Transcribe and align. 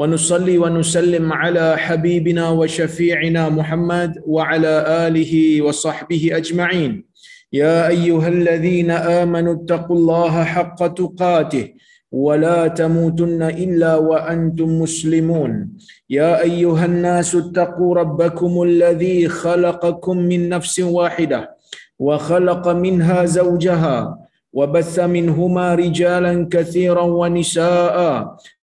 ونصلي 0.00 0.58
ونسلم 0.58 1.32
على 1.32 1.76
حبيبنا 1.76 2.44
وشفيعنا 2.50 3.48
محمد 3.48 4.10
وعلى 4.26 4.74
آله 5.06 5.62
وصحبه 5.62 6.22
أجمعين. 6.40 6.92
يا 7.52 7.88
أيها 7.88 8.28
الذين 8.28 8.90
آمنوا 8.90 9.54
اتقوا 9.54 9.96
الله 9.96 10.44
حق 10.44 10.80
تقاته 10.86 11.64
ولا 12.12 12.68
تموتن 12.80 13.42
إلا 13.42 13.92
وأنتم 13.96 14.68
مسلمون. 14.82 15.52
يا 16.10 16.32
أيها 16.48 16.84
الناس 16.84 17.34
اتقوا 17.34 17.94
ربكم 17.94 18.62
الذي 18.62 19.28
خلقكم 19.28 20.16
من 20.16 20.48
نفس 20.48 20.80
واحدة 20.80 21.40
وخلق 21.98 22.64
منها 22.68 23.24
زوجها 23.24 23.96
وبث 24.52 24.96
منهما 25.16 25.74
رجالا 25.74 26.48
كثيرا 26.50 27.02
ونساء 27.20 27.96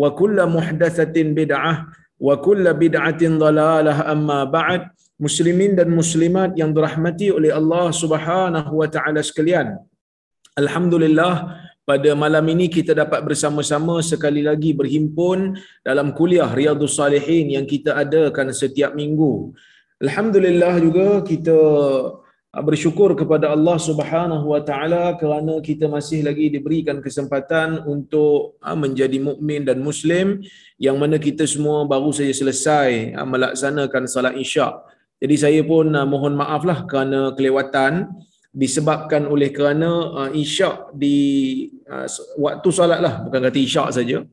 wa 0.00 0.08
kullu 0.20 0.44
muhdatsatin 0.56 1.32
bid'ah 1.38 1.88
wa 2.26 2.34
kullu 2.46 2.76
bid'atin 2.82 3.40
dhalalah 3.42 3.98
amma 4.14 4.40
ba'd. 4.58 4.82
Muslimin 5.16 5.72
dan 5.72 5.88
muslimat 5.88 6.52
yang 6.60 6.76
dirahmati 6.76 7.32
oleh 7.32 7.48
Allah 7.48 7.88
Subhanahu 7.88 8.72
wa 8.80 8.88
taala 8.94 9.24
sekalian. 9.24 9.80
Alhamdulillah 10.60 11.56
pada 11.88 12.10
malam 12.12 12.44
ini 12.52 12.66
kita 12.68 12.92
dapat 12.92 13.24
bersama-sama 13.24 14.04
sekali 14.04 14.44
lagi 14.44 14.76
berhimpun 14.76 15.56
dalam 15.80 16.12
kuliah 16.12 16.50
Riyadhus 16.52 17.00
Salihin 17.00 17.56
yang 17.56 17.64
kita 17.64 17.96
adakan 17.96 18.52
setiap 18.52 18.92
minggu. 18.92 19.56
Alhamdulillah 20.04 20.74
juga 20.84 21.24
kita 21.24 21.58
bersyukur 22.64 23.12
kepada 23.12 23.52
Allah 23.52 23.76
Subhanahu 23.76 24.56
wa 24.56 24.60
taala 24.64 25.12
kerana 25.20 25.60
kita 25.60 25.92
masih 25.92 26.24
lagi 26.24 26.48
diberikan 26.48 27.04
kesempatan 27.04 27.84
untuk 27.84 28.56
menjadi 28.64 29.20
mukmin 29.20 29.68
dan 29.68 29.84
muslim 29.84 30.40
yang 30.80 30.96
mana 30.96 31.20
kita 31.20 31.44
semua 31.44 31.84
baru 31.84 32.16
saja 32.16 32.32
selesai 32.32 33.12
melaksanakan 33.12 34.02
salat 34.08 34.40
Isyak. 34.40 34.72
Jadi 35.20 35.36
saya 35.36 35.60
pun 35.64 35.92
mohon 36.08 36.36
maaflah 36.36 36.84
kerana 36.88 37.32
kelewatan 37.36 38.08
disebabkan 38.56 39.28
oleh 39.28 39.52
kerana 39.52 40.28
isyak 40.32 40.96
di 40.96 41.16
waktu 42.40 42.68
solat 42.72 43.00
lah. 43.04 43.24
Bukan 43.24 43.40
kata 43.48 43.58
isyak 43.60 43.88
saja. 43.96 44.24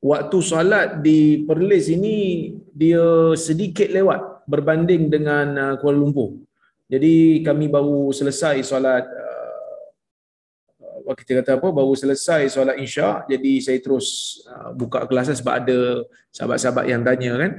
Waktu 0.00 0.38
solat 0.40 0.88
di 1.04 1.44
Perlis 1.44 1.92
ini 1.92 2.48
dia 2.72 3.36
sedikit 3.36 3.88
lewat 3.92 4.48
berbanding 4.48 5.12
dengan 5.12 5.76
Kuala 5.76 5.96
Lumpur 6.00 6.49
jadi 6.90 7.46
kami 7.46 7.70
baru 7.70 8.10
selesai 8.10 8.66
solat 8.66 9.06
uh, 9.06 11.14
kita 11.14 11.42
kata 11.42 11.62
apa 11.62 11.70
baru 11.70 11.94
selesai 11.94 12.50
solat 12.50 12.74
isyak 12.82 13.30
jadi 13.30 13.52
saya 13.62 13.78
terus 13.78 14.40
uh, 14.50 14.74
buka 14.74 15.06
kelas 15.06 15.38
sebab 15.38 15.54
ada 15.62 16.02
sahabat-sahabat 16.34 16.90
yang 16.90 17.06
tanya 17.06 17.38
kan 17.38 17.52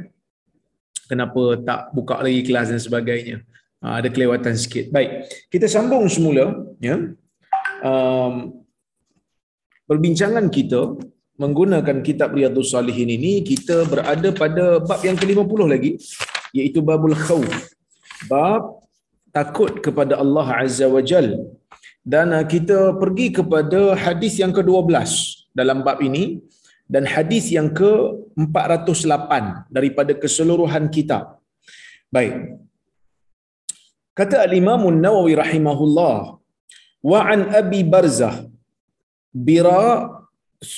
kenapa 1.08 1.56
tak 1.64 1.96
buka 1.96 2.20
lagi 2.20 2.44
kelas 2.44 2.75
dan 2.75 2.84
sebagainya 2.84 3.47
Ha, 3.81 3.97
ada 3.97 4.14
kelewatan 4.14 4.53
sikit. 4.53 4.94
Baik, 4.94 5.25
kita 5.50 5.66
sambung 5.66 6.06
semula. 6.06 6.53
Ya. 6.78 7.18
Um, 7.81 8.62
perbincangan 9.90 10.53
kita 10.53 11.02
menggunakan 11.41 12.06
kitab 12.06 12.38
Riyadhus 12.38 12.78
Salihin 12.78 13.09
ini, 13.09 13.41
kita 13.41 13.90
berada 13.90 14.30
pada 14.38 14.78
bab 14.78 15.02
yang 15.02 15.18
ke-50 15.18 15.62
lagi, 15.66 15.97
iaitu 16.53 16.86
babul 16.86 17.18
khawf. 17.18 17.74
Bab 18.30 18.81
takut 19.38 19.74
kepada 19.86 20.14
Allah 20.24 20.47
Azza 20.64 20.88
wa 20.96 21.02
Jal. 21.09 21.28
Dan 22.14 22.28
uh, 22.38 22.46
kita 22.53 22.80
pergi 23.02 23.28
kepada 23.38 23.81
hadis 24.03 24.36
yang 24.42 24.53
ke-12 24.58 25.12
dalam 25.59 25.80
bab 25.88 26.00
ini, 26.09 26.25
dan 26.94 27.03
hadis 27.16 27.46
yang 27.56 27.70
ke-408 27.80 29.31
daripada 29.78 30.12
keseluruhan 30.24 30.86
kitab. 30.96 31.40
Baik, 32.16 32.59
Kata 34.20 34.38
al-Imam 34.47 34.81
An-Nawawi 34.91 35.34
rahimahullah, 35.40 36.16
wa 37.12 37.20
an 37.34 37.40
Abi 37.59 37.81
Barzah 37.94 38.36
Bira 39.47 40.12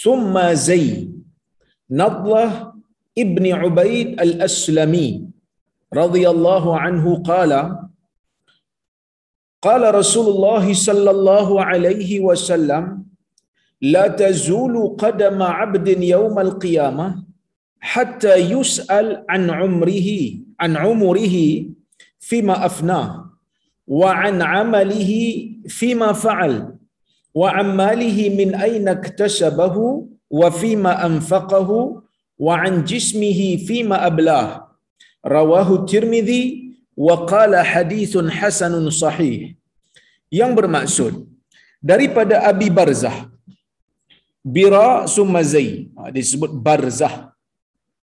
summa 0.02 0.46
Zay 0.66 1.10
Nadlah 2.02 2.78
ibni 3.24 3.52
Ubaid 3.68 4.22
al-Aslami 4.26 5.08
radhiyallahu 6.02 6.78
anhu 6.86 7.20
qala 7.30 7.90
قال 9.64 9.96
رسول 9.96 10.28
الله 10.36 10.74
صلى 10.74 11.12
الله 11.12 11.48
عليه 11.64 12.20
وسلم 12.20 13.04
لا 13.82 14.08
تزول 14.08 14.96
قدم 15.00 15.40
عبد 15.44 15.88
يوم 16.04 16.36
القيامة 16.40 17.08
حتى 17.80 18.36
يسأل 18.36 19.24
عن 19.30 19.50
عمره 19.50 20.10
عن 20.60 20.72
عمره 20.78 21.36
فيما 22.20 22.66
أفناه 22.66 23.12
وعن 23.88 24.42
عمله 24.42 25.12
فيما 25.68 26.14
فعل 26.14 26.76
وعن 27.36 27.68
ماله 27.76 28.20
من 28.40 28.56
أين 28.56 28.88
اكتسبه 28.88 29.76
وفيما 30.30 31.06
أنفقه 31.06 31.70
وعن 32.40 32.84
جسمه 32.84 33.42
فيما 33.68 34.08
أبلاه. 34.08 34.68
رواه 35.28 35.76
الترمذي 35.76 36.63
waqala 36.96 37.62
hadithun 37.74 38.30
hasanun 38.40 38.88
sahih. 38.90 39.58
Yang 40.34 40.52
bermaksud 40.60 41.14
daripada 41.78 42.42
Abi 42.50 42.68
Barzah 42.74 43.30
bira 44.42 45.06
summa 45.16 45.42
zai 45.46 45.90
ha, 45.98 46.10
disebut 46.10 46.52
barzah. 46.68 47.32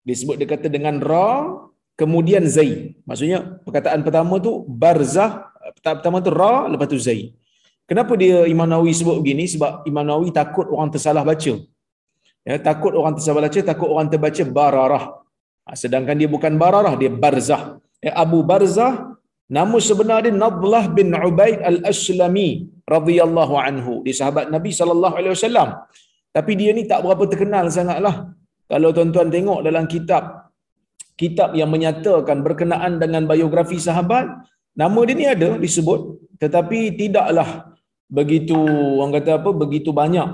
Disebut 0.05 0.35
dia 0.39 0.47
kata 0.53 0.67
dengan 0.69 1.01
ra 1.01 1.29
kemudian 1.97 2.43
zai 2.45 2.93
maksudnya 3.07 3.39
perkataan 3.65 4.01
pertama 4.05 4.37
tu 4.37 4.51
barzah 4.67 5.49
pertama 5.81 6.21
tu 6.25 6.29
ra 6.29 6.69
lepas 6.71 6.87
tu 6.93 6.99
zai 7.07 7.33
kenapa 7.89 8.13
dia 8.21 8.45
Imam 8.49 8.67
Nawawi 8.69 8.93
sebut 8.93 9.17
begini? 9.21 9.45
Sebab 9.53 9.85
Imam 9.89 10.05
Nawawi 10.05 10.29
takut 10.33 10.67
orang 10.73 10.89
tersalah 10.93 11.23
baca. 11.25 11.53
Ya 12.45 12.57
takut 12.61 12.93
orang 12.93 13.13
tersalah 13.17 13.41
baca 13.45 13.59
takut 13.71 13.89
orang 13.89 14.07
terbaca 14.11 14.43
bararah. 14.45 15.05
Ha, 15.65 15.73
sedangkan 15.73 16.13
dia 16.13 16.29
bukan 16.29 16.53
bararah 16.61 16.93
dia 17.01 17.09
barzah. 17.09 17.81
Ya, 18.03 18.11
Abu 18.23 18.39
Barzah, 18.49 18.93
nama 19.57 19.77
sebenar 19.87 20.19
dia 20.25 20.33
Nadlah 20.33 20.85
bin 20.97 21.09
Ubaid 21.13 21.59
al-Aslami 21.71 22.49
radhiyallahu 22.95 23.55
anhu. 23.67 23.93
Dia 24.05 24.15
sahabat 24.21 24.47
Nabi 24.55 24.71
sallallahu 24.79 25.15
alaihi 25.19 25.33
wasallam. 25.35 25.69
Tapi 26.35 26.51
dia 26.59 26.71
ni 26.77 26.83
tak 26.91 26.99
berapa 27.05 27.23
terkenal 27.31 27.71
sangatlah. 27.77 28.15
Kalau 28.71 28.89
tuan-tuan 28.95 29.29
tengok 29.35 29.59
dalam 29.67 29.85
kitab 29.85 30.51
kitab 31.15 31.55
yang 31.55 31.71
menyatakan 31.71 32.43
berkenaan 32.43 32.99
dengan 32.99 33.23
biografi 33.23 33.77
sahabat, 33.79 34.25
nama 34.75 34.99
dia 35.07 35.15
ni 35.15 35.25
ada 35.35 35.49
disebut 35.55 36.25
tetapi 36.43 36.79
tidaklah 36.99 37.71
begitu 38.11 38.57
orang 38.99 39.13
kata 39.17 39.31
apa 39.39 39.49
begitu 39.55 39.89
banyak 39.95 40.27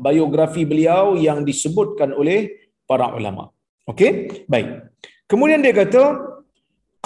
biografi 0.00 0.62
beliau 0.62 1.18
yang 1.18 1.42
disebutkan 1.42 2.14
oleh 2.14 2.70
para 2.86 3.10
ulama. 3.18 3.50
Okey? 3.90 4.46
Baik. 4.46 4.68
Kemudian 5.26 5.64
dia 5.64 5.74
kata 5.74 6.02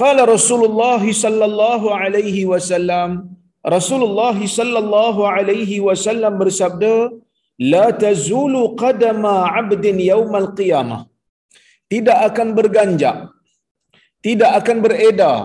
qala 0.02 0.22
Rasulullah 0.34 1.02
sallallahu 1.25 1.94
alaihi 2.00 2.48
wasallam 2.52 3.10
Rasulullah 3.76 4.37
sallallahu 4.58 5.20
alaihi 5.37 5.82
wasallam 5.87 6.34
bersabda 6.43 6.96
la 7.75 7.87
tazulu 8.04 8.60
qadama 8.82 9.34
'abdin 9.52 9.98
yaumal 10.10 10.50
qiyamah. 10.58 11.00
Tidak 11.93 12.19
akan 12.28 12.48
berganjak 12.58 13.16
tidak 14.26 14.50
akan 14.58 14.76
beredar 14.84 15.37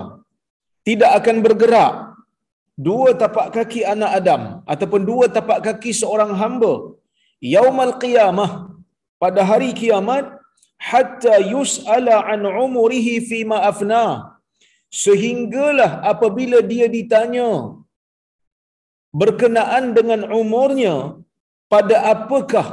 tidak 0.87 1.11
akan 1.19 1.37
bergerak 1.45 1.93
dua 2.87 3.09
tapak 3.21 3.47
kaki 3.55 3.81
anak 3.93 4.11
Adam 4.19 4.43
ataupun 4.73 5.01
dua 5.09 5.25
tapak 5.37 5.59
kaki 5.67 5.91
seorang 6.01 6.31
hamba 6.41 6.73
yaumal 7.53 7.93
qiyamah 8.03 8.51
pada 9.21 9.41
hari 9.49 9.69
kiamat 9.81 10.25
hatta 10.89 11.35
yus'ala 11.53 12.15
an 12.33 12.41
umurihi 12.65 13.15
fi 13.29 13.39
ma 13.51 13.57
afna 13.71 14.30
sehinggalah 14.91 15.91
apabila 16.11 16.59
dia 16.71 16.87
ditanya 16.97 17.49
berkenaan 19.21 19.85
dengan 19.97 20.21
umurnya 20.39 20.95
pada 21.73 21.95
apakah 22.13 22.67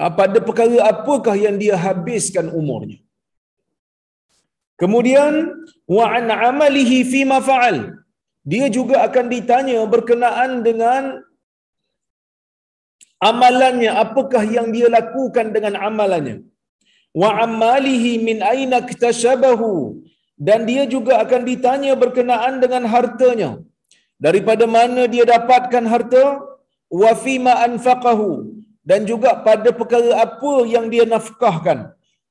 ah, 0.00 0.12
pada 0.18 0.38
perkara 0.48 0.78
apakah 0.92 1.34
yang 1.44 1.56
dia 1.62 1.76
habiskan 1.86 2.48
umurnya? 2.60 2.98
Kemudian 4.80 5.32
wa 5.96 6.04
an 6.18 6.26
amalihi 6.50 6.98
fi 7.12 7.22
ma 7.32 7.38
fa'al. 7.48 7.78
Dia 8.50 8.66
juga 8.76 8.96
akan 9.06 9.26
ditanya 9.34 9.80
berkenaan 9.94 10.64
dengan 10.68 11.20
amalannya. 13.30 13.90
Apakah 14.04 14.42
yang 14.56 14.68
dia 14.76 14.88
lakukan 14.88 15.52
dengan 15.56 15.76
amalannya? 15.88 16.36
Wa 17.20 17.44
amalihi 17.44 18.12
min 18.28 18.38
aina 18.52 18.78
iktasabahu 18.86 19.72
dan 20.48 20.60
dia 20.68 20.82
juga 20.94 21.12
akan 21.22 21.42
ditanya 21.50 21.92
berkenaan 22.02 22.54
dengan 22.64 22.84
hartanya. 22.92 23.50
Daripada 24.26 24.64
mana 24.76 25.02
dia 25.14 25.24
dapatkan 25.34 25.84
harta? 25.92 26.24
Wa 27.00 27.12
fima 27.24 27.52
anfaqahu. 27.68 28.30
Dan 28.90 29.04
juga 29.10 29.30
pada 29.46 29.70
perkara 29.80 30.10
apa 30.24 30.52
yang 30.74 30.86
dia 30.92 31.04
nafkahkan? 31.12 31.78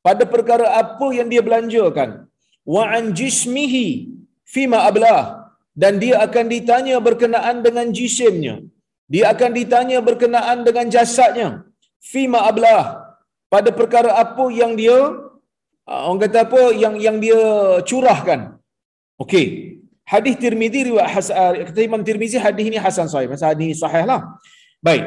Pada 0.08 0.24
perkara 0.34 0.68
apa 0.82 1.08
yang 1.18 1.30
dia 1.34 1.42
belanjakan? 1.48 2.10
Wa 2.74 2.84
an 2.98 3.14
jismihi 3.20 3.88
fima 4.56 4.80
ablah. 4.90 5.22
Dan 5.82 6.02
dia 6.04 6.16
akan 6.26 6.46
ditanya 6.56 6.98
berkenaan 7.08 7.58
dengan 7.66 7.88
jisimnya. 7.98 8.56
Dia 9.14 9.26
akan 9.34 9.52
ditanya 9.60 10.02
berkenaan 10.10 10.66
dengan 10.68 10.86
jasadnya. 10.96 11.50
Fima 12.12 12.40
ablah. 12.50 12.84
Pada 13.54 13.70
perkara 13.80 14.12
apa 14.24 14.46
yang 14.62 14.74
dia 14.82 14.98
orang 15.90 16.20
kata 16.24 16.38
apa 16.46 16.62
yang 16.84 16.96
yang 17.06 17.18
dia 17.24 17.42
curahkan 17.90 18.40
okey 19.24 19.46
hadis 20.14 20.36
Tirmizi 20.44 20.80
riwayat 20.90 21.10
Hasan 21.16 21.36
ah, 21.42 21.52
kata 21.70 21.82
Imam 21.90 22.02
Tirmizi 22.08 22.38
hadis 22.46 22.66
ini 22.70 22.78
hasan 22.86 23.08
sahih 23.14 23.30
pasal 23.34 23.54
hadis 23.54 23.66
ini 23.70 23.78
sahih 23.84 24.04
lah 24.12 24.22
baik 24.88 25.06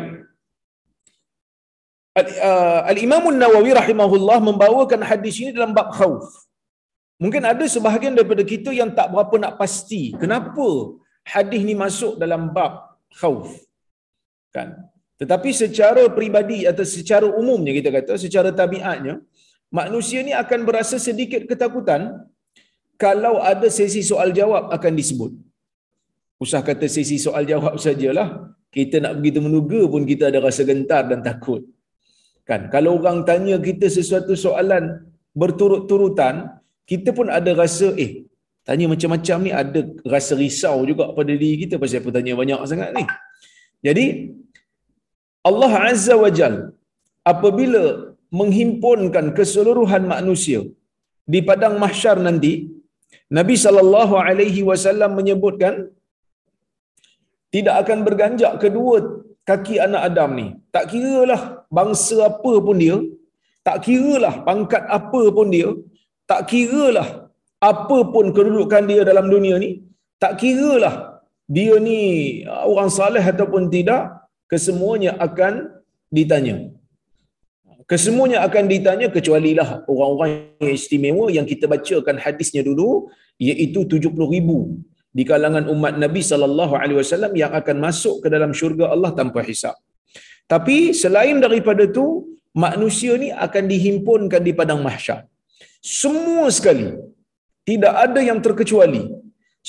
ah, 2.49 2.81
Al-Imam 2.93 3.25
An-Nawawi 3.33 3.73
rahimahullah 3.81 4.39
membawakan 4.49 5.03
hadis 5.11 5.41
ini 5.43 5.51
dalam 5.57 5.73
bab 5.79 5.91
khauf. 5.99 6.27
Mungkin 7.23 7.43
ada 7.53 7.65
sebahagian 7.75 8.19
daripada 8.19 8.43
kita 8.53 8.71
yang 8.75 8.91
tak 8.99 9.07
berapa 9.15 9.35
nak 9.43 9.53
pasti 9.55 10.03
kenapa 10.23 10.99
hadis 11.33 11.63
ni 11.69 11.75
masuk 11.83 12.19
dalam 12.23 12.51
bab 12.57 12.73
khauf. 13.21 13.49
Kan? 14.51 14.69
Tetapi 15.23 15.51
secara 15.55 16.03
peribadi 16.11 16.67
atau 16.67 16.83
secara 16.83 17.27
umumnya 17.41 17.73
kita 17.79 17.95
kata, 17.95 18.13
secara 18.19 18.51
tabiatnya, 18.51 19.23
manusia 19.79 20.21
ni 20.27 20.33
akan 20.43 20.61
berasa 20.69 20.97
sedikit 21.09 21.43
ketakutan 21.51 22.03
kalau 23.05 23.35
ada 23.53 23.69
sesi 23.79 24.03
soal 24.11 24.31
jawab 24.39 24.71
akan 24.77 24.93
disebut. 25.01 25.33
Usah 26.45 26.61
kata 26.69 26.87
sesi 26.95 27.17
soal 27.25 27.45
jawab 27.51 27.75
sajalah, 27.85 28.29
kita 28.77 28.97
nak 29.05 29.13
begitu 29.19 29.39
menuga 29.47 29.81
pun 29.93 30.03
kita 30.11 30.25
ada 30.31 30.39
rasa 30.47 30.63
gentar 30.69 31.03
dan 31.11 31.21
takut. 31.29 31.63
Kan? 32.49 32.69
Kalau 32.75 32.99
orang 32.99 33.19
tanya 33.29 33.57
kita 33.69 33.87
sesuatu 33.97 34.35
soalan 34.45 34.85
berturut-turutan, 35.41 36.35
kita 36.91 37.11
pun 37.19 37.27
ada 37.39 37.51
rasa, 37.63 37.89
eh, 38.05 38.27
tanya 38.67 38.87
macam-macam 38.93 39.37
ni 39.47 39.51
ada 39.63 39.81
rasa 40.15 40.33
risau 40.43 40.77
juga 40.91 41.11
pada 41.19 41.33
diri 41.43 41.57
kita 41.65 41.75
pasal 41.83 42.03
apa 42.03 42.11
tanya 42.17 42.33
banyak 42.43 42.61
sangat 42.71 42.91
ni. 42.99 43.05
Jadi, 43.87 44.07
Allah 45.43 45.73
Azza 45.91 46.15
wa 46.15 46.31
Jal 46.31 46.55
apabila 47.33 48.12
menghimpunkan 48.39 49.27
keseluruhan 49.39 50.05
manusia 50.13 50.61
di 51.33 51.41
padang 51.49 51.75
mahsyar 51.83 52.17
nanti 52.27 52.53
Nabi 53.39 53.55
sallallahu 53.65 54.15
alaihi 54.27 54.63
wasallam 54.69 55.11
menyebutkan 55.19 55.75
tidak 57.55 57.75
akan 57.83 57.99
berganjak 58.07 58.53
kedua 58.63 58.97
kaki 59.51 59.77
anak 59.87 60.03
Adam 60.09 60.31
ni 60.41 60.47
tak 60.75 60.85
kiralah 60.93 61.43
bangsa 61.79 62.19
apa 62.31 62.53
pun 62.67 62.79
dia 62.83 62.99
tak 63.67 63.79
kiralah 63.87 64.35
pangkat 64.49 64.85
apa 64.99 65.23
pun 65.37 65.49
dia 65.55 65.71
tak 66.31 66.43
kiralah 66.51 67.09
apa 67.71 67.99
pun 68.15 68.27
kedudukan 68.37 68.85
dia 68.91 69.03
dalam 69.11 69.27
dunia 69.35 69.57
ni 69.65 69.71
tak 70.23 70.33
kiralah 70.43 70.95
dia 71.57 71.75
ni 71.87 71.99
orang 72.73 72.91
saleh 72.99 73.25
ataupun 73.33 73.63
tidak 73.75 74.03
kesemuanya 74.53 75.13
akan 75.27 75.55
ditanya. 76.17 76.57
Kesemuanya 77.91 78.39
akan 78.47 78.65
ditanya 78.73 79.09
kecuali 79.17 79.51
lah 79.59 79.69
orang-orang 79.91 80.31
yang 80.63 80.75
istimewa 80.79 81.27
yang 81.37 81.47
kita 81.53 81.67
bacakan 81.75 82.17
hadisnya 82.25 82.63
dulu 82.69 83.09
iaitu 83.49 83.81
70 83.89 84.13
ribu 84.35 84.59
di 85.19 85.23
kalangan 85.31 85.65
umat 85.75 85.95
Nabi 86.05 86.23
sallallahu 86.31 86.75
alaihi 86.81 86.99
wasallam 87.01 87.33
yang 87.43 87.53
akan 87.61 87.77
masuk 87.87 88.15
ke 88.25 88.29
dalam 88.35 88.53
syurga 88.61 88.87
Allah 88.95 89.11
tanpa 89.21 89.41
hisap. 89.49 89.77
Tapi 90.53 90.77
selain 91.03 91.37
daripada 91.45 91.83
itu 91.91 92.07
manusia 92.65 93.13
ni 93.23 93.29
akan 93.47 93.65
dihimpunkan 93.73 94.41
di 94.47 94.53
padang 94.61 94.81
mahsyar. 94.87 95.21
Semua 96.01 96.47
sekali 96.57 96.89
tidak 97.69 97.95
ada 98.05 98.21
yang 98.29 98.39
terkecuali. 98.47 99.03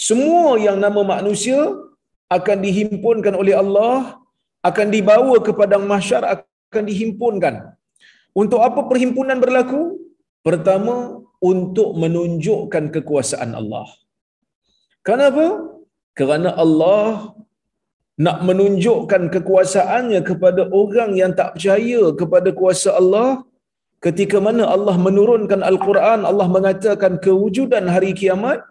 Semua 0.07 0.57
yang 0.65 0.77
nama 0.85 1.01
manusia 1.13 1.59
akan 2.37 2.57
dihimpunkan 2.65 3.33
oleh 3.41 3.55
Allah 3.63 4.17
akan 4.69 4.87
dibawa 4.95 5.35
ke 5.45 5.51
padang 5.59 5.85
mahsyar 5.91 6.23
akan 6.33 6.83
dihimpunkan. 6.89 7.55
Untuk 8.41 8.61
apa 8.67 8.81
perhimpunan 8.89 9.37
berlaku? 9.43 9.81
Pertama, 10.47 10.95
untuk 11.51 11.89
menunjukkan 12.01 12.83
kekuasaan 12.95 13.51
Allah. 13.59 13.87
Kenapa? 15.07 15.45
Kerana 16.17 16.49
Allah 16.63 17.35
nak 18.25 18.37
menunjukkan 18.47 19.23
kekuasaannya 19.35 20.21
kepada 20.29 20.61
orang 20.81 21.11
yang 21.21 21.31
tak 21.39 21.49
percaya 21.57 22.01
kepada 22.19 22.49
kuasa 22.59 22.89
Allah 22.99 23.29
ketika 24.05 24.37
mana 24.47 24.63
Allah 24.75 24.95
menurunkan 25.07 25.61
Al-Quran 25.71 26.21
Allah 26.29 26.47
mengatakan 26.55 27.17
kewujudan 27.25 27.89
hari 27.93 28.11
kiamat 28.19 28.61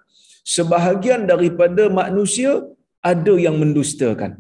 sebahagian 0.55 1.27
daripada 1.33 1.91
manusia 1.91 2.53
ada 3.11 3.35
yang 3.47 3.59
mendustakan 3.63 4.39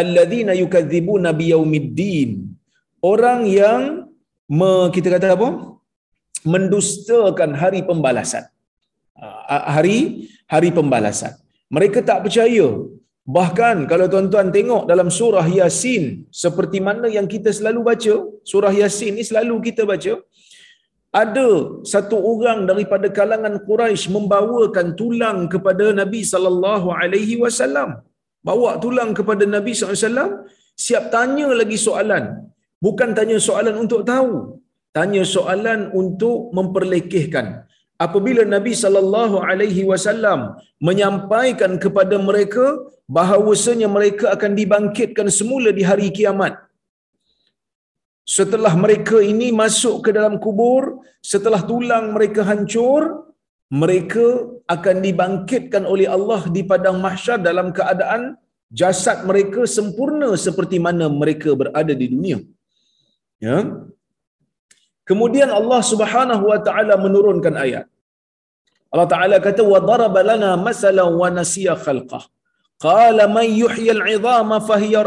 alladzina 0.00 0.56
yukadzibuna 0.62 1.36
biyaumiddin 1.40 2.30
orang 3.12 3.44
yang 3.60 4.07
me, 4.58 4.72
kita 4.94 5.08
kata 5.14 5.28
apa? 5.36 5.48
Mendustakan 6.52 7.52
hari 7.62 7.80
pembalasan. 7.88 8.44
Ah, 9.18 9.64
hari 9.76 9.98
hari 10.52 10.70
pembalasan. 10.78 11.34
Mereka 11.76 12.00
tak 12.08 12.20
percaya. 12.24 12.68
Bahkan 13.36 13.76
kalau 13.90 14.06
tuan-tuan 14.12 14.48
tengok 14.56 14.82
dalam 14.90 15.08
surah 15.18 15.46
yasin 15.58 16.04
seperti 16.42 16.78
mana 16.86 17.06
yang 17.16 17.26
kita 17.34 17.50
selalu 17.58 17.80
baca 17.88 18.14
surah 18.50 18.72
yasin 18.82 19.12
ni 19.20 19.24
selalu 19.30 19.54
kita 19.68 19.84
baca 19.90 20.12
ada 21.22 21.48
satu 21.92 22.16
orang 22.30 22.60
daripada 22.70 23.06
kalangan 23.18 23.54
Quraisy 23.68 24.08
membawakan 24.16 24.88
tulang 25.00 25.38
kepada 25.52 25.92
Nabi 26.00 26.20
sallallahu 26.32 26.88
alaihi 27.00 27.36
wasallam. 27.44 27.90
Bawa 28.48 28.70
tulang 28.84 29.10
kepada 29.18 29.44
Nabi 29.54 29.72
SAW, 29.74 30.46
siap 30.84 31.04
tanya 31.14 31.48
lagi 31.60 31.78
soalan. 31.86 32.24
Bukan 32.86 33.10
tanya 33.18 33.38
soalan 33.48 33.76
untuk 33.84 34.02
tahu. 34.10 34.34
Tanya 34.96 35.22
soalan 35.34 35.80
untuk 36.00 36.38
memperlekehkan. 36.56 37.46
Apabila 38.04 38.42
Nabi 38.54 38.72
sallallahu 38.82 39.36
alaihi 39.50 39.82
wasallam 39.90 40.40
menyampaikan 40.88 41.72
kepada 41.84 42.16
mereka 42.28 42.64
bahawasanya 43.16 43.88
mereka 43.96 44.26
akan 44.34 44.52
dibangkitkan 44.60 45.28
semula 45.38 45.70
di 45.78 45.82
hari 45.90 46.08
kiamat. 46.16 46.54
Setelah 48.36 48.72
mereka 48.84 49.18
ini 49.32 49.48
masuk 49.60 49.96
ke 50.04 50.10
dalam 50.16 50.34
kubur, 50.44 50.82
setelah 51.32 51.60
tulang 51.70 52.12
mereka 52.16 52.44
hancur, 52.50 53.02
mereka 53.82 54.26
akan 54.74 54.96
dibangkitkan 55.06 55.84
oleh 55.92 56.06
Allah 56.16 56.40
di 56.54 56.62
padang 56.70 56.98
mahsyar 57.04 57.38
dalam 57.48 57.68
keadaan 57.78 58.22
jasad 58.80 59.24
mereka 59.30 59.64
sempurna 59.76 60.28
seperti 60.46 60.76
mana 60.86 61.08
mereka 61.08 61.50
berada 61.60 61.94
di 62.02 62.06
dunia. 62.14 62.38
Ya. 63.46 63.58
Kemudian 65.08 65.50
Allah 65.58 65.80
Subhanahu 65.92 66.44
wa 66.50 66.58
taala 66.68 66.94
menurunkan 67.04 67.54
ayat. 67.64 67.86
Allah 68.92 69.08
Taala 69.12 69.36
kata 69.46 69.62
wa 69.72 69.78
daraba 69.88 70.20
lana 70.30 70.50
masalan 70.66 71.08
wa 71.20 71.28
nasiya 71.38 71.74
khalqah. 71.84 72.24
Qala 72.86 73.24
man 73.36 73.46
yuhyi 73.62 73.88
al-'idhama 73.96 74.64
fa 74.68 74.76
hiya 74.82 75.02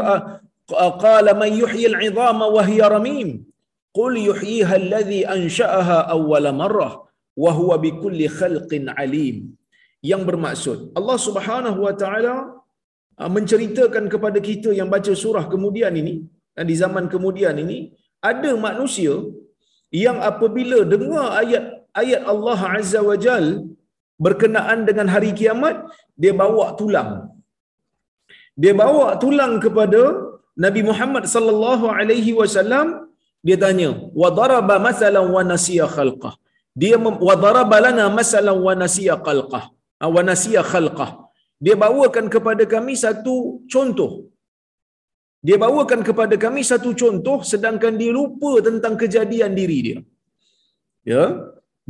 qala 1.06 1.32
man 1.42 1.50
yuhyi 1.62 1.86
al-'idhama 1.92 2.46
wa 2.56 2.62
hiya 2.70 2.90
ramim. 2.96 3.30
qul 3.98 4.14
yuhyiha 4.30 4.74
alladhi 4.82 5.22
ansha'aha 5.36 5.98
awwala 6.16 6.52
marrah 6.62 6.94
wa 7.44 7.52
huwa 7.58 7.76
bikulli 7.86 8.28
khalqin 8.40 8.86
alim 9.04 9.38
yang 10.12 10.24
bermaksud 10.30 10.78
Allah 11.00 11.18
Subhanahu 11.28 11.80
wa 11.86 11.94
taala 12.02 12.36
ah, 13.22 13.30
menceritakan 13.36 14.06
kepada 14.14 14.40
kita 14.50 14.70
yang 14.80 14.90
baca 14.96 15.14
surah 15.24 15.46
kemudian 15.54 15.94
ini 16.02 16.16
dan 16.56 16.66
di 16.72 16.76
zaman 16.84 17.06
kemudian 17.14 17.56
ini 17.64 17.80
ada 18.30 18.52
manusia 18.66 19.14
yang 20.04 20.18
apabila 20.30 20.80
dengar 20.94 21.28
ayat 21.42 21.64
ayat 22.02 22.22
Allah 22.34 22.60
Azza 22.78 23.00
wa 23.10 23.18
Jal 23.26 23.46
berkenaan 24.26 24.80
dengan 24.90 25.08
hari 25.14 25.32
kiamat 25.40 25.78
dia 26.22 26.34
bawa 26.42 26.66
tulang. 26.80 27.12
Dia 28.62 28.74
bawa 28.82 29.06
tulang 29.24 29.54
kepada 29.66 30.02
Nabi 30.66 30.82
Muhammad 30.90 31.26
sallallahu 31.34 31.86
alaihi 31.98 32.32
wasallam 32.40 32.88
dia 33.48 33.58
tanya 33.64 33.92
wa 34.22 34.30
daraba 34.40 34.76
masalan 34.88 35.28
wa 35.36 35.42
nasiya 35.52 35.88
khalqah? 35.96 36.34
Dia 36.82 36.98
wa 37.28 37.36
daraba 37.44 37.78
lana 37.86 38.06
masalan 38.20 38.58
wa 38.68 38.74
nasiya 38.84 39.16
khalqah? 39.28 39.64
Ah, 40.02 40.10
wa 40.16 40.22
nasiya 40.30 40.62
khalqah. 40.72 41.12
Dia 41.66 41.76
bawakan 41.84 42.26
kepada 42.34 42.64
kami 42.74 42.94
satu 43.06 43.36
contoh 43.74 44.12
dia 45.48 45.58
bawakan 45.64 46.02
kepada 46.08 46.36
kami 46.44 46.62
satu 46.72 46.90
contoh 47.02 47.38
sedangkan 47.52 47.94
dia 48.02 48.12
lupa 48.18 48.52
tentang 48.68 48.94
kejadian 49.02 49.52
diri 49.60 49.78
dia. 49.88 50.00
Ya? 51.14 51.24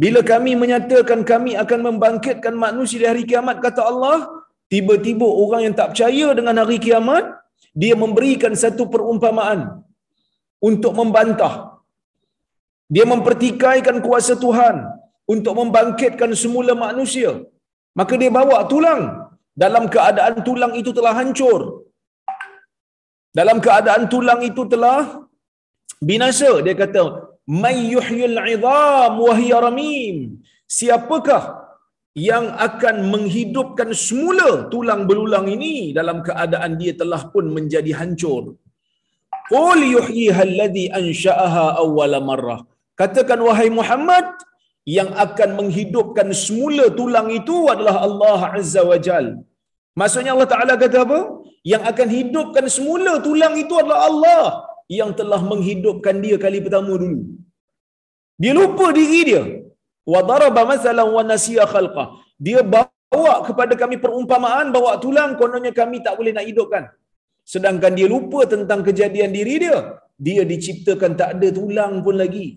Bila 0.02 0.20
kami 0.32 0.52
menyatakan 0.62 1.22
kami 1.32 1.52
akan 1.64 1.80
membangkitkan 1.88 2.56
manusia 2.66 3.00
di 3.04 3.08
hari 3.12 3.24
kiamat 3.32 3.60
kata 3.66 3.82
Allah 3.92 4.18
tiba-tiba 4.72 5.28
orang 5.44 5.62
yang 5.68 5.76
tak 5.80 5.90
percaya 5.92 6.28
dengan 6.38 6.56
hari 6.64 6.80
kiamat 6.86 7.26
dia 7.82 7.96
memberikan 8.04 8.56
satu 8.64 8.88
perumpamaan 8.94 9.60
untuk 10.70 10.96
membantah. 11.00 11.54
Dia 12.96 13.06
mempertikaikan 13.12 14.00
kuasa 14.06 14.34
Tuhan 14.46 14.76
untuk 15.34 15.54
membangkitkan 15.60 16.32
semula 16.44 16.74
manusia. 16.88 17.32
Maka 18.00 18.16
dia 18.22 18.32
bawa 18.40 18.64
tulang. 18.72 19.04
Dalam 19.64 19.86
keadaan 19.94 20.36
tulang 20.48 20.74
itu 20.80 20.92
telah 20.98 21.12
hancur 21.20 21.81
dalam 23.40 23.58
keadaan 23.66 24.04
tulang 24.14 24.42
itu 24.50 24.64
telah 24.74 25.02
binasa 26.10 26.52
dia 26.66 26.76
kata 26.84 27.04
may 27.64 27.78
yuhyil 27.96 28.38
'idham 28.46 29.14
wa 29.26 29.34
hiya 29.40 29.60
ramim 29.66 30.18
siapakah 30.78 31.44
yang 32.30 32.46
akan 32.68 32.96
menghidupkan 33.14 33.90
semula 34.06 34.50
tulang 34.74 35.02
belulang 35.10 35.48
ini 35.56 35.76
dalam 36.00 36.18
keadaan 36.28 36.72
dia 36.82 36.94
telah 37.02 37.22
pun 37.34 37.46
menjadi 37.58 37.92
hancur 38.00 38.44
qul 39.54 39.80
yuhyiha 39.96 40.42
alladhi 40.48 40.86
ansha'aha 41.00 41.66
awwala 41.84 42.20
marrah 42.30 42.62
katakan 43.02 43.40
wahai 43.48 43.70
Muhammad 43.80 44.28
yang 44.98 45.10
akan 45.26 45.50
menghidupkan 45.60 46.28
semula 46.44 46.86
tulang 47.00 47.30
itu 47.40 47.58
adalah 47.74 47.96
Allah 48.08 48.40
Azza 48.58 48.82
wa 48.92 48.98
Jal. 49.06 49.26
Maksudnya 50.00 50.32
Allah 50.36 50.50
Ta'ala 50.54 50.74
kata 50.84 50.98
apa? 51.06 51.20
Yang 51.72 51.84
akan 51.92 52.08
hidupkan 52.18 52.66
semula 52.76 53.14
tulang 53.26 53.56
itu 53.64 53.74
adalah 53.82 54.00
Allah 54.10 54.44
yang 55.00 55.12
telah 55.20 55.42
menghidupkan 55.52 56.16
dia 56.24 56.36
kali 56.44 56.60
pertama 56.66 56.94
dulu. 57.04 57.22
Dia 58.42 58.54
lupa 58.60 58.86
diri 59.00 59.22
dia. 59.30 59.44
Wa 60.12 60.22
daraba 60.30 60.62
masalan 60.72 61.08
wa 61.16 61.24
nasiya 61.32 61.66
khalqah. 61.74 62.08
Dia 62.46 62.62
bawa 62.74 63.34
kepada 63.48 63.74
kami 63.82 63.98
perumpamaan 64.04 64.74
bawa 64.76 64.92
tulang 65.04 65.34
kononnya 65.42 65.74
kami 65.82 65.98
tak 66.06 66.16
boleh 66.20 66.34
nak 66.38 66.48
hidupkan. 66.50 66.86
Sedangkan 67.54 67.94
dia 67.98 68.08
lupa 68.14 68.40
tentang 68.54 68.82
kejadian 68.88 69.32
diri 69.38 69.56
dia. 69.66 69.78
Dia 70.26 70.42
diciptakan 70.52 71.12
tak 71.22 71.30
ada 71.36 71.48
tulang 71.60 71.94
pun 72.06 72.18
lagi. 72.24 72.48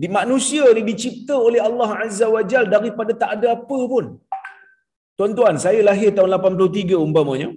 Di 0.00 0.08
manusia 0.18 0.64
ni 0.76 0.82
dicipta 0.90 1.34
oleh 1.48 1.60
Allah 1.68 1.90
Azza 2.04 2.26
wa 2.34 2.42
Jal 2.50 2.64
daripada 2.74 3.12
tak 3.22 3.30
ada 3.36 3.48
apa 3.56 3.78
pun. 3.92 4.04
Tuan-tuan, 5.18 5.54
saya 5.64 5.80
lahir 5.88 6.10
tahun 6.16 6.30
83 6.36 6.96
umpamanya. 7.06 7.48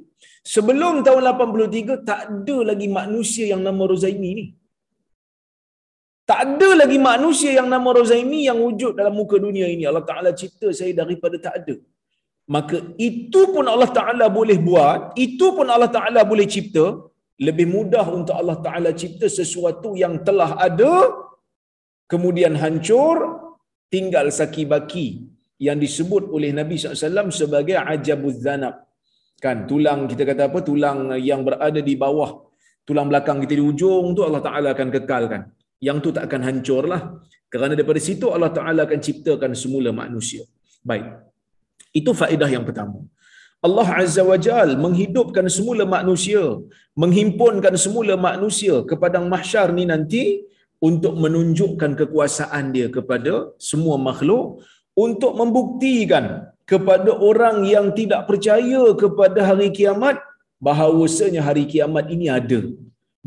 Sebelum 0.44 1.08
tahun 1.08 1.24
83, 1.24 2.04
tak 2.10 2.20
ada 2.28 2.58
lagi 2.70 2.88
manusia 2.92 3.46
yang 3.54 3.64
nama 3.64 3.84
Rozaimi 3.92 4.32
ni. 4.40 4.46
Tak 6.24 6.40
ada 6.46 6.70
lagi 6.82 6.98
manusia 7.00 7.52
yang 7.60 7.68
nama 7.72 7.90
Rozaimi 7.96 8.48
yang 8.48 8.60
wujud 8.66 8.94
dalam 9.00 9.16
muka 9.16 9.36
dunia 9.40 9.68
ini. 9.68 9.84
Allah 9.90 10.04
Ta'ala 10.10 10.32
cipta 10.42 10.68
saya 10.80 10.92
daripada 11.02 11.36
tak 11.46 11.56
ada. 11.60 11.76
Maka 12.56 12.78
itu 13.00 13.42
pun 13.54 13.66
Allah 13.74 13.92
Ta'ala 13.98 14.28
boleh 14.28 14.60
buat, 14.60 15.16
itu 15.16 15.48
pun 15.56 15.68
Allah 15.76 15.88
Ta'ala 15.88 16.28
boleh 16.32 16.48
cipta, 16.56 16.86
lebih 17.40 17.68
mudah 17.76 18.06
untuk 18.18 18.36
Allah 18.36 18.58
Ta'ala 18.66 18.92
cipta 19.02 19.28
sesuatu 19.40 19.96
yang 20.04 20.16
telah 20.28 20.60
ada, 20.68 20.94
kemudian 22.12 22.56
hancur, 22.64 23.16
tinggal 23.94 24.28
saki-baki 24.40 25.08
yang 25.68 25.80
disebut 25.80 26.24
oleh 26.36 26.52
Nabi 26.60 26.76
SAW 26.76 27.32
sebagai 27.32 27.76
ajabuz 27.80 28.44
zanab. 28.44 28.76
Kan, 29.44 29.58
tulang 29.70 30.00
kita 30.12 30.24
kata 30.30 30.42
apa, 30.50 30.60
tulang 30.70 31.00
yang 31.30 31.42
berada 31.48 31.80
di 31.90 31.94
bawah, 32.04 32.32
tulang 32.88 33.08
belakang 33.12 33.38
kita 33.44 33.54
di 33.60 33.64
ujung 33.72 34.06
tu 34.18 34.22
Allah 34.28 34.42
Ta'ala 34.48 34.68
akan 34.76 34.88
kekalkan 34.96 35.42
yang 35.88 35.98
tu 36.04 36.10
tak 36.16 36.24
akan 36.28 36.42
hancur 36.48 36.84
lah. 36.94 37.02
Kerana 37.52 37.74
daripada 37.78 38.00
situ 38.08 38.28
Allah 38.36 38.52
Ta'ala 38.58 38.82
akan 38.88 39.00
ciptakan 39.08 39.52
semula 39.64 39.90
manusia. 40.02 40.44
Baik. 40.90 41.06
Itu 42.00 42.12
faedah 42.22 42.50
yang 42.56 42.66
pertama. 42.70 42.98
Allah 43.68 43.88
Azza 44.04 44.24
wa 44.30 44.38
Jal 44.46 44.70
menghidupkan 44.86 45.46
semula 45.58 45.84
manusia, 45.98 46.44
menghimpunkan 47.04 47.76
semula 47.84 48.14
manusia 48.28 48.76
ke 48.88 48.96
padang 49.04 49.28
mahsyar 49.34 49.68
ni 49.78 49.84
nanti 49.92 50.24
untuk 50.88 51.14
menunjukkan 51.24 51.92
kekuasaan 52.00 52.76
dia 52.76 52.88
kepada 52.96 53.34
semua 53.70 53.96
makhluk 54.08 54.46
untuk 55.06 55.32
membuktikan 55.40 56.26
kepada 56.72 57.12
orang 57.30 57.58
yang 57.74 57.88
tidak 58.00 58.22
percaya 58.30 58.84
kepada 59.02 59.40
hari 59.50 59.70
kiamat 59.78 60.18
bahawasanya 60.68 61.42
hari 61.48 61.64
kiamat 61.72 62.06
ini 62.16 62.28
ada 62.40 62.60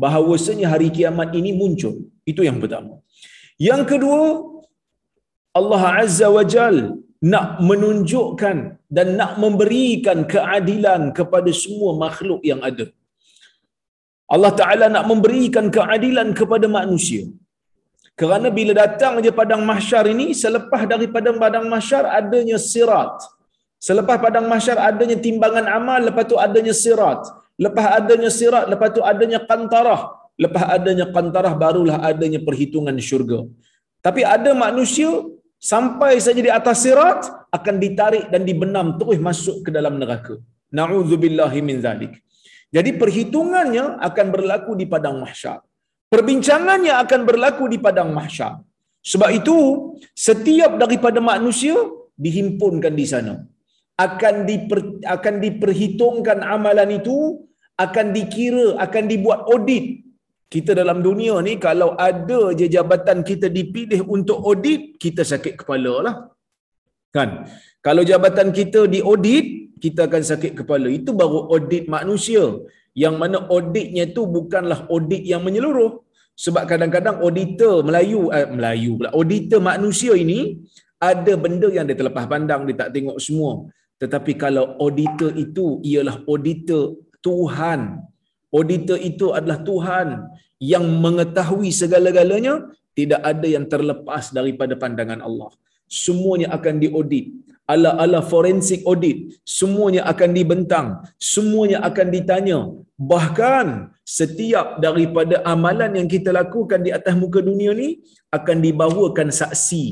bahawasanya 0.03 0.67
hari 0.73 0.89
kiamat 0.97 1.29
ini 1.39 1.51
muncul 1.61 1.95
itu 2.29 2.41
yang 2.47 2.57
pertama. 2.63 2.93
Yang 3.69 3.83
kedua, 3.91 4.21
Allah 5.59 5.83
Azza 6.03 6.27
wa 6.37 6.45
Jal 6.53 6.77
nak 7.33 7.47
menunjukkan 7.69 8.57
dan 8.95 9.07
nak 9.19 9.31
memberikan 9.43 10.19
keadilan 10.33 11.01
kepada 11.17 11.49
semua 11.61 11.91
makhluk 12.03 12.41
yang 12.51 12.61
ada. 12.69 12.85
Allah 14.35 14.51
Ta'ala 14.59 14.85
nak 14.95 15.05
memberikan 15.11 15.65
keadilan 15.77 16.29
kepada 16.39 16.67
manusia. 16.77 17.23
Kerana 18.19 18.49
bila 18.57 18.73
datang 18.73 19.21
je 19.25 19.29
padang 19.39 19.61
mahsyar 19.61 20.05
ini, 20.13 20.33
selepas 20.43 20.89
daripada 20.91 21.29
padang 21.43 21.65
mahsyar 21.73 22.03
adanya 22.19 22.57
sirat. 22.57 23.13
Selepas 23.87 24.17
padang 24.17 24.49
mahsyar 24.51 24.77
adanya 24.89 25.17
timbangan 25.25 25.65
amal, 25.77 26.01
lepas 26.09 26.25
tu 26.31 26.33
adanya 26.45 26.73
sirat. 26.83 27.21
Lepas 27.65 27.85
adanya 27.97 28.29
sirat, 28.33 28.65
lepas 28.73 28.89
tu 28.97 29.01
adanya 29.11 29.39
kantarah. 29.49 30.01
Lepas 30.43 30.63
adanya 30.65 31.05
kantarah 31.13 31.53
barulah 31.61 31.97
adanya 32.09 32.41
perhitungan 32.47 32.97
syurga. 33.09 33.39
Tapi 34.01 34.21
ada 34.35 34.49
manusia 34.65 35.09
sampai 35.61 36.17
saja 36.25 36.41
di 36.47 36.51
atas 36.59 36.85
sirat 36.85 37.21
akan 37.57 37.75
ditarik 37.83 38.25
dan 38.33 38.41
dibenam 38.49 38.97
terus 38.97 39.21
masuk 39.21 39.61
ke 39.65 39.69
dalam 39.77 40.01
neraka. 40.01 40.41
Nauzubillahi 40.73 41.59
min 41.69 41.85
zalik. 41.85 42.13
Jadi 42.73 42.97
perhitungannya 43.01 44.01
akan 44.07 44.25
berlaku 44.33 44.73
di 44.73 44.85
padang 44.89 45.21
mahsyar. 45.21 45.61
Perbincangannya 46.13 46.93
akan 47.03 47.21
berlaku 47.29 47.63
di 47.73 47.77
padang 47.85 48.11
mahsyar. 48.17 48.53
Sebab 49.11 49.29
itu 49.39 49.57
setiap 50.27 50.71
daripada 50.83 51.19
manusia 51.31 51.75
dihimpunkan 52.25 52.93
di 52.99 53.05
sana. 53.11 53.35
Akan 54.05 54.35
diper, 54.49 54.79
akan 55.15 55.35
diperhitungkan 55.43 56.39
amalan 56.55 56.99
itu 56.99 57.17
akan 57.85 58.05
dikira 58.17 58.67
akan 58.85 59.03
dibuat 59.11 59.39
audit 59.53 60.07
kita 60.53 60.71
dalam 60.79 60.99
dunia 61.07 61.35
ni 61.47 61.53
kalau 61.67 61.89
ada 62.09 62.41
je 62.59 62.67
jabatan 62.75 63.19
kita 63.29 63.47
dipilih 63.57 63.99
untuk 64.15 64.39
audit, 64.49 64.95
kita 65.03 65.21
sakit 65.31 65.53
kepala 65.59 65.93
lah. 66.07 66.15
Kan? 67.15 67.29
Kalau 67.83 68.03
jabatan 68.07 68.55
kita 68.59 68.87
di 68.93 68.99
audit, 69.03 69.45
kita 69.83 70.07
akan 70.07 70.23
sakit 70.31 70.51
kepala. 70.59 70.87
Itu 70.99 71.11
baru 71.21 71.51
audit 71.51 71.91
manusia. 71.91 72.43
Yang 73.03 73.15
mana 73.21 73.37
auditnya 73.55 74.05
tu 74.15 74.25
bukanlah 74.37 74.79
audit 74.93 75.21
yang 75.31 75.41
menyeluruh. 75.45 75.91
Sebab 76.43 76.63
kadang-kadang 76.71 77.17
auditor 77.25 77.81
Melayu, 77.87 78.21
eh, 78.37 78.45
Melayu 78.57 78.91
pula, 78.97 79.09
auditor 79.19 79.59
manusia 79.71 80.13
ini 80.23 80.39
ada 81.11 81.33
benda 81.43 81.69
yang 81.77 81.85
dia 81.89 81.97
terlepas 81.97 82.25
pandang, 82.33 82.61
dia 82.65 82.77
tak 82.81 82.93
tengok 82.95 83.17
semua. 83.21 83.51
Tetapi 84.01 84.31
kalau 84.43 84.65
auditor 84.85 85.33
itu 85.33 85.81
ialah 85.81 86.21
auditor 86.29 87.01
Tuhan, 87.25 87.81
Auditor 88.47 88.97
itu 89.09 89.35
adalah 89.35 89.59
Tuhan 89.59 90.07
yang 90.63 90.85
mengetahui 90.87 91.69
segala-galanya, 91.75 92.71
tidak 92.95 93.21
ada 93.21 93.47
yang 93.55 93.67
terlepas 93.67 94.31
daripada 94.31 94.73
pandangan 94.79 95.19
Allah. 95.19 95.51
Semuanya 95.85 96.55
akan 96.55 96.79
diaudit. 96.79 97.35
Ala-ala 97.73 98.19
forensik 98.31 98.81
audit 98.89 99.17
semuanya 99.43 100.01
akan 100.11 100.29
dibentang 100.37 100.87
semuanya 101.19 101.83
akan 101.89 102.07
ditanya. 102.15 102.59
Bahkan 102.97 103.67
setiap 104.01 104.81
daripada 104.85 105.45
amalan 105.53 105.91
yang 105.99 106.07
kita 106.09 106.33
lakukan 106.33 106.81
di 106.81 106.91
atas 106.97 107.13
muka 107.13 107.43
dunia 107.49 107.71
ni 107.81 108.01
akan 108.33 108.57
dibawakan 108.65 109.29
saksi. 109.29 109.85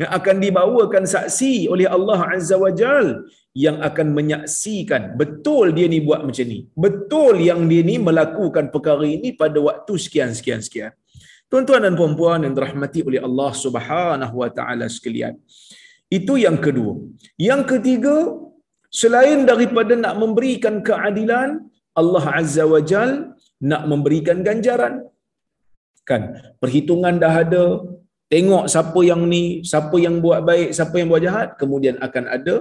Yang 0.00 0.10
akan 0.18 0.36
dibawakan 0.44 1.04
saksi 1.14 1.70
oleh 1.72 1.86
Allah 1.96 2.20
Azza 2.34 2.56
wa 2.64 2.72
Jal 2.80 3.24
yang 3.64 3.76
akan 3.88 4.16
menyaksikan 4.16 5.02
betul 5.20 5.72
dia 5.76 5.86
ni 5.88 6.00
buat 6.04 6.20
macam 6.26 6.46
ni. 6.52 6.68
Betul 6.84 7.40
yang 7.48 7.64
dia 7.70 7.80
ni 7.90 7.96
melakukan 8.08 8.68
perkara 8.74 9.06
ini 9.16 9.32
pada 9.32 9.56
waktu 9.68 9.92
sekian 10.04 10.36
sekian 10.36 10.60
sekian. 10.66 10.92
Tuan-tuan 11.48 11.84
dan 11.84 11.92
puan-puan 11.92 12.40
yang 12.44 12.56
dirahmati 12.56 13.04
oleh 13.04 13.20
Allah 13.20 13.52
Subhanahu 13.64 14.36
wa 14.40 14.48
taala 14.48 14.88
sekalian 14.88 15.36
itu 16.18 16.34
yang 16.44 16.58
kedua. 16.64 16.92
Yang 17.48 17.62
ketiga 17.72 18.16
selain 19.00 19.40
daripada 19.50 19.94
nak 20.04 20.14
memberikan 20.22 20.74
keadilan 20.88 21.50
Allah 22.00 22.24
Azza 22.40 22.64
wa 22.72 22.80
Jal 22.90 23.10
nak 23.70 23.82
memberikan 23.90 24.38
ganjaran. 24.48 24.94
Kan? 26.08 26.22
Perhitungan 26.62 27.16
dah 27.22 27.34
ada 27.44 27.64
tengok 28.32 28.64
siapa 28.74 29.00
yang 29.10 29.22
ni 29.32 29.42
siapa 29.70 29.96
yang 30.04 30.16
buat 30.24 30.40
baik 30.48 30.68
siapa 30.76 30.94
yang 31.00 31.08
buat 31.12 31.22
jahat 31.26 31.48
kemudian 31.60 31.96
akan 32.06 32.24
ada 32.36 32.54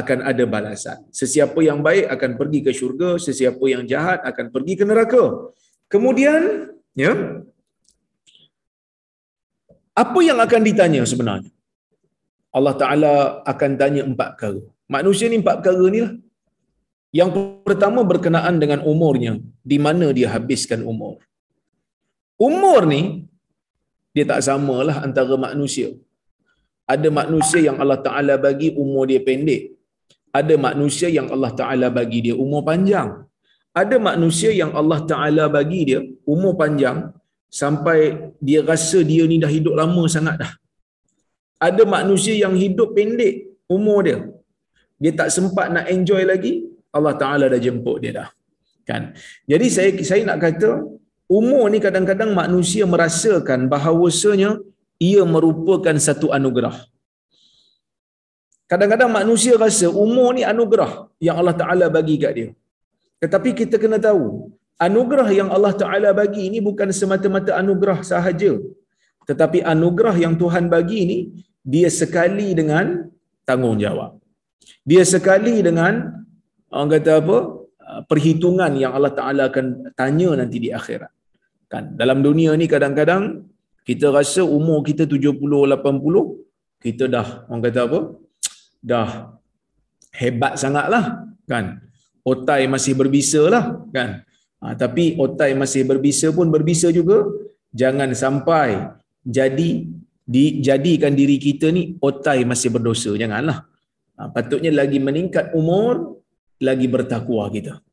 akan 0.00 0.18
ada 0.30 0.44
balasan. 0.54 0.98
Sesiapa 1.20 1.60
yang 1.68 1.78
baik 1.86 2.06
akan 2.14 2.30
pergi 2.40 2.60
ke 2.66 2.70
syurga 2.78 3.10
sesiapa 3.26 3.64
yang 3.74 3.82
jahat 3.92 4.20
akan 4.30 4.46
pergi 4.54 4.74
ke 4.80 4.84
neraka. 4.90 5.24
Kemudian 5.92 6.42
ya 7.02 7.12
apa 10.04 10.20
yang 10.28 10.38
akan 10.46 10.62
ditanya 10.68 11.02
sebenarnya 11.12 11.53
Allah 12.58 12.74
Taala 12.82 13.12
akan 13.52 13.70
tanya 13.80 14.02
empat 14.10 14.28
perkara 14.34 14.62
manusia 14.96 15.26
ni 15.32 15.38
empat 15.42 15.56
perkara 15.60 15.84
ni 15.94 16.00
lah 16.04 16.12
yang 17.18 17.30
pertama 17.68 18.00
berkenaan 18.12 18.54
dengan 18.62 18.80
umurnya 18.92 19.32
di 19.72 19.78
mana 19.86 20.06
dia 20.16 20.28
habiskan 20.34 20.82
umur 20.92 21.14
umur 22.48 22.80
ni 22.94 23.02
dia 24.14 24.24
tak 24.30 24.40
samalah 24.46 24.96
antara 25.06 25.34
manusia. 25.46 25.88
Ada 26.94 27.08
manusia 27.20 27.60
yang 27.68 27.76
Allah 27.82 27.98
Ta'ala 28.06 28.34
bagi 28.46 28.68
umur 28.82 29.04
dia 29.10 29.20
pendek. 29.28 29.62
Ada 30.38 30.54
manusia 30.66 31.08
yang 31.16 31.28
Allah 31.34 31.50
Ta'ala 31.60 31.86
bagi 31.98 32.18
dia 32.26 32.34
umur 32.44 32.62
panjang. 32.68 33.08
Ada 33.82 33.96
manusia 34.08 34.50
yang 34.60 34.70
Allah 34.80 35.00
Ta'ala 35.10 35.44
bagi 35.56 35.80
dia 35.88 36.00
umur 36.34 36.52
panjang 36.60 36.98
sampai 37.60 37.98
dia 38.46 38.60
rasa 38.70 38.98
dia 39.10 39.24
ni 39.30 39.38
dah 39.44 39.50
hidup 39.56 39.74
lama 39.80 40.04
sangat 40.14 40.36
dah. 40.42 40.52
Ada 41.66 41.82
manusia 41.96 42.34
yang 42.44 42.54
hidup 42.62 42.88
pendek 42.96 43.34
umur 43.76 43.98
dia. 44.06 44.18
Dia 45.02 45.12
tak 45.20 45.28
sempat 45.36 45.66
nak 45.74 45.86
enjoy 45.94 46.22
lagi, 46.32 46.52
Allah 46.96 47.14
Ta'ala 47.22 47.44
dah 47.52 47.60
jemput 47.66 47.96
dia 48.02 48.12
dah. 48.18 48.28
Kan? 48.88 49.02
Jadi 49.50 49.66
saya 49.76 49.90
saya 50.08 50.22
nak 50.28 50.38
kata, 50.44 50.70
umur 51.38 51.64
ni 51.72 51.78
kadang-kadang 51.86 52.30
manusia 52.42 52.84
merasakan 52.94 53.60
bahawasanya 53.72 54.50
ia 55.08 55.22
merupakan 55.34 55.96
satu 56.06 56.28
anugerah. 56.36 56.76
Kadang-kadang 58.72 59.10
manusia 59.20 59.54
rasa 59.64 59.86
umur 60.04 60.28
ni 60.36 60.42
anugerah 60.52 60.92
yang 61.26 61.36
Allah 61.40 61.56
Ta'ala 61.60 61.86
bagi 61.96 62.16
kat 62.22 62.32
dia. 62.38 62.48
Tetapi 63.22 63.50
kita 63.60 63.76
kena 63.82 63.98
tahu, 64.06 64.24
anugerah 64.86 65.28
yang 65.40 65.48
Allah 65.56 65.72
Ta'ala 65.80 66.10
bagi 66.20 66.40
ini 66.48 66.58
bukan 66.68 66.88
semata-mata 67.00 67.52
anugerah 67.60 67.98
sahaja. 68.10 68.52
Tetapi 69.28 69.58
anugerah 69.72 70.16
yang 70.24 70.34
Tuhan 70.42 70.64
bagi 70.74 70.96
ini, 71.04 71.18
dia 71.64 71.88
sekali 71.88 72.52
dengan 72.52 73.08
tanggungjawab. 73.48 74.20
Dia 74.84 75.02
sekali 75.08 75.64
dengan, 75.64 76.24
orang 76.68 76.90
kata 77.00 77.12
apa, 77.24 77.36
perhitungan 78.10 78.72
yang 78.76 78.92
Allah 78.96 79.12
Ta'ala 79.18 79.42
akan 79.48 79.96
tanya 79.96 80.36
nanti 80.36 80.60
di 80.60 80.68
akhirat. 80.68 81.12
Kan? 81.72 81.96
Dalam 81.96 82.20
dunia 82.20 82.52
ni 82.60 82.68
kadang-kadang 82.68 83.48
kita 83.88 84.12
rasa 84.12 84.44
umur 84.44 84.84
kita 84.84 85.04
70-80, 85.08 86.84
kita 86.84 87.04
dah, 87.08 87.48
orang 87.48 87.62
kata 87.64 87.80
apa? 87.88 88.00
Dah 88.84 89.10
hebat 90.20 90.60
sangat 90.60 90.86
lah. 90.92 91.04
Kan? 91.48 91.80
Otai 92.24 92.68
masih 92.68 92.92
berbisa 92.96 93.40
lah. 93.54 93.64
Kan? 93.96 94.24
Ha, 94.64 94.72
tapi 94.76 95.16
otai 95.20 95.52
masih 95.52 95.84
berbisa 95.84 96.32
pun 96.36 96.48
berbisa 96.48 96.88
juga. 96.88 97.24
Jangan 97.74 98.12
sampai 98.16 98.96
jadi 99.24 99.88
dijadikan 100.24 101.12
diri 101.12 101.36
kita 101.36 101.68
ni 101.68 101.96
otai 102.00 102.42
masih 102.48 102.72
berdosa. 102.74 103.12
Janganlah. 103.12 103.68
Ha, 104.14 104.30
patutnya 104.34 104.70
lagi 104.72 104.98
meningkat 105.02 105.52
umur, 105.52 106.22
lagi 106.58 106.86
bertakwa 106.86 107.50
kita 107.50 107.84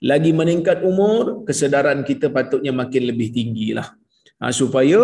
lagi 0.00 0.30
meningkat 0.32 0.80
umur, 0.90 1.44
kesedaran 1.44 2.00
kita 2.08 2.32
patutnya 2.32 2.72
makin 2.72 3.02
lebih 3.10 3.28
tinggi 3.36 3.76
lah. 3.76 3.88
Ha, 4.40 4.52
supaya 4.60 5.00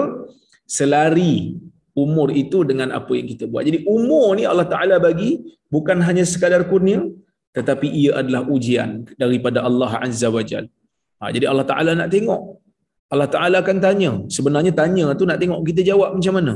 selari 0.64 1.60
umur 1.92 2.32
itu 2.32 2.64
dengan 2.64 2.92
apa 2.98 3.12
yang 3.16 3.28
kita 3.28 3.44
buat. 3.48 3.64
Jadi 3.68 3.84
umur 3.84 4.36
ni 4.40 4.44
Allah 4.48 4.68
Ta'ala 4.68 4.96
bagi 4.96 5.40
bukan 5.68 6.00
hanya 6.00 6.24
sekadar 6.24 6.64
kurnia, 6.68 7.04
tetapi 7.56 7.88
ia 7.88 8.20
adalah 8.20 8.48
ujian 8.48 9.04
daripada 9.20 9.64
Allah 9.68 10.00
Azza 10.00 10.28
wa 10.32 10.40
Jal. 10.40 10.64
Ha, 11.20 11.32
jadi 11.32 11.44
Allah 11.52 11.66
Ta'ala 11.68 11.92
nak 11.92 12.08
tengok. 12.12 12.42
Allah 13.12 13.28
Ta'ala 13.34 13.56
akan 13.62 13.78
tanya. 13.84 14.12
Sebenarnya 14.36 14.72
tanya 14.80 15.04
tu 15.18 15.24
nak 15.30 15.38
tengok 15.42 15.60
kita 15.68 15.80
jawab 15.90 16.10
macam 16.16 16.34
mana. 16.38 16.54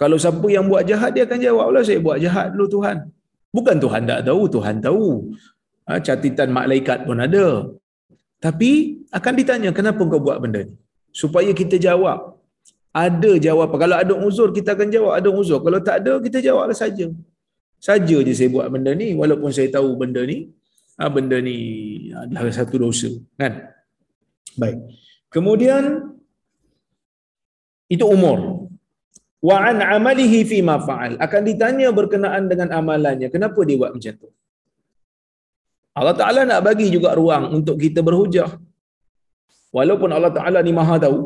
Kalau 0.00 0.16
siapa 0.22 0.46
yang 0.56 0.64
buat 0.70 0.82
jahat, 0.90 1.10
dia 1.14 1.24
akan 1.28 1.38
jawab 1.46 1.66
lah, 1.74 1.82
saya 1.88 2.00
buat 2.06 2.18
jahat 2.24 2.46
dulu 2.54 2.66
Tuhan. 2.74 2.96
Bukan 3.56 3.76
Tuhan 3.84 4.02
tak 4.10 4.20
tahu, 4.28 4.42
Tuhan 4.54 4.76
tahu 4.86 5.06
ha, 5.86 5.98
catatan 6.06 6.48
malaikat 6.58 6.98
pun 7.08 7.18
ada. 7.26 7.46
Tapi 8.44 8.70
akan 9.18 9.32
ditanya 9.40 9.70
kenapa 9.78 10.00
kau 10.12 10.22
buat 10.26 10.38
benda 10.42 10.60
ni? 10.68 10.74
Supaya 11.22 11.50
kita 11.60 11.76
jawab. 11.86 12.38
Ada 13.04 13.32
jawapan. 13.46 13.78
Kalau 13.82 13.96
ada 14.02 14.14
uzur 14.26 14.48
kita 14.56 14.74
akan 14.74 14.88
jawab 14.94 15.12
ada 15.18 15.28
uzur. 15.40 15.58
Kalau 15.66 15.78
tak 15.88 15.96
ada 16.02 16.12
kita 16.26 16.38
jawablah 16.46 16.78
saja. 16.84 17.06
Saja 17.88 18.16
je 18.26 18.32
saya 18.38 18.48
buat 18.54 18.66
benda 18.72 18.92
ni 19.02 19.08
walaupun 19.20 19.50
saya 19.56 19.68
tahu 19.76 19.90
benda 20.00 20.22
ni 20.30 20.38
ha, 20.98 21.10
benda 21.16 21.36
ni 21.48 21.56
adalah 22.22 22.52
satu 22.52 22.76
dosa, 22.84 23.10
kan? 23.40 23.52
Baik. 24.60 24.78
Kemudian 25.34 25.82
itu 27.94 28.04
umur. 28.16 28.38
Wa 29.48 29.56
an 29.70 29.76
amalihi 29.96 30.38
fi 30.50 30.58
ma 30.68 30.76
fa'al. 30.88 31.12
Akan 31.24 31.42
ditanya 31.48 31.88
berkenaan 31.98 32.44
dengan 32.50 32.68
amalannya. 32.78 33.28
Kenapa 33.34 33.60
dia 33.68 33.78
buat 33.80 33.92
macam 33.96 34.14
tu? 34.22 34.28
Allah 35.98 36.14
Ta'ala 36.20 36.40
nak 36.50 36.60
bagi 36.66 36.86
juga 36.96 37.10
ruang 37.18 37.44
untuk 37.58 37.76
kita 37.84 38.00
berhujah. 38.08 38.50
Walaupun 39.76 40.10
Allah 40.16 40.32
Ta'ala 40.36 40.58
ni 40.66 40.72
maha 40.76 40.96
tahu, 41.04 41.18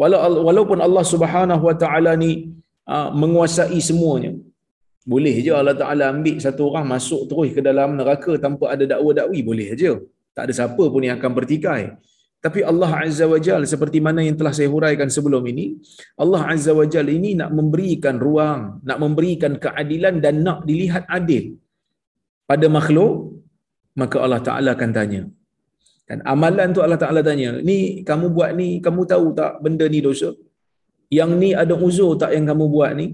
walaupun 0.00 0.78
Allah 0.86 1.04
Subhanahu 1.12 1.62
Wa 1.68 1.76
Ta'ala 1.82 2.12
ni 2.22 2.30
menguasai 3.22 3.80
semuanya, 3.88 4.32
boleh 5.12 5.36
je 5.44 5.52
Allah 5.60 5.76
Ta'ala 5.80 6.04
ambil 6.12 6.36
satu 6.44 6.62
orang 6.70 6.86
masuk 6.92 7.22
terus 7.30 7.50
ke 7.56 7.60
dalam 7.68 7.96
neraka 8.00 8.32
tanpa 8.44 8.64
ada 8.74 8.84
dakwa-dakwi, 8.92 9.40
boleh 9.50 9.68
je. 9.80 9.92
Tak 10.36 10.42
ada 10.48 10.52
siapa 10.58 10.84
pun 10.92 11.00
yang 11.06 11.16
akan 11.20 11.32
bertikai. 11.38 11.82
Tapi 12.44 12.60
Allah 12.70 12.90
Azza 13.04 13.24
wa 13.32 13.38
Jal 13.46 13.62
seperti 13.72 13.98
mana 14.06 14.20
yang 14.26 14.36
telah 14.40 14.52
saya 14.56 14.68
huraikan 14.74 15.08
sebelum 15.16 15.44
ini, 15.52 15.66
Allah 16.22 16.42
Azza 16.52 16.72
wa 16.78 16.86
Jal 16.92 17.08
ini 17.16 17.36
nak 17.40 17.50
memberikan 17.58 18.16
ruang, 18.26 18.62
nak 18.88 18.98
memberikan 19.04 19.60
keadilan 19.64 20.24
dan 20.24 20.40
nak 20.46 20.64
dilihat 20.68 21.04
adil 21.18 21.60
pada 22.50 22.66
makhluk 22.76 23.12
maka 24.00 24.16
Allah 24.24 24.40
Ta'ala 24.48 24.70
akan 24.76 24.90
tanya. 24.98 25.22
Dan 26.08 26.18
amalan 26.32 26.68
tu 26.74 26.80
Allah 26.84 26.98
Ta'ala 27.02 27.20
tanya, 27.28 27.50
ni 27.68 27.78
kamu 28.08 28.26
buat 28.36 28.50
ni, 28.60 28.68
kamu 28.86 29.00
tahu 29.12 29.26
tak 29.40 29.52
benda 29.64 29.86
ni 29.94 30.00
dosa? 30.08 30.30
Yang 31.18 31.30
ni 31.42 31.50
ada 31.62 31.74
uzur 31.74 32.10
tak 32.22 32.32
yang 32.36 32.46
kamu 32.50 32.64
buat 32.74 32.92
ni? 33.00 33.06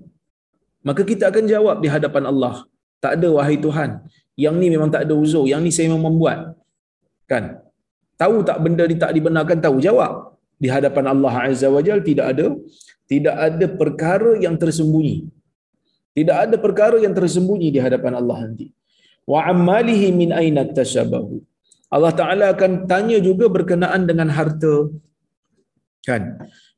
Maka 0.86 1.02
kita 1.10 1.32
akan 1.32 1.44
jawab 1.50 1.76
di 1.82 1.88
hadapan 1.90 2.24
Allah. 2.30 2.54
Tak 3.02 3.12
ada 3.18 3.28
wahai 3.36 3.56
Tuhan. 3.66 3.90
Yang 4.44 4.54
ni 4.60 4.66
memang 4.74 4.90
tak 4.94 5.02
ada 5.08 5.14
uzur. 5.16 5.44
Yang 5.50 5.60
ni 5.64 5.70
saya 5.74 5.86
memang 5.90 6.04
membuat. 6.12 6.38
Kan? 7.26 7.65
Tahu 8.22 8.36
tak 8.48 8.58
benda 8.64 8.84
ni 8.90 8.96
tak 9.04 9.12
dibenarkan? 9.16 9.58
Tahu. 9.66 9.76
Jawab. 9.86 10.12
Di 10.62 10.68
hadapan 10.74 11.04
Allah 11.12 11.34
Azza 11.48 11.68
wa 11.74 11.82
Jal 11.86 12.00
tidak 12.08 12.26
ada 12.32 12.46
tidak 13.12 13.36
ada 13.46 13.66
perkara 13.80 14.30
yang 14.44 14.54
tersembunyi. 14.62 15.16
Tidak 16.16 16.36
ada 16.44 16.56
perkara 16.56 16.96
yang 17.04 17.12
tersembunyi 17.18 17.68
di 17.74 17.80
hadapan 17.86 18.12
Allah 18.20 18.38
nanti 18.48 18.66
wa 19.32 19.40
amalihi 19.52 20.08
min 20.20 20.30
aina 20.40 20.62
tasabahu 20.78 21.36
Allah 21.96 22.12
Taala 22.20 22.46
akan 22.54 22.72
tanya 22.90 23.18
juga 23.28 23.46
berkenaan 23.56 24.02
dengan 24.10 24.28
harta 24.36 24.74
kan 26.08 26.22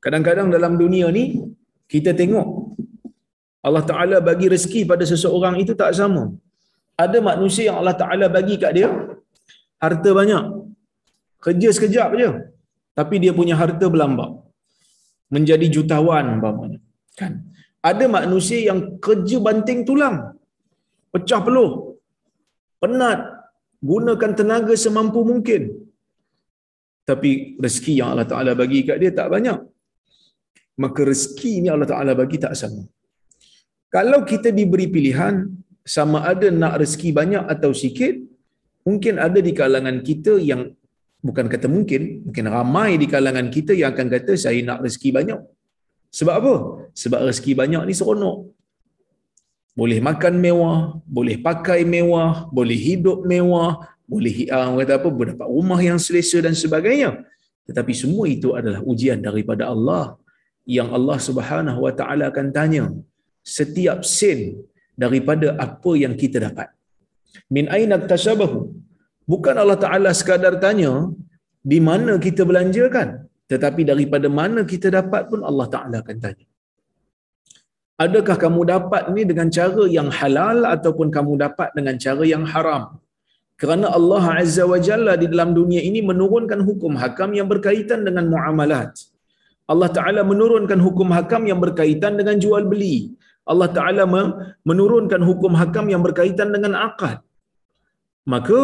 kadang-kadang 0.04 0.48
dalam 0.56 0.72
dunia 0.82 1.06
ni 1.18 1.24
kita 1.92 2.12
tengok 2.20 2.48
Allah 3.68 3.84
Taala 3.90 4.16
bagi 4.28 4.46
rezeki 4.54 4.80
pada 4.90 5.04
seseorang 5.12 5.54
itu 5.62 5.72
tak 5.80 5.92
sama 6.00 6.24
ada 7.04 7.18
manusia 7.30 7.64
yang 7.68 7.78
Allah 7.80 7.96
Taala 8.02 8.26
bagi 8.36 8.56
kat 8.62 8.72
dia 8.78 8.88
harta 9.84 10.10
banyak 10.20 10.44
kerja 11.44 11.68
sekejap 11.76 12.10
je. 12.20 12.30
Tapi 12.98 13.14
dia 13.22 13.32
punya 13.40 13.54
harta 13.60 13.86
berlambak. 13.94 14.30
Menjadi 15.34 15.66
jutawan 15.74 16.24
umpamanya. 16.34 16.80
Kan? 17.20 17.32
Ada 17.90 18.04
manusia 18.18 18.58
yang 18.68 18.80
kerja 19.06 19.36
banting 19.46 19.80
tulang. 19.88 20.16
Pecah 21.14 21.40
peluh, 21.46 21.70
penat, 22.82 23.20
gunakan 23.90 24.32
tenaga 24.38 24.74
semampu 24.84 25.20
mungkin. 25.30 25.62
Tapi 27.08 27.30
rezeki 27.64 27.92
yang 27.98 28.08
Allah 28.12 28.28
Ta'ala 28.28 28.52
bagi 28.60 28.84
kat 28.88 28.98
dia 29.02 29.12
tak 29.18 29.28
banyak. 29.34 29.58
Maka 30.82 31.00
rezeki 31.10 31.52
ni 31.62 31.68
Allah 31.74 31.88
Ta'ala 31.92 32.12
bagi 32.20 32.38
tak 32.44 32.54
sama. 32.60 32.82
Kalau 33.94 34.20
kita 34.30 34.52
diberi 34.58 34.86
pilihan, 34.94 35.48
sama 35.96 36.18
ada 36.32 36.48
nak 36.52 36.74
rezeki 36.84 37.10
banyak 37.18 37.44
atau 37.54 37.70
sikit, 37.72 38.14
mungkin 38.84 39.16
ada 39.26 39.40
di 39.40 39.52
kalangan 39.60 40.04
kita 40.08 40.36
yang 40.50 40.62
bukan 41.26 41.46
kata 41.52 41.66
mungkin, 41.66 42.02
mungkin 42.26 42.44
ramai 42.56 42.90
di 43.02 43.06
kalangan 43.10 43.46
kita 43.56 43.72
yang 43.80 43.90
akan 43.94 44.06
kata 44.14 44.32
saya 44.44 44.60
nak 44.68 44.82
rezeki 44.84 45.10
banyak. 45.18 45.40
Sebab 46.18 46.34
apa? 46.40 46.54
Sebab 47.02 47.20
rezeki 47.28 47.52
banyak 47.60 47.82
ni 47.88 47.94
seronok. 48.00 48.38
Boleh 49.78 49.98
makan 50.02 50.34
mewah, 50.42 50.78
boleh 51.06 51.36
pakai 51.38 51.80
mewah, 51.86 52.50
boleh 52.50 52.78
hidup 52.88 53.22
mewah, 53.22 53.70
boleh 54.08 54.48
uh, 54.50 54.74
kata 54.80 54.94
apa, 54.98 55.08
mendapat 55.12 55.48
rumah 55.56 55.80
yang 55.88 55.98
selesa 56.00 56.38
dan 56.42 56.54
sebagainya. 56.56 57.10
Tetapi 57.68 57.92
semua 57.92 58.24
itu 58.26 58.56
adalah 58.58 58.80
ujian 58.80 59.20
daripada 59.20 59.68
Allah 59.68 60.16
yang 60.64 60.88
Allah 60.96 61.18
Subhanahu 61.28 61.80
Wa 61.86 61.92
Taala 61.98 62.32
akan 62.32 62.46
tanya 62.56 62.84
setiap 63.44 64.00
sen 64.16 64.40
daripada 64.96 65.54
apa 65.66 65.92
yang 65.94 66.16
kita 66.22 66.40
dapat. 66.48 66.68
Min 67.52 67.68
aina 67.76 68.00
tasabahu? 68.00 68.72
Bukan 69.32 69.56
Allah 69.62 69.78
Taala 69.84 70.10
sekadar 70.20 70.54
tanya 70.64 70.92
di 71.72 71.78
mana 71.88 72.12
kita 72.26 72.42
belanjakan, 72.50 73.08
tetapi 73.52 73.82
daripada 73.90 74.28
mana 74.38 74.60
kita 74.72 74.88
dapat 74.98 75.22
pun 75.30 75.40
Allah 75.50 75.66
Taala 75.74 75.96
akan 76.04 76.18
tanya. 76.24 76.46
Adakah 78.04 78.36
kamu 78.44 78.60
dapat 78.74 79.02
ni 79.14 79.22
dengan 79.30 79.48
cara 79.56 79.84
yang 79.96 80.08
halal 80.18 80.58
ataupun 80.74 81.08
kamu 81.16 81.32
dapat 81.44 81.68
dengan 81.76 81.96
cara 82.04 82.24
yang 82.34 82.44
haram? 82.52 82.82
Kerana 83.60 83.86
Allah 83.98 84.24
Azza 84.40 84.64
wa 84.72 84.78
Jalla 84.86 85.14
di 85.22 85.26
dalam 85.32 85.50
dunia 85.60 85.80
ini 85.88 86.00
menurunkan 86.10 86.60
hukum 86.68 86.92
hakam 87.02 87.30
yang 87.38 87.48
berkaitan 87.52 88.00
dengan 88.08 88.24
muamalat. 88.32 88.92
Allah 89.72 89.90
Ta'ala 89.96 90.22
menurunkan 90.32 90.78
hukum 90.86 91.08
hakam 91.16 91.42
yang 91.50 91.58
berkaitan 91.64 92.12
dengan 92.20 92.36
jual 92.44 92.62
beli. 92.72 92.96
Allah 93.52 93.68
Ta'ala 93.76 94.04
menurunkan 94.70 95.20
hukum 95.28 95.52
hakam 95.60 95.86
yang 95.92 96.02
berkaitan 96.06 96.48
dengan 96.54 96.72
akad. 96.86 97.18
Maka 98.34 98.58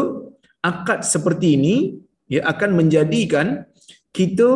akad 0.65 1.05
seperti 1.05 1.61
ini 1.61 1.77
ya, 2.33 2.41
akan 2.49 2.71
menjadikan 2.81 3.69
kita 4.17 4.49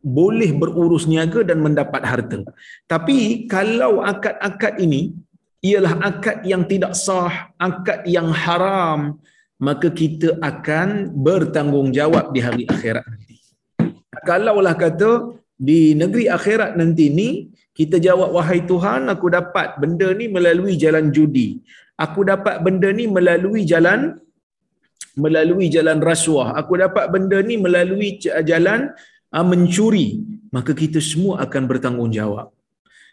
boleh 0.00 0.50
berurus 0.56 1.04
niaga 1.10 1.42
dan 1.44 1.58
mendapat 1.60 2.02
harta. 2.06 2.40
Tapi 2.88 3.44
kalau 3.50 4.00
akad-akad 4.00 4.80
ini 4.80 5.12
ialah 5.60 5.94
akad 6.00 6.40
yang 6.48 6.64
tidak 6.64 6.96
sah, 6.96 7.52
akad 7.60 8.00
yang 8.08 8.32
haram, 8.32 9.20
maka 9.60 9.92
kita 9.92 10.40
akan 10.40 11.12
bertanggungjawab 11.12 12.32
di 12.32 12.40
hari 12.40 12.64
akhirat 12.64 13.04
nanti. 13.04 13.36
Kalaulah 14.24 14.76
kata 14.76 15.36
di 15.60 15.92
negeri 15.92 16.24
akhirat 16.32 16.80
nanti 16.80 17.12
ni 17.12 17.28
kita 17.76 18.00
jawab 18.00 18.32
wahai 18.36 18.64
Tuhan 18.64 19.12
aku 19.12 19.28
dapat 19.28 19.76
benda 19.76 20.08
ni 20.16 20.32
melalui 20.32 20.80
jalan 20.80 21.12
judi. 21.12 21.60
Aku 22.00 22.24
dapat 22.24 22.64
benda 22.64 22.88
ni 22.96 23.04
melalui 23.04 23.68
jalan 23.68 24.16
melalui 25.16 25.66
jalan 25.72 25.98
rasuah. 25.98 26.54
Aku 26.60 26.78
dapat 26.78 27.10
benda 27.14 27.38
ni 27.42 27.56
melalui 27.58 28.20
jalan 28.22 28.92
uh, 29.34 29.46
mencuri. 29.46 30.22
Maka 30.50 30.74
kita 30.74 30.98
semua 30.98 31.42
akan 31.46 31.62
bertanggungjawab. 31.70 32.50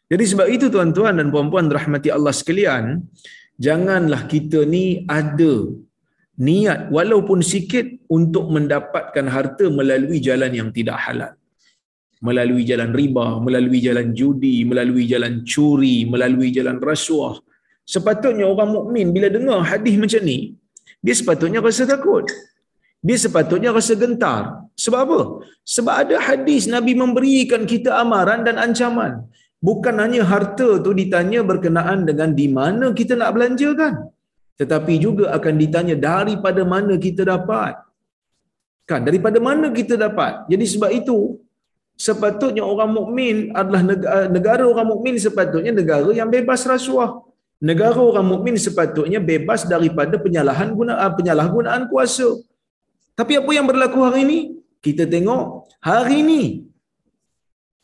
Jadi 0.08 0.24
sebab 0.24 0.48
itu 0.50 0.66
tuan-tuan 0.74 1.20
dan 1.20 1.28
puan-puan 1.30 1.68
rahmati 1.68 2.10
Allah 2.10 2.34
sekalian, 2.34 3.04
janganlah 3.60 4.26
kita 4.26 4.64
ni 4.64 5.04
ada 5.06 5.68
niat 6.38 6.90
walaupun 6.94 7.42
sikit 7.42 7.86
untuk 8.08 8.50
mendapatkan 8.56 9.26
harta 9.28 9.66
melalui 9.70 10.18
jalan 10.24 10.54
yang 10.54 10.70
tidak 10.72 10.98
halal 11.06 11.34
melalui 12.18 12.66
jalan 12.66 12.92
riba, 12.98 13.38
melalui 13.38 13.80
jalan 13.88 14.10
judi, 14.18 14.66
melalui 14.66 15.06
jalan 15.06 15.46
curi, 15.46 16.10
melalui 16.10 16.50
jalan 16.50 16.82
rasuah. 16.82 17.38
Sepatutnya 17.86 18.50
orang 18.50 18.74
mukmin 18.74 19.14
bila 19.16 19.30
dengar 19.30 19.62
hadis 19.64 19.96
macam 19.96 20.22
ni, 20.26 20.57
dia 21.06 21.16
sepatutnya 21.20 21.60
rasa 21.68 21.84
takut. 21.94 22.26
Dia 23.08 23.18
sepatutnya 23.24 23.70
rasa 23.78 23.94
gentar. 23.94 24.44
Sebab 24.84 25.00
apa? 25.06 25.20
Sebab 25.76 25.94
ada 26.04 26.16
hadis 26.28 26.66
Nabi 26.66 26.94
memberikan 26.98 27.64
kita 27.74 27.90
amaran 28.04 28.42
dan 28.48 28.58
ancaman. 28.66 29.26
Bukan 29.68 29.96
hanya 30.04 30.22
harta 30.32 30.70
tu 30.86 30.92
ditanya 30.94 31.42
berkenaan 31.42 32.06
dengan 32.10 32.30
di 32.40 32.48
mana 32.58 32.94
kita 33.00 33.14
nak 33.18 33.32
belanjakan. 33.36 33.94
Tetapi 34.58 34.94
juga 35.06 35.26
akan 35.38 35.54
ditanya 35.64 35.96
daripada 36.10 36.62
mana 36.74 36.94
kita 37.06 37.22
dapat. 37.34 37.74
Kan? 38.90 39.02
Daripada 39.06 39.38
mana 39.48 39.70
kita 39.80 39.94
dapat. 40.06 40.50
Jadi 40.50 40.66
sebab 40.74 40.92
itu, 41.00 41.18
sepatutnya 41.98 42.64
orang 42.66 42.92
mukmin 42.98 43.36
adalah 43.60 43.82
negara, 43.86 44.26
negara 44.38 44.64
orang 44.66 44.88
mukmin 44.94 45.18
sepatutnya 45.18 45.74
negara 45.74 46.10
yang 46.20 46.30
bebas 46.30 46.66
rasuah. 46.74 47.27
Negara 47.58 47.98
orang 47.98 48.28
mukmin 48.32 48.54
sepatutnya 48.54 49.18
bebas 49.18 49.66
daripada 49.66 50.16
penyalahan 50.22 50.70
guna 50.78 50.94
ah, 51.02 51.10
penyalahgunaan 51.10 51.90
kuasa. 51.90 52.30
Tapi 53.18 53.34
apa 53.42 53.52
yang 53.58 53.66
berlaku 53.66 54.00
hari 54.06 54.22
ini? 54.28 54.40
Kita 54.78 55.10
tengok 55.10 55.66
hari 55.82 56.22
ini 56.22 56.42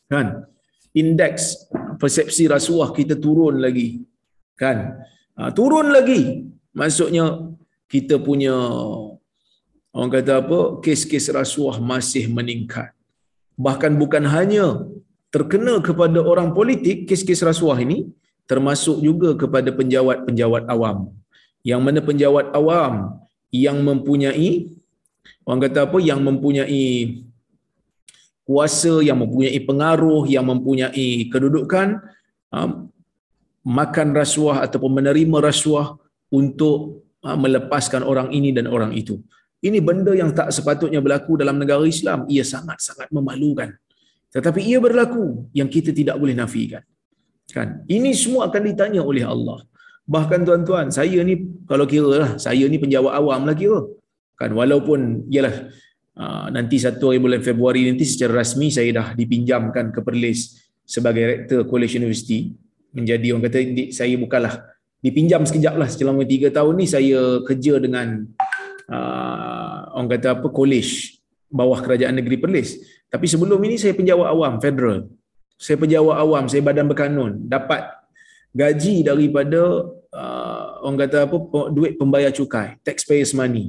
kan 0.06 0.46
indeks 0.94 1.66
persepsi 1.98 2.46
rasuah 2.46 2.94
kita 2.94 3.18
turun 3.18 3.58
lagi. 3.58 4.06
Kan? 4.54 4.94
Ha, 5.34 5.50
turun 5.50 5.90
lagi. 5.90 6.46
Maksudnya 6.70 7.50
kita 7.90 8.22
punya 8.22 8.54
orang 9.90 10.10
kata 10.14 10.32
apa? 10.42 10.60
kes-kes 10.84 11.26
rasuah 11.34 11.82
masih 11.82 12.30
meningkat 12.30 12.94
bahkan 13.54 13.94
bukan 14.02 14.26
hanya 14.34 14.82
terkena 15.34 15.78
kepada 15.82 16.18
orang 16.22 16.50
politik 16.58 17.06
kes-kes 17.08 17.42
rasuah 17.48 17.78
ini 17.86 18.10
termasuk 18.50 19.00
juga 19.00 19.32
kepada 19.42 19.70
penjawat-penjawat 19.72 20.68
awam 20.74 21.12
yang 21.64 21.80
mana 21.80 22.00
penjawat 22.04 22.52
awam 22.52 23.18
yang 23.48 23.80
mempunyai 23.80 24.74
orang 25.48 25.60
kata 25.64 25.88
apa 25.88 25.98
yang 26.00 26.20
mempunyai 26.20 27.24
kuasa 28.44 29.00
yang 29.00 29.18
mempunyai 29.24 29.58
pengaruh 29.64 30.28
yang 30.28 30.44
mempunyai 30.44 31.32
kedudukan 31.32 32.00
um, 32.52 32.92
makan 33.64 34.12
rasuah 34.12 34.60
ataupun 34.68 35.00
menerima 35.00 35.40
rasuah 35.40 35.96
untuk 36.28 37.08
uh, 37.24 37.38
melepaskan 37.40 38.04
orang 38.04 38.28
ini 38.36 38.52
dan 38.52 38.68
orang 38.68 38.92
itu 38.92 39.16
ini 39.64 39.80
benda 39.80 40.12
yang 40.12 40.28
tak 40.36 40.52
sepatutnya 40.52 41.00
berlaku 41.00 41.40
dalam 41.40 41.56
negara 41.56 41.88
Islam. 41.88 42.28
Ia 42.28 42.44
sangat-sangat 42.44 43.08
memalukan. 43.08 43.72
Tetapi 44.28 44.60
ia 44.60 44.76
berlaku 44.76 45.48
yang 45.56 45.72
kita 45.72 45.88
tidak 45.88 46.20
boleh 46.20 46.36
nafikan. 46.36 46.84
Kan? 47.52 47.84
Ini 47.90 48.10
semua 48.16 48.48
akan 48.48 48.62
ditanya 48.64 49.00
oleh 49.04 49.24
Allah. 49.26 49.60
Bahkan 50.04 50.44
tuan-tuan, 50.44 50.92
saya 50.92 51.20
ni 51.24 51.64
kalau 51.64 51.84
kira 51.88 52.10
lah, 52.12 52.30
saya 52.36 52.64
ni 52.68 52.76
penjawat 52.80 53.12
awam 53.16 53.44
lah 53.48 53.56
kira. 53.56 53.80
Kan? 54.36 54.52
Walaupun, 54.52 55.28
ialah 55.32 55.68
uh, 56.16 56.46
nanti 56.52 56.76
satu 56.80 57.12
hari 57.12 57.20
bulan 57.20 57.40
Februari 57.40 57.88
nanti 57.88 58.04
secara 58.04 58.44
rasmi 58.44 58.68
saya 58.72 58.90
dah 58.92 59.08
dipinjamkan 59.16 59.92
ke 59.92 60.00
Perlis 60.00 60.60
sebagai 60.84 61.24
rektor 61.24 61.60
College 61.68 61.96
University. 62.00 62.52
Menjadi 62.94 63.34
orang 63.34 63.44
kata, 63.50 63.58
saya 63.90 64.14
bukanlah 64.14 64.54
dipinjam 65.04 65.44
sekejap 65.44 65.74
lah 65.76 65.88
selama 65.90 66.24
tiga 66.24 66.48
tahun 66.48 66.80
ni 66.80 66.86
saya 66.88 67.44
kerja 67.44 67.76
dengan 67.76 68.24
uh, 68.88 69.78
orang 70.00 70.08
kata 70.16 70.40
apa 70.40 70.48
college 70.48 71.20
bawah 71.52 71.78
kerajaan 71.84 72.16
negeri 72.16 72.40
Perlis. 72.40 72.80
Tapi 73.12 73.26
sebelum 73.30 73.60
ini 73.62 73.78
saya 73.78 73.94
penjawat 73.94 74.26
awam 74.32 74.58
federal. 74.58 75.06
Saya 75.64 75.76
penjawat 75.82 76.16
awam, 76.24 76.44
saya 76.52 76.62
badan 76.68 76.86
berkanun, 76.92 77.32
dapat 77.54 77.82
gaji 78.60 78.94
daripada 79.08 79.62
uh, 80.22 80.64
orang 80.84 80.98
kata 81.02 81.18
apa 81.26 81.36
duit 81.76 81.92
pembayar 82.00 82.30
cukai, 82.38 82.68
taxpayers 82.86 83.32
money. 83.40 83.66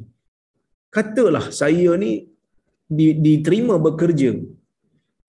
Katalah 0.96 1.46
saya 1.62 1.92
ni 2.04 2.12
diterima 3.26 3.76
bekerja. 3.88 4.32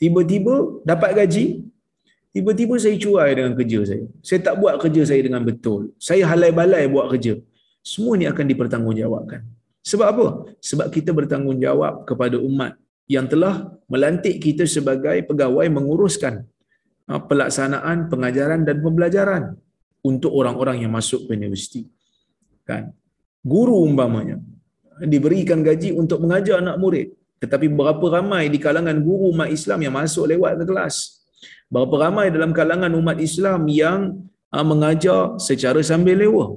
Tiba-tiba 0.01 0.55
dapat 0.91 1.11
gaji, 1.19 1.45
tiba-tiba 2.35 2.75
saya 2.85 2.97
cuai 3.05 3.31
dengan 3.39 3.55
kerja 3.61 3.81
saya. 3.91 4.05
Saya 4.29 4.41
tak 4.47 4.57
buat 4.63 4.75
kerja 4.83 5.03
saya 5.11 5.21
dengan 5.27 5.43
betul. 5.51 5.95
Saya 6.09 6.27
halai 6.31 6.51
balai 6.61 6.85
buat 6.95 7.07
kerja. 7.15 7.35
Semua 7.93 8.19
ni 8.21 8.27
akan 8.33 8.47
dipertanggungjawabkan. 8.53 9.41
Sebab 9.91 10.07
apa? 10.13 10.27
Sebab 10.69 10.87
kita 10.97 11.15
bertanggungjawab 11.19 11.95
kepada 12.11 12.37
umat 12.49 12.75
yang 13.15 13.27
telah 13.33 13.55
melantik 13.87 14.37
kita 14.43 14.67
sebagai 14.67 15.15
pegawai 15.31 15.67
menguruskan 15.71 16.43
pelaksanaan 17.07 18.11
pengajaran 18.11 18.67
dan 18.69 18.83
pembelajaran 18.83 19.43
untuk 20.03 20.35
orang-orang 20.35 20.83
yang 20.83 20.93
masuk 20.95 21.27
ke 21.27 21.39
universiti. 21.39 21.87
Kan? 22.67 22.91
Guru 23.47 23.87
umpamanya 23.87 24.43
diberikan 24.99 25.63
gaji 25.63 25.95
untuk 25.95 26.19
mengajar 26.25 26.59
anak 26.59 26.77
murid. 26.83 27.09
Tetapi 27.39 27.67
berapa 27.79 28.07
ramai 28.17 28.51
di 28.51 28.59
kalangan 28.59 28.97
guru 29.07 29.31
umat 29.31 29.53
Islam 29.53 29.79
yang 29.87 29.95
masuk 29.95 30.25
lewat 30.33 30.59
ke 30.59 30.65
kelas? 30.67 31.23
Berapa 31.71 31.95
ramai 32.11 32.27
dalam 32.35 32.51
kalangan 32.51 32.91
umat 32.91 33.19
Islam 33.23 33.71
yang 33.71 33.99
ha, 34.51 34.65
mengajar 34.67 35.37
secara 35.39 35.79
sambil 35.85 36.17
lewat? 36.25 36.51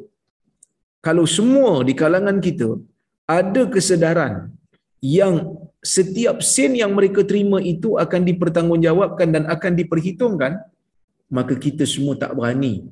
kalau 1.06 1.26
semua 1.38 1.72
di 1.88 1.94
kalangan 2.02 2.38
kita 2.44 2.70
ada 3.24 3.62
kesedaran 3.74 4.34
yang 5.00 5.36
setiap 5.80 6.44
sen 6.44 6.76
yang 6.76 6.92
mereka 6.92 7.24
terima 7.24 7.64
itu 7.64 7.96
akan 7.96 8.28
dipertanggungjawabkan 8.28 9.28
dan 9.32 9.44
akan 9.48 9.72
diperhitungkan 9.80 10.60
maka 11.32 11.54
kita 11.56 11.88
semua 11.88 12.20
tak 12.20 12.36
berani. 12.36 12.90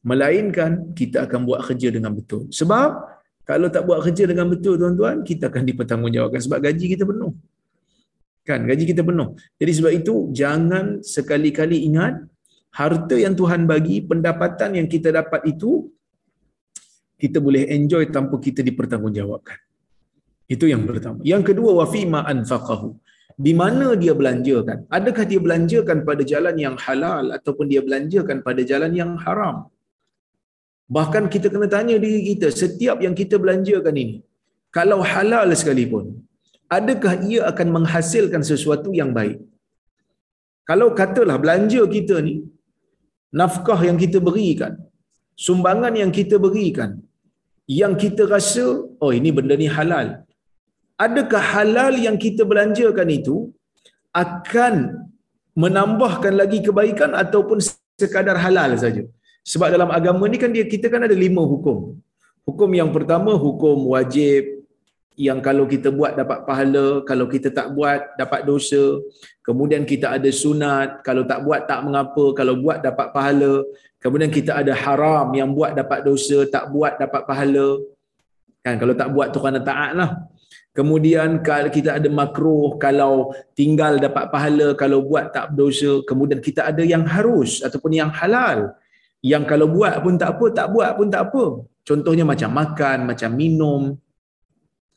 Melainkan 0.00 0.92
kita 0.96 1.28
akan 1.28 1.44
buat 1.48 1.60
kerja 1.64 1.88
dengan 1.92 2.12
betul. 2.12 2.48
Sebab 2.52 2.90
kalau 3.44 3.68
tak 3.68 3.84
buat 3.88 4.00
kerja 4.04 4.24
dengan 4.28 4.48
betul 4.52 4.76
tuan-tuan 4.80 5.24
kita 5.24 5.48
akan 5.48 5.62
dipertanggungjawabkan. 5.64 6.40
Sebab 6.40 6.58
gaji 6.60 6.86
kita 6.96 7.04
penuh. 7.08 7.32
Kan? 8.44 8.64
Gaji 8.64 8.84
kita 8.90 9.02
penuh. 9.04 9.36
Jadi 9.60 9.72
sebab 9.76 9.92
itu 9.92 10.14
jangan 10.32 11.04
sekali-kali 11.04 11.84
ingat 11.88 12.20
harta 12.74 13.16
yang 13.16 13.36
Tuhan 13.36 13.64
bagi 13.68 14.02
pendapatan 14.04 14.78
yang 14.78 14.88
kita 14.88 15.14
dapat 15.14 15.40
itu 15.46 15.88
kita 17.20 17.36
boleh 17.36 17.68
enjoy 17.68 18.08
tanpa 18.08 18.40
kita 18.40 18.64
dipertanggungjawabkan 18.64 19.69
itu 20.54 20.64
yang 20.72 20.82
pertama. 20.88 21.18
Yang 21.32 21.42
kedua 21.48 21.70
wa 21.80 21.86
fima 21.94 22.20
anfaqahu. 22.32 22.88
Di 23.46 23.52
mana 23.60 23.86
dia 24.02 24.12
belanjakan? 24.20 24.78
Adakah 24.96 25.24
dia 25.30 25.40
belanjakan 25.46 25.98
pada 26.08 26.22
jalan 26.32 26.56
yang 26.64 26.76
halal 26.84 27.24
ataupun 27.36 27.66
dia 27.72 27.82
belanjakan 27.86 28.38
pada 28.46 28.62
jalan 28.70 28.92
yang 29.00 29.12
haram? 29.24 29.56
Bahkan 30.96 31.24
kita 31.34 31.48
kena 31.54 31.68
tanya 31.74 31.96
diri 32.04 32.20
kita 32.30 32.48
setiap 32.62 32.98
yang 33.04 33.14
kita 33.20 33.36
belanjakan 33.42 33.94
ini 34.02 34.16
kalau 34.76 34.98
halal 35.12 35.48
sekalipun 35.60 36.04
adakah 36.78 37.14
ia 37.30 37.40
akan 37.50 37.68
menghasilkan 37.76 38.42
sesuatu 38.50 38.90
yang 39.00 39.10
baik? 39.18 39.38
Kalau 40.68 40.88
katalah 41.00 41.36
belanja 41.42 41.82
kita 41.96 42.16
ni 42.26 42.34
nafkah 43.40 43.80
yang 43.88 43.98
kita 44.02 44.18
berikan 44.28 44.72
sumbangan 45.46 45.94
yang 46.02 46.10
kita 46.18 46.36
berikan 46.46 46.90
yang 47.80 47.94
kita 48.02 48.22
rasa 48.34 48.66
oh 49.02 49.12
ini 49.18 49.30
benda 49.36 49.54
ni 49.62 49.68
halal 49.76 50.08
adakah 51.04 51.42
halal 51.54 51.94
yang 52.06 52.16
kita 52.24 52.42
belanjakan 52.50 53.08
itu 53.18 53.36
akan 54.24 54.74
menambahkan 55.62 56.34
lagi 56.40 56.58
kebaikan 56.66 57.10
ataupun 57.22 57.58
sekadar 58.02 58.36
halal 58.44 58.72
saja? 58.84 59.02
Sebab 59.50 59.68
dalam 59.74 59.90
agama 59.98 60.24
ni 60.28 60.38
kan 60.42 60.52
dia 60.56 60.64
kita 60.74 60.86
kan 60.92 61.08
ada 61.08 61.16
lima 61.26 61.42
hukum. 61.52 61.78
Hukum 62.48 62.70
yang 62.80 62.90
pertama 62.96 63.32
hukum 63.44 63.76
wajib 63.94 64.42
yang 65.26 65.38
kalau 65.46 65.64
kita 65.72 65.88
buat 65.98 66.12
dapat 66.20 66.38
pahala 66.48 66.86
kalau 67.08 67.26
kita 67.32 67.48
tak 67.58 67.68
buat 67.76 68.00
dapat 68.20 68.40
dosa. 68.50 68.82
Kemudian 69.46 69.82
kita 69.92 70.06
ada 70.16 70.30
sunat 70.42 71.00
kalau 71.06 71.24
tak 71.30 71.40
buat 71.46 71.64
tak 71.70 71.80
mengapa 71.86 72.24
kalau 72.38 72.54
buat 72.64 72.78
dapat 72.88 73.08
pahala. 73.16 73.54
Kemudian 74.02 74.32
kita 74.32 74.52
ada 74.60 74.72
haram 74.82 75.28
yang 75.40 75.50
buat 75.56 75.72
dapat 75.80 76.00
dosa 76.08 76.38
tak 76.54 76.64
buat 76.74 76.96
dapat 77.02 77.22
pahala. 77.28 77.68
Kan 78.64 78.76
kalau 78.80 78.94
tak 79.00 79.08
buat 79.14 79.28
tu 79.32 79.40
kerana 79.40 79.60
taat 79.70 79.92
lah 80.00 80.10
kemudian 80.76 81.42
kita 81.44 81.98
ada 81.98 82.08
makruh 82.08 82.78
kalau 82.78 83.34
tinggal 83.58 83.98
dapat 83.98 84.30
pahala 84.30 84.72
kalau 84.78 85.02
buat 85.02 85.34
tak 85.34 85.54
berdosa 85.54 86.02
kemudian 86.06 86.38
kita 86.38 86.70
ada 86.70 86.82
yang 86.86 87.04
harus 87.04 87.60
ataupun 87.60 87.92
yang 87.94 88.10
halal. 88.10 88.74
Yang 89.20 89.44
kalau 89.52 89.68
buat 89.68 90.00
pun 90.00 90.16
tak 90.16 90.38
apa 90.38 90.46
tak 90.54 90.66
buat 90.72 90.90
pun 90.96 91.08
tak 91.12 91.22
apa. 91.28 91.44
Contohnya 91.84 92.24
macam 92.24 92.50
makan 92.54 92.98
macam 93.04 93.30
minum 93.34 93.82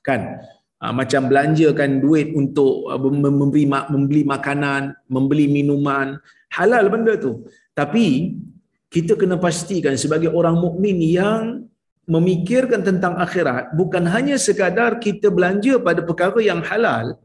kan? 0.04 0.40
Ha, 0.84 0.92
macam 0.92 1.32
belanjakan 1.32 2.04
duit 2.04 2.36
untuk 2.36 2.92
uh, 2.92 3.00
memberi 3.00 3.64
membeli 3.68 4.28
makanan, 4.28 4.92
membeli 5.08 5.48
minuman, 5.48 6.20
halal 6.52 6.92
benda 6.92 7.16
tu. 7.16 7.48
Tapi 7.72 8.36
kita 8.92 9.16
kena 9.16 9.40
pastikan 9.40 9.96
sebagai 9.96 10.30
orang 10.30 10.60
mukmin 10.60 11.00
yang 11.02 11.66
memikirkan 12.04 12.84
tentang 12.84 13.16
akhirat 13.26 13.72
bukan 13.80 14.04
hanya 14.13 14.36
sekadar 14.36 15.00
kita 15.00 15.32
belanja 15.32 15.80
pada 15.80 16.02
perkara 16.04 16.39
yang 16.44 16.60
halal 16.60 17.16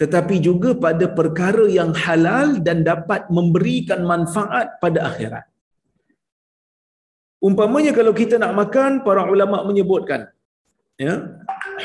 tetapi 0.00 0.40
juga 0.40 0.72
pada 0.84 1.06
perkara 1.18 1.68
yang 1.68 1.92
halal 1.92 2.56
dan 2.66 2.80
dapat 2.80 3.28
memberikan 3.28 4.00
manfaat 4.00 4.80
pada 4.80 5.12
akhirat. 5.12 5.44
Umpamanya 7.44 7.92
kalau 7.92 8.12
kita 8.16 8.40
nak 8.40 8.56
makan, 8.56 9.04
para 9.04 9.28
ulama 9.28 9.60
menyebutkan 9.68 10.32
ya, 11.04 11.14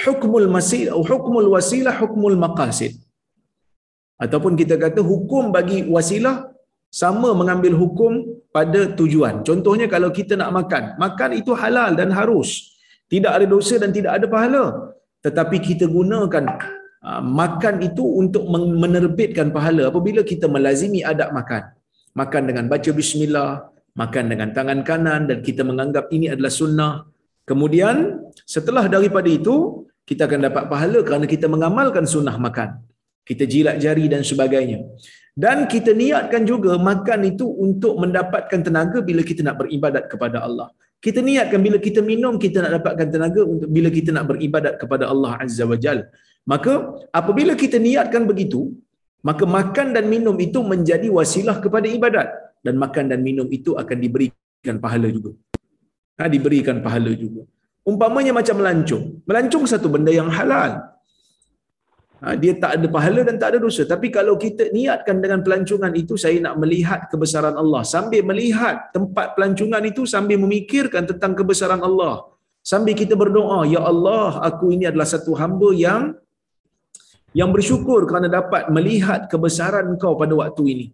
hukmul 0.03 0.47
masil 0.55 0.87
hukmul 1.09 1.47
wasilah 1.55 1.95
hukmul 2.01 2.35
maqasid 2.43 2.93
ataupun 4.23 4.53
kita 4.59 4.75
kata 4.83 4.99
hukum 5.11 5.55
bagi 5.55 5.79
wasilah 5.95 6.35
sama 7.01 7.31
mengambil 7.39 7.73
hukum 7.83 8.34
pada 8.55 8.81
tujuan. 8.99 9.35
Contohnya 9.47 9.87
kalau 9.93 10.09
kita 10.17 10.33
nak 10.41 10.51
makan 10.59 10.83
makan 11.03 11.29
itu 11.41 11.51
halal 11.61 11.91
dan 11.99 12.09
harus. 12.19 12.49
Tidak 13.13 13.31
ada 13.37 13.45
dosa 13.55 13.75
dan 13.83 13.91
tidak 13.97 14.11
ada 14.17 14.25
pahala. 14.35 14.63
Tetapi 15.25 15.57
kita 15.67 15.85
gunakan 15.97 16.45
uh, 17.07 17.21
makan 17.41 17.75
itu 17.87 18.03
untuk 18.21 18.43
menerbitkan 18.83 19.47
pahala 19.57 19.83
apabila 19.91 20.21
kita 20.31 20.47
melazimi 20.55 21.01
adab 21.11 21.29
makan. 21.39 21.63
Makan 22.21 22.43
dengan 22.49 22.65
baca 22.71 22.91
bismillah 22.99 23.51
makan 24.01 24.25
dengan 24.31 24.49
tangan 24.57 24.79
kanan 24.89 25.21
dan 25.29 25.39
kita 25.47 25.61
menganggap 25.69 26.05
ini 26.15 26.27
adalah 26.33 26.53
sunnah. 26.61 26.93
Kemudian 27.49 27.95
setelah 28.55 28.85
daripada 28.95 29.29
itu 29.39 29.87
kita 30.09 30.21
akan 30.27 30.39
dapat 30.47 30.63
pahala 30.71 30.99
kerana 31.07 31.25
kita 31.25 31.47
mengamalkan 31.53 32.05
sunnah 32.13 32.35
makan. 32.47 32.69
Kita 33.25 33.43
jilat 33.49 33.81
jari 33.81 34.05
dan 34.13 34.21
sebagainya. 34.21 34.79
Dan 35.43 35.57
kita 35.73 35.91
niatkan 36.01 36.43
juga 36.51 36.71
makan 36.89 37.19
itu 37.31 37.45
untuk 37.65 37.93
mendapatkan 38.03 38.59
tenaga 38.67 38.99
bila 39.09 39.21
kita 39.29 39.41
nak 39.47 39.57
beribadat 39.61 40.03
kepada 40.11 40.37
Allah. 40.47 40.67
Kita 41.05 41.19
niatkan 41.27 41.59
bila 41.65 41.77
kita 41.87 41.99
minum 42.11 42.33
kita 42.45 42.57
nak 42.63 42.71
dapatkan 42.79 43.07
tenaga 43.15 43.41
untuk 43.53 43.69
bila 43.75 43.89
kita 43.97 44.09
nak 44.15 44.25
beribadat 44.31 44.73
kepada 44.81 45.05
Allah 45.13 45.31
Azza 45.43 45.65
wa 45.71 45.77
Jal. 45.83 45.99
Maka 46.51 46.73
apabila 47.19 47.53
kita 47.63 47.77
niatkan 47.87 48.23
begitu, 48.31 48.61
maka 49.27 49.43
makan 49.57 49.87
dan 49.95 50.05
minum 50.13 50.37
itu 50.47 50.59
menjadi 50.73 51.07
wasilah 51.17 51.57
kepada 51.65 51.87
ibadat 51.97 52.27
dan 52.65 52.79
makan 52.83 53.11
dan 53.11 53.19
minum 53.27 53.47
itu 53.57 53.73
akan 53.81 53.97
diberikan 54.05 54.77
pahala 54.85 55.09
juga 55.17 55.31
ha, 56.19 56.31
diberikan 56.31 56.79
pahala 56.85 57.11
juga. 57.23 57.43
Umpamanya 57.85 58.33
macam 58.33 58.55
melancung. 58.59 59.21
Melancung 59.29 59.63
satu 59.69 59.87
benda 59.93 60.09
yang 60.09 60.29
halal. 60.37 60.71
Ha, 62.23 62.33
dia 62.41 62.53
tak 62.55 62.71
ada 62.79 62.87
pahala 62.95 63.21
dan 63.27 63.35
tak 63.41 63.49
ada 63.53 63.59
dosa. 63.65 63.83
Tapi 63.83 64.07
kalau 64.17 64.35
kita 64.39 64.71
niatkan 64.71 65.19
dengan 65.23 65.39
pelancongan 65.45 65.91
itu, 66.01 66.15
saya 66.15 66.37
nak 66.45 66.55
melihat 66.63 67.11
kebesaran 67.11 67.55
Allah. 67.59 67.81
Sambil 67.83 68.21
melihat 68.23 68.87
tempat 68.95 69.35
pelancongan 69.35 69.83
itu, 69.83 70.07
sambil 70.07 70.37
memikirkan 70.39 71.03
tentang 71.11 71.35
kebesaran 71.39 71.83
Allah. 71.83 72.15
Sambil 72.71 72.95
kita 72.97 73.13
berdoa, 73.13 73.67
Ya 73.67 73.81
Allah, 73.91 74.41
aku 74.49 74.71
ini 74.75 74.87
adalah 74.89 75.05
satu 75.05 75.35
hamba 75.41 75.69
yang 75.75 76.15
yang 77.35 77.51
bersyukur 77.51 78.07
kerana 78.07 78.31
dapat 78.31 78.71
melihat 78.71 79.27
kebesaran 79.27 79.91
kau 79.99 80.15
pada 80.15 80.33
waktu 80.39 80.63
ini. 80.73 80.87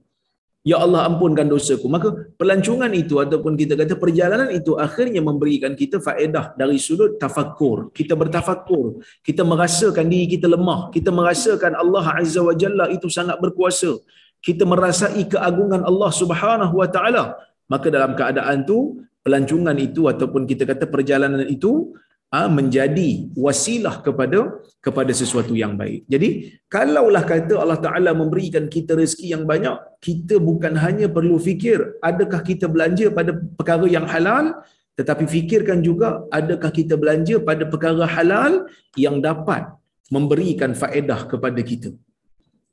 Ya 0.61 0.77
Allah 0.77 1.09
ampunkan 1.09 1.49
dosaku. 1.49 1.89
Maka 1.89 2.13
pelancongan 2.37 2.93
itu 2.93 3.17
ataupun 3.17 3.57
kita 3.57 3.73
kata 3.73 3.97
perjalanan 3.97 4.49
itu 4.53 4.77
akhirnya 4.77 5.17
memberikan 5.17 5.73
kita 5.73 5.97
faedah 5.97 6.53
dari 6.53 6.77
sudut 6.77 7.17
tafakur. 7.17 7.89
Kita 7.97 8.13
bertafakur. 8.13 9.01
Kita 9.25 9.41
merasakan 9.41 10.05
diri 10.05 10.29
kita 10.37 10.45
lemah. 10.45 10.93
Kita 10.93 11.09
merasakan 11.09 11.73
Allah 11.73 12.05
Azza 12.13 12.45
wa 12.45 12.53
Jalla 12.53 12.85
itu 12.93 13.09
sangat 13.09 13.41
berkuasa. 13.41 13.97
Kita 14.37 14.61
merasai 14.69 15.25
keagungan 15.33 15.81
Allah 15.81 16.11
Subhanahu 16.13 16.77
wa 16.77 16.85
taala. 16.85 17.41
Maka 17.65 17.89
dalam 17.89 18.13
keadaan 18.13 18.61
itu 18.61 19.01
pelancongan 19.25 19.77
itu 19.81 20.05
ataupun 20.13 20.45
kita 20.45 20.69
kata 20.69 20.85
perjalanan 20.93 21.45
itu 21.49 21.97
menjadi 22.31 23.27
wasilah 23.35 23.99
kepada 23.99 24.63
kepada 24.79 25.11
sesuatu 25.11 25.51
yang 25.51 25.75
baik. 25.75 26.07
Jadi, 26.07 26.29
kalaulah 26.71 27.27
kata 27.27 27.59
Allah 27.59 27.77
Taala 27.85 28.11
memberikan 28.15 28.71
kita 28.71 28.95
rezeki 28.95 29.35
yang 29.35 29.43
banyak, 29.43 29.75
kita 29.99 30.39
bukan 30.39 30.79
hanya 30.79 31.11
perlu 31.11 31.35
fikir 31.35 31.99
adakah 31.99 32.39
kita 32.39 32.71
belanja 32.71 33.11
pada 33.11 33.35
perkara 33.35 33.85
yang 33.85 34.07
halal, 34.07 34.63
tetapi 34.95 35.27
fikirkan 35.27 35.83
juga 35.83 36.23
adakah 36.31 36.71
kita 36.71 36.95
belanja 36.95 37.43
pada 37.43 37.67
perkara 37.67 38.07
halal 38.07 38.65
yang 38.95 39.19
dapat 39.19 39.67
memberikan 40.07 40.71
faedah 40.71 41.27
kepada 41.27 41.59
kita. 41.59 41.91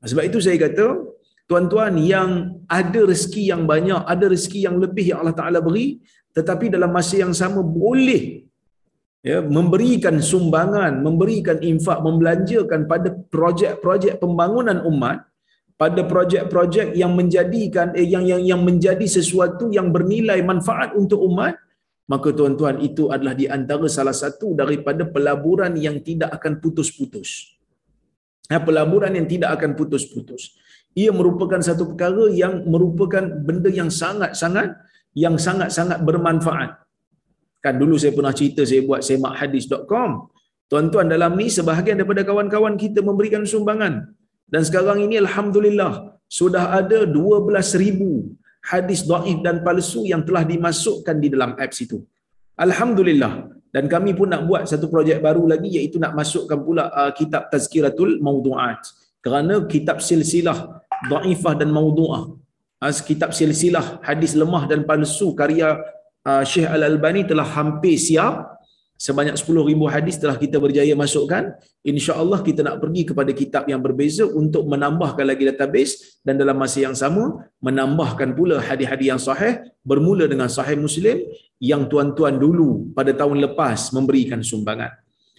Sebab 0.07 0.23
itu 0.23 0.39
saya 0.39 0.55
kata, 0.55 1.03
tuan-tuan 1.51 1.99
yang 1.99 2.63
ada 2.71 3.01
rezeki 3.11 3.51
yang 3.53 3.67
banyak, 3.67 4.01
ada 4.07 4.31
rezeki 4.31 4.71
yang 4.71 4.79
lebih 4.79 5.11
yang 5.11 5.19
Allah 5.27 5.35
Taala 5.35 5.59
beri, 5.59 5.99
tetapi 6.31 6.71
dalam 6.71 6.95
masa 6.95 7.19
yang 7.19 7.35
sama 7.35 7.59
boleh 7.59 8.48
ya 9.23 9.43
memberikan 9.43 10.23
sumbangan 10.23 11.03
memberikan 11.03 11.59
infak 11.59 11.99
membelanjakan 12.07 12.87
pada 12.87 13.09
projek-projek 13.35 14.23
pembangunan 14.23 14.79
umat 14.87 15.27
pada 15.79 16.03
projek-projek 16.07 16.95
yang 16.99 17.15
menjadikan 17.15 17.95
eh, 17.95 18.07
yang 18.07 18.27
yang 18.27 18.43
yang 18.43 18.61
menjadi 18.63 19.07
sesuatu 19.07 19.71
yang 19.71 19.91
bernilai 19.95 20.43
manfaat 20.43 20.95
untuk 20.95 21.23
umat 21.23 21.59
maka 22.09 22.33
tuan-tuan 22.33 22.81
itu 22.81 23.13
adalah 23.13 23.37
di 23.37 23.45
antara 23.47 23.85
salah 23.85 24.17
satu 24.17 24.57
daripada 24.57 25.05
pelaburan 25.05 25.77
yang 25.77 26.01
tidak 26.01 26.33
akan 26.41 26.57
putus-putus. 26.57 27.53
Ya, 28.49 28.57
pelaburan 28.65 29.13
yang 29.13 29.29
tidak 29.29 29.61
akan 29.61 29.77
putus-putus. 29.77 30.57
Ia 30.97 31.13
merupakan 31.13 31.61
satu 31.61 31.93
perkara 31.93 32.33
yang 32.33 32.65
merupakan 32.65 33.21
benda 33.45 33.69
yang 33.69 33.93
sangat-sangat 33.93 34.73
yang 35.13 35.37
sangat-sangat 35.37 36.01
bermanfaat 36.01 36.81
Kan 37.65 37.75
dulu 37.83 37.95
saya 38.03 38.13
pernah 38.17 38.35
cerita 38.39 38.63
saya 38.71 38.83
buat 38.89 39.01
semakhadis.com. 39.09 40.11
Tuan-tuan 40.71 41.07
dalam 41.15 41.33
ni 41.41 41.49
sebahagian 41.49 41.97
daripada 42.01 42.23
kawan-kawan 42.29 42.75
kita 42.77 43.01
memberikan 43.09 43.43
sumbangan. 43.53 43.95
Dan 44.53 44.63
sekarang 44.69 44.99
ini 45.07 45.17
Alhamdulillah 45.25 45.93
sudah 46.29 46.65
ada 46.81 46.99
12,000 47.09 48.69
hadis 48.73 49.01
daif 49.09 49.39
dan 49.47 49.65
palsu 49.67 50.05
yang 50.13 50.23
telah 50.29 50.45
dimasukkan 50.45 51.17
di 51.25 51.29
dalam 51.35 51.53
apps 51.57 51.79
itu. 51.85 51.99
Alhamdulillah. 52.61 53.33
Dan 53.69 53.85
kami 53.85 54.17
pun 54.17 54.29
nak 54.33 54.49
buat 54.49 54.65
satu 54.65 54.89
projek 54.93 55.21
baru 55.21 55.45
lagi 55.45 55.69
iaitu 55.77 56.01
nak 56.01 56.17
masukkan 56.17 56.57
pula 56.67 56.89
uh, 56.89 57.13
kitab 57.13 57.53
Tazkiratul 57.53 58.17
Maudu'at. 58.25 58.81
Kerana 59.21 59.69
kitab 59.69 60.01
silsilah 60.01 60.81
daifah 61.13 61.55
dan 61.61 61.69
maudu'ah. 61.71 62.23
Uh, 62.79 62.93
kitab 63.09 63.31
silsilah 63.35 64.01
hadis 64.09 64.33
lemah 64.41 64.65
dan 64.71 64.83
palsu 64.89 65.35
karya 65.35 65.79
uh, 66.29 66.45
Syekh 66.45 66.69
Al-Albani 66.69 67.25
telah 67.25 67.49
hampir 67.57 67.97
siap. 67.97 68.61
Sebanyak 68.99 69.39
10,000 69.39 69.95
hadis 69.95 70.19
telah 70.19 70.35
kita 70.35 70.59
berjaya 70.59 70.91
masukkan. 70.99 71.55
insya-Allah 71.87 72.43
kita 72.43 72.67
nak 72.67 72.83
pergi 72.83 73.03
kepada 73.07 73.31
kitab 73.31 73.65
yang 73.71 73.79
berbeza 73.79 74.27
untuk 74.27 74.67
menambahkan 74.67 75.23
lagi 75.23 75.47
database. 75.47 76.19
Dan 76.27 76.35
dalam 76.35 76.59
masa 76.59 76.83
yang 76.83 76.99
sama 76.99 77.47
menambahkan 77.63 78.35
pula 78.35 78.59
hadis-hadis 78.59 79.07
yang 79.15 79.23
sahih 79.23 79.63
bermula 79.87 80.27
dengan 80.27 80.51
sahih 80.51 80.75
Muslim 80.75 81.23
yang 81.63 81.87
tuan-tuan 81.87 82.43
dulu 82.43 82.91
pada 82.91 83.15
tahun 83.15 83.39
lepas 83.47 83.95
memberikan 83.95 84.43
sumbangan. 84.43 84.91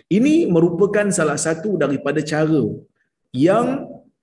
Ini 0.08 0.48
merupakan 0.48 1.12
salah 1.12 1.38
satu 1.38 1.76
daripada 1.76 2.24
cara 2.24 2.64
yang 3.36 3.68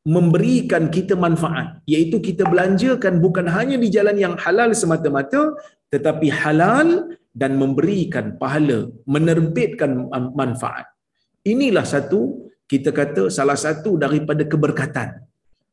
memberikan 0.07 0.87
kita 0.87 1.19
manfaat. 1.19 1.83
Iaitu 1.83 2.23
kita 2.23 2.47
belanjakan 2.47 3.19
bukan 3.19 3.51
hanya 3.51 3.75
di 3.75 3.91
jalan 3.91 4.15
yang 4.15 4.35
halal 4.39 4.71
semata-mata 4.71 5.51
tetapi 5.95 6.29
halal 6.33 7.15
dan 7.37 7.61
memberikan 7.61 8.35
pahala, 8.41 8.91
menerbitkan 9.05 10.09
manfaat. 10.33 10.89
Inilah 11.47 11.87
satu 11.87 12.51
kita 12.67 12.91
kata 12.91 13.31
salah 13.31 13.55
satu 13.55 13.95
daripada 13.95 14.43
keberkatan. 14.43 15.23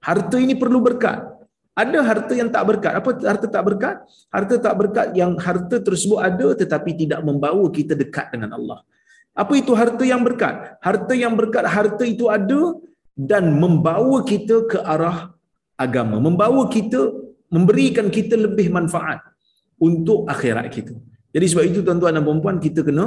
Harta 0.04 0.38
ini 0.38 0.54
perlu 0.54 0.84
berkat. 0.84 1.23
Ada 1.73 1.99
harta 2.06 2.34
yang 2.38 2.54
tak 2.54 2.63
berkat. 2.69 2.93
Apa 2.99 3.10
harta 3.26 3.47
tak 3.49 3.63
berkat? 3.65 3.95
Harta 4.30 4.56
tak 4.62 4.76
berkat 4.78 5.08
yang 5.17 5.34
harta 5.41 5.82
tersebut 5.82 6.19
ada 6.21 6.47
tetapi 6.54 6.91
tidak 6.93 7.26
membawa 7.26 7.65
kita 7.73 7.97
dekat 7.97 8.30
dengan 8.30 8.54
Allah. 8.60 8.80
Apa 9.34 9.58
itu 9.58 9.73
harta 9.73 10.04
yang 10.06 10.21
berkat? 10.21 10.78
Harta 10.78 11.13
yang 11.17 11.34
berkat, 11.34 11.65
harta 11.65 12.04
itu 12.06 12.30
ada 12.30 12.78
dan 13.17 13.58
membawa 13.58 14.21
kita 14.21 14.69
ke 14.69 14.78
arah 14.86 15.34
agama. 15.73 16.21
Membawa 16.21 16.69
kita, 16.69 17.10
memberikan 17.49 18.13
kita 18.13 18.38
lebih 18.38 18.69
manfaat 18.69 19.33
untuk 19.88 20.19
akhirat 20.34 20.67
kita. 20.76 20.96
Jadi 21.36 21.46
sebab 21.52 21.63
itu 21.69 21.80
tuan-tuan 21.86 22.13
dan 22.17 22.24
puan 22.43 22.58
kita 22.65 22.82
kena 22.88 23.06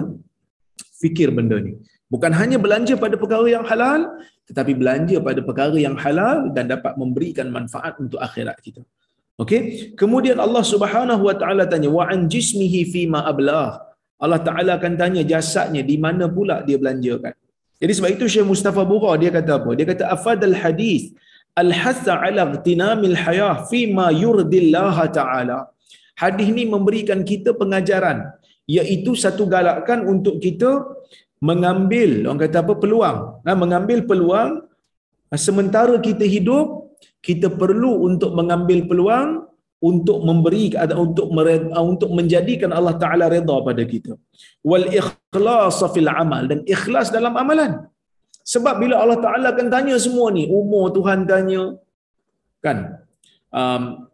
fikir 1.02 1.28
benda 1.36 1.56
ni. 1.66 1.72
Bukan 2.12 2.32
hanya 2.40 2.58
belanja 2.64 2.94
pada 3.04 3.16
perkara 3.22 3.46
yang 3.56 3.64
halal, 3.70 4.00
tetapi 4.48 4.72
belanja 4.80 5.16
pada 5.28 5.40
perkara 5.48 5.76
yang 5.86 5.96
halal 6.04 6.36
dan 6.56 6.64
dapat 6.74 6.92
memberikan 7.02 7.48
manfaat 7.56 7.94
untuk 8.04 8.20
akhirat 8.26 8.58
kita. 8.66 8.82
Okey. 9.42 9.60
Kemudian 10.00 10.38
Allah 10.46 10.64
Subhanahu 10.72 11.22
Wa 11.28 11.36
Taala 11.40 11.64
tanya 11.72 11.90
wa 11.98 12.04
an 12.12 12.20
jismihi 12.34 12.80
fi 12.92 13.02
ma 13.14 13.20
ablah. 13.32 13.70
Allah 14.24 14.40
Taala 14.48 14.70
akan 14.78 14.92
tanya 15.02 15.22
jasadnya 15.32 15.82
di 15.90 15.96
mana 16.04 16.24
pula 16.36 16.56
dia 16.68 16.78
belanjakan. 16.82 17.34
Jadi 17.82 17.92
sebab 17.92 18.10
itu 18.16 18.24
Syekh 18.32 18.48
Mustafa 18.48 18.82
Bura 18.90 19.12
dia 19.20 19.28
kata 19.28 19.60
apa? 19.60 19.70
Dia 19.76 19.86
kata 19.92 20.04
afadal 20.16 20.56
hadis 20.56 21.12
al-hasa 21.62 22.16
ala 22.16 22.48
ightinamil 22.52 23.16
hayah 23.24 23.68
fi 23.68 23.80
ma 23.98 24.08
yurdillah 24.22 24.96
taala 25.12 25.58
hadis 26.22 26.48
ni 26.58 26.64
memberikan 26.74 27.20
kita 27.30 27.52
pengajaran 27.60 28.18
iaitu 28.66 29.12
satu 29.24 29.44
galakan 29.54 30.08
untuk 30.12 30.36
kita 30.44 30.70
mengambil 31.48 32.26
orang 32.26 32.40
kata 32.44 32.58
apa 32.64 32.74
peluang. 32.82 33.18
Nah, 33.46 33.54
mengambil 33.54 33.98
peluang 34.10 34.50
sementara 35.36 35.94
kita 36.08 36.24
hidup 36.24 36.66
kita 37.20 37.48
perlu 37.60 38.06
untuk 38.08 38.32
mengambil 38.38 38.86
peluang 38.90 39.28
untuk 39.82 40.18
memberi 40.24 40.72
untuk 40.96 41.26
untuk 41.92 42.10
menjadikan 42.18 42.72
Allah 42.72 42.96
Taala 43.02 43.28
redha 43.28 43.56
pada 43.68 43.82
kita. 43.84 44.16
Wal 44.64 44.88
ikhlas 45.00 45.78
fil 45.92 46.08
amal 46.08 46.48
dan 46.50 46.64
ikhlas 46.64 47.12
dalam 47.12 47.36
amalan. 47.36 47.84
Sebab 48.46 48.74
bila 48.82 49.02
Allah 49.02 49.18
Taala 49.20 49.46
akan 49.52 49.68
tanya 49.74 49.96
semua 50.00 50.32
ni 50.32 50.48
umur 50.48 50.94
Tuhan 50.96 51.28
tanya 51.28 51.76
kan? 52.64 52.78
Um, 53.52 54.05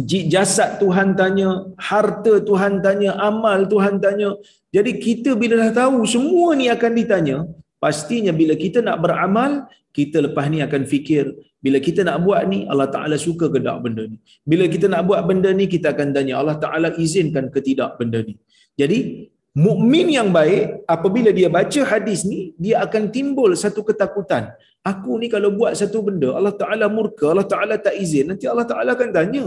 jasad 0.00 0.80
Tuhan 0.82 1.12
tanya, 1.20 1.68
harta 1.76 2.40
Tuhan 2.48 2.80
tanya, 2.84 3.12
amal 3.20 3.68
Tuhan 3.68 4.00
tanya. 4.00 4.38
Jadi 4.72 4.96
kita 4.96 5.30
bila 5.36 5.54
dah 5.62 5.72
tahu 5.84 6.08
semua 6.08 6.56
ni 6.56 6.66
akan 6.72 6.92
ditanya, 6.96 7.36
pastinya 7.76 8.32
bila 8.32 8.56
kita 8.56 8.80
nak 8.80 9.04
beramal, 9.04 9.68
kita 9.92 10.24
lepas 10.24 10.48
ni 10.48 10.64
akan 10.64 10.82
fikir, 10.88 11.24
bila 11.62 11.78
kita 11.78 12.00
nak 12.08 12.18
buat 12.26 12.42
ni, 12.52 12.64
Allah 12.72 12.88
Ta'ala 12.94 13.16
suka 13.20 13.46
ke 13.52 13.58
tak 13.62 13.78
benda 13.84 14.02
ni? 14.08 14.18
Bila 14.42 14.64
kita 14.66 14.86
nak 14.92 15.02
buat 15.08 15.20
benda 15.28 15.50
ni, 15.54 15.70
kita 15.74 15.94
akan 15.94 16.08
tanya, 16.16 16.40
Allah 16.40 16.56
Ta'ala 16.58 16.88
izinkan 17.04 17.52
ke 17.54 17.60
tidak 17.62 18.00
benda 18.00 18.18
ni? 18.24 18.34
Jadi, 18.80 19.30
mukmin 19.54 20.10
yang 20.10 20.34
baik, 20.34 20.88
apabila 20.88 21.30
dia 21.30 21.46
baca 21.46 21.80
hadis 21.92 22.24
ni, 22.26 22.56
dia 22.58 22.82
akan 22.82 23.12
timbul 23.14 23.52
satu 23.54 23.84
ketakutan. 23.86 24.50
Aku 24.82 25.20
ni 25.22 25.30
kalau 25.30 25.54
buat 25.54 25.76
satu 25.78 26.02
benda, 26.02 26.34
Allah 26.34 26.54
Ta'ala 26.56 26.90
murka, 26.90 27.30
Allah 27.30 27.46
Ta'ala 27.46 27.78
tak 27.78 27.94
izin, 27.94 28.34
nanti 28.34 28.50
Allah 28.50 28.66
Ta'ala 28.66 28.98
akan 28.98 29.10
tanya. 29.14 29.44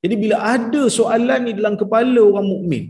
Jadi 0.00 0.14
bila 0.16 0.36
ada 0.56 0.82
soalan 0.98 1.40
ni 1.44 1.52
dalam 1.58 1.74
kepala 1.76 2.20
orang 2.30 2.46
mukmin, 2.52 2.84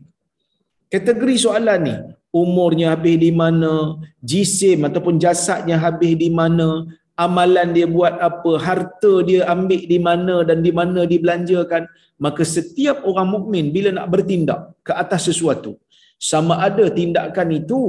kategori 0.95 1.37
soalan 1.47 1.81
ni, 1.87 1.95
umurnya 2.31 2.95
habis 2.95 3.19
di 3.19 3.31
mana, 3.35 3.99
jisim 4.23 4.87
ataupun 4.89 5.19
jasadnya 5.19 5.77
habis 5.85 6.15
di 6.15 6.31
mana, 6.31 6.87
amalan 7.19 7.75
dia 7.77 7.87
buat 7.97 8.15
apa, 8.29 8.53
harta 8.67 9.13
dia 9.29 9.43
ambil 9.55 9.83
di 9.93 9.99
mana 9.99 10.35
dan 10.49 10.63
di 10.67 10.73
mana 10.79 11.03
dibelanjakan, 11.13 11.91
maka 12.25 12.43
setiap 12.47 13.03
orang 13.11 13.29
mukmin 13.35 13.75
bila 13.75 13.91
nak 13.91 14.09
bertindak 14.13 14.61
ke 14.87 14.93
atas 14.95 15.27
sesuatu, 15.29 15.75
sama 16.17 16.63
ada 16.69 16.87
tindakan 16.99 17.49
itu 17.61 17.81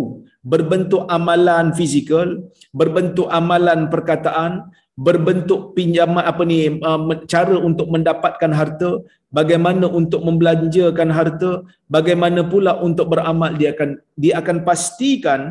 berbentuk 0.41 1.05
amalan 1.17 1.69
fizikal, 1.77 2.27
berbentuk 2.73 3.29
amalan 3.29 3.85
perkataan, 3.93 4.73
berbentuk 5.05 5.61
pinjaman 5.77 6.23
apa 6.31 6.43
ni 6.51 6.59
uh, 6.89 7.01
cara 7.33 7.55
untuk 7.69 7.87
mendapatkan 7.93 8.51
harta 8.59 8.91
bagaimana 9.37 9.85
untuk 9.99 10.21
membelanjakan 10.27 11.09
harta 11.17 11.51
bagaimana 11.95 12.41
pula 12.53 12.73
untuk 12.87 13.07
beramal 13.13 13.51
dia 13.59 13.69
akan 13.75 13.89
dia 14.23 14.33
akan 14.41 14.57
pastikan 14.67 15.41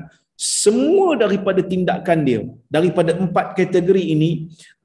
semua 0.40 1.08
daripada 1.22 1.60
tindakan 1.72 2.18
dia 2.28 2.40
daripada 2.76 3.12
empat 3.22 3.46
kategori 3.58 4.04
ini 4.14 4.30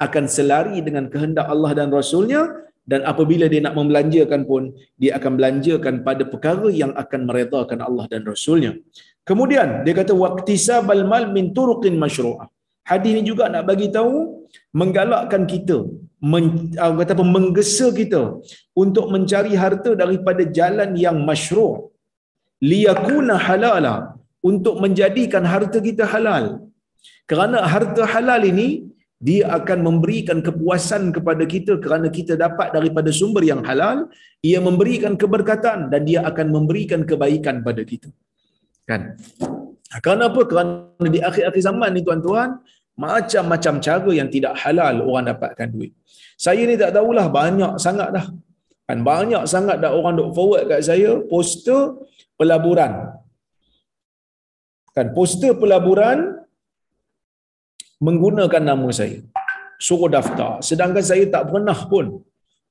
akan 0.05 0.23
selari 0.35 0.83
dengan 0.87 1.07
kehendak 1.13 1.47
Allah 1.53 1.71
dan 1.79 1.89
Rasulnya. 1.99 2.43
Dan 2.85 3.01
apabila 3.11 3.49
dia 3.49 3.65
nak 3.65 3.73
membelanjakan 3.73 4.41
pun 4.45 4.69
dia 5.01 5.17
akan 5.17 5.31
belanjakan 5.41 6.05
pada 6.07 6.21
perkara 6.31 6.69
yang 6.81 6.93
akan 6.93 7.21
meredakan 7.25 7.79
Allah 7.81 8.05
dan 8.11 8.21
Rasulnya. 8.31 8.77
Kemudian 9.25 9.81
dia 9.81 9.93
kata 9.97 10.13
waqtisabal 10.13 11.01
mal 11.11 11.25
min 11.33 11.49
turuqin 11.49 11.97
masyru'ah 11.97 12.45
Hadis 12.89 13.11
ini 13.13 13.23
juga 13.29 13.45
nak 13.53 13.63
bagi 13.69 13.87
tahu 13.97 14.13
menggalakkan 14.79 15.43
kita 15.53 15.77
men, 16.31 16.45
kata 16.99 17.13
apa 17.17 17.25
menggesa 17.35 17.87
kita 17.99 18.21
untuk 18.83 19.05
mencari 19.13 19.53
harta 19.63 19.91
daripada 20.01 20.43
jalan 20.57 20.91
yang 21.05 21.17
masyru' 21.29 21.73
liyakuna 22.71 23.35
halala 23.47 23.95
untuk 24.49 24.75
menjadikan 24.83 25.43
harta 25.53 25.79
kita 25.87 26.05
halal. 26.13 26.45
Kerana 27.29 27.57
harta 27.73 28.03
halal 28.13 28.41
ini 28.51 28.67
dia 29.27 29.43
akan 29.57 29.79
memberikan 29.87 30.39
kepuasan 30.47 31.03
kepada 31.15 31.43
kita 31.53 31.73
kerana 31.83 32.07
kita 32.17 32.33
dapat 32.45 32.67
daripada 32.75 33.09
sumber 33.19 33.43
yang 33.51 33.61
halal, 33.69 33.97
ia 34.49 34.59
memberikan 34.67 35.13
keberkatan 35.21 35.89
dan 35.91 36.01
dia 36.09 36.21
akan 36.29 36.47
memberikan 36.55 37.01
kebaikan 37.09 37.65
pada 37.67 37.81
kita. 37.91 38.09
Kan? 38.89 39.17
Kerana 40.03 40.31
apa? 40.31 40.41
Kerana 40.49 41.07
di 41.15 41.19
akhir-akhir 41.19 41.61
zaman 41.61 41.89
ni 41.95 42.01
tuan-tuan, 42.01 42.59
macam-macam 42.95 43.73
cara 43.83 44.11
yang 44.15 44.29
tidak 44.31 44.55
halal 44.63 45.03
orang 45.03 45.31
dapatkan 45.31 45.67
duit. 45.71 45.91
Saya 46.39 46.63
ni 46.67 46.75
tak 46.79 46.95
tahulah 46.95 47.27
banyak 47.31 47.75
sangat 47.85 48.09
dah. 48.15 48.25
Kan 48.87 49.01
banyak 49.01 49.43
sangat 49.53 49.77
dah 49.83 49.91
orang 49.97 50.13
duk 50.19 50.29
forward 50.37 50.63
kat 50.71 50.81
saya 50.89 51.19
poster 51.31 51.95
pelaburan. 52.39 52.91
Kan 54.95 55.11
poster 55.11 55.51
pelaburan 55.61 56.39
menggunakan 57.99 58.63
nama 58.63 58.87
saya. 58.99 59.19
Suruh 59.85 60.07
daftar. 60.07 60.63
Sedangkan 60.63 61.03
saya 61.03 61.27
tak 61.27 61.51
pernah 61.51 61.75
pun 61.91 62.23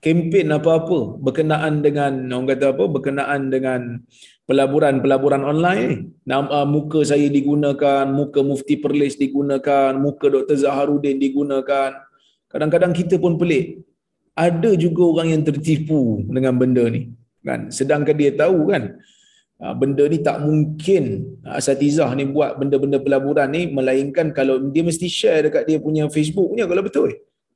kempen 0.05 0.53
apa-apa 0.53 1.17
berkenaan 1.17 1.81
dengan 1.81 2.29
orang 2.29 2.53
kata 2.53 2.77
apa 2.77 2.85
berkenaan 2.93 3.49
dengan 3.49 4.05
pelaburan-pelaburan 4.45 5.41
online 5.41 5.81
ni. 5.89 5.97
Uh, 6.29 6.69
muka 6.69 7.01
saya 7.09 7.25
digunakan, 7.33 8.05
muka 8.13 8.45
Mufti 8.45 8.77
Perlis 8.77 9.17
digunakan, 9.17 9.97
muka 9.97 10.29
Dr. 10.29 10.61
Zaharuddin 10.61 11.17
digunakan. 11.17 12.05
Kadang-kadang 12.53 12.93
kita 12.93 13.17
pun 13.17 13.41
pelik. 13.41 13.81
Ada 14.37 14.77
juga 14.77 15.09
orang 15.09 15.33
yang 15.33 15.43
tertipu 15.49 16.21
dengan 16.29 16.61
benda 16.61 16.85
ni. 16.93 17.09
Kan? 17.41 17.73
Sedangkan 17.73 18.13
dia 18.13 18.37
tahu 18.37 18.69
kan, 18.69 19.01
Ah, 19.65 19.71
benda 19.71 20.03
ni 20.11 20.19
tak 20.19 20.43
mungkin 20.43 21.05
ah, 21.47 21.57
asatizah 21.63 22.11
ni 22.19 22.27
buat 22.27 22.59
benda-benda 22.59 22.99
pelaburan 22.99 23.49
ni 23.55 23.71
melainkan 23.71 24.35
kalau 24.35 24.59
dia 24.75 24.83
mesti 24.83 25.07
share 25.07 25.47
dekat 25.47 25.63
dia 25.65 25.79
punya 25.79 26.11
Facebook 26.11 26.51
punya 26.51 26.67
kalau 26.67 26.83
betul 26.83 27.09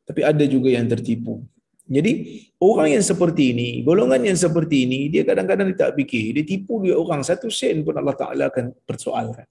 tapi 0.07 0.23
ada 0.23 0.47
juga 0.47 0.71
yang 0.73 0.87
tertipu 0.87 1.43
jadi 1.89 2.13
orang 2.61 2.89
yang 2.95 3.05
seperti 3.05 3.57
ini 3.57 3.69
golongan 3.83 4.21
yang 4.29 4.39
seperti 4.39 4.85
ini 4.85 5.01
dia 5.09 5.25
kadang-kadang 5.25 5.73
dia 5.73 5.89
tak 5.89 5.93
fikir 5.97 6.37
dia 6.37 6.45
tipu 6.45 6.85
duit 6.85 6.95
orang 6.95 7.25
satu 7.25 7.49
sen 7.49 7.81
pun 7.81 7.97
Allah 7.97 8.15
Ta'ala 8.15 8.45
akan 8.53 8.77
persoalkan 8.85 9.49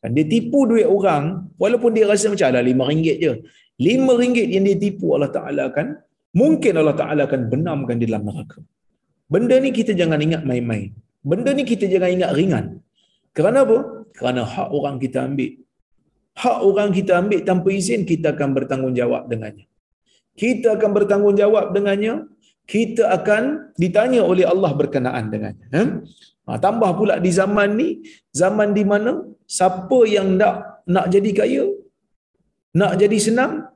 dan 0.00 0.10
dia 0.16 0.24
tipu 0.24 0.64
duit 0.64 0.88
orang 0.88 1.52
walaupun 1.60 1.92
dia 1.92 2.08
rasa 2.08 2.32
macam 2.32 2.48
ada 2.48 2.64
lima 2.64 2.88
ringgit 2.88 3.16
je 3.20 3.32
lima 3.76 4.16
ringgit 4.16 4.48
yang 4.48 4.64
dia 4.64 4.76
tipu 4.80 5.12
Allah 5.12 5.30
Ta'ala 5.30 5.68
akan 5.68 5.86
mungkin 6.32 6.72
Allah 6.80 6.96
Ta'ala 6.96 7.28
akan 7.28 7.40
benamkan 7.52 8.00
di 8.00 8.08
dalam 8.08 8.24
neraka 8.24 8.58
benda 9.28 9.60
ni 9.60 9.70
kita 9.70 9.92
jangan 9.92 10.18
ingat 10.18 10.42
main-main 10.42 10.90
Benda 11.20 11.52
ni 11.52 11.68
kita 11.68 11.84
jangan 11.84 12.10
ingat 12.16 12.30
ringan. 12.32 12.64
Kerana 13.36 13.68
apa? 13.68 14.08
Kerana 14.16 14.42
hak 14.48 14.68
orang 14.72 14.96
kita 14.96 15.28
ambil. 15.28 15.52
Hak 16.32 16.58
orang 16.64 16.90
kita 16.96 17.20
ambil 17.20 17.40
tanpa 17.44 17.68
izin, 17.68 18.08
kita 18.08 18.32
akan 18.32 18.56
bertanggungjawab 18.56 19.28
dengannya. 19.28 19.68
Kita 20.36 20.76
akan 20.78 20.90
bertanggungjawab 20.96 21.72
dengannya. 21.76 22.26
Kita 22.66 23.10
akan 23.10 23.74
ditanya 23.74 24.22
oleh 24.22 24.46
Allah 24.46 24.70
berkenaan 24.78 25.26
dengannya. 25.26 25.66
Ha? 25.74 25.82
Ha, 26.46 26.58
tambah 26.58 26.90
pula 26.98 27.18
di 27.18 27.30
zaman 27.30 27.78
ni, 27.78 27.88
zaman 28.30 28.70
di 28.74 28.82
mana 28.82 29.22
siapa 29.46 29.98
yang 30.06 30.38
nak 30.38 30.82
nak 30.86 31.06
jadi 31.14 31.30
kaya, 31.34 31.64
nak 32.74 32.98
jadi 32.98 33.18
senang, 33.18 33.70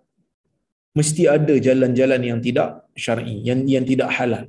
mesti 0.94 1.26
ada 1.26 1.54
jalan-jalan 1.58 2.22
yang 2.22 2.38
tidak 2.38 2.86
syar'i, 2.94 3.42
yang 3.42 3.66
yang 3.66 3.86
tidak 3.86 4.10
halal. 4.14 4.46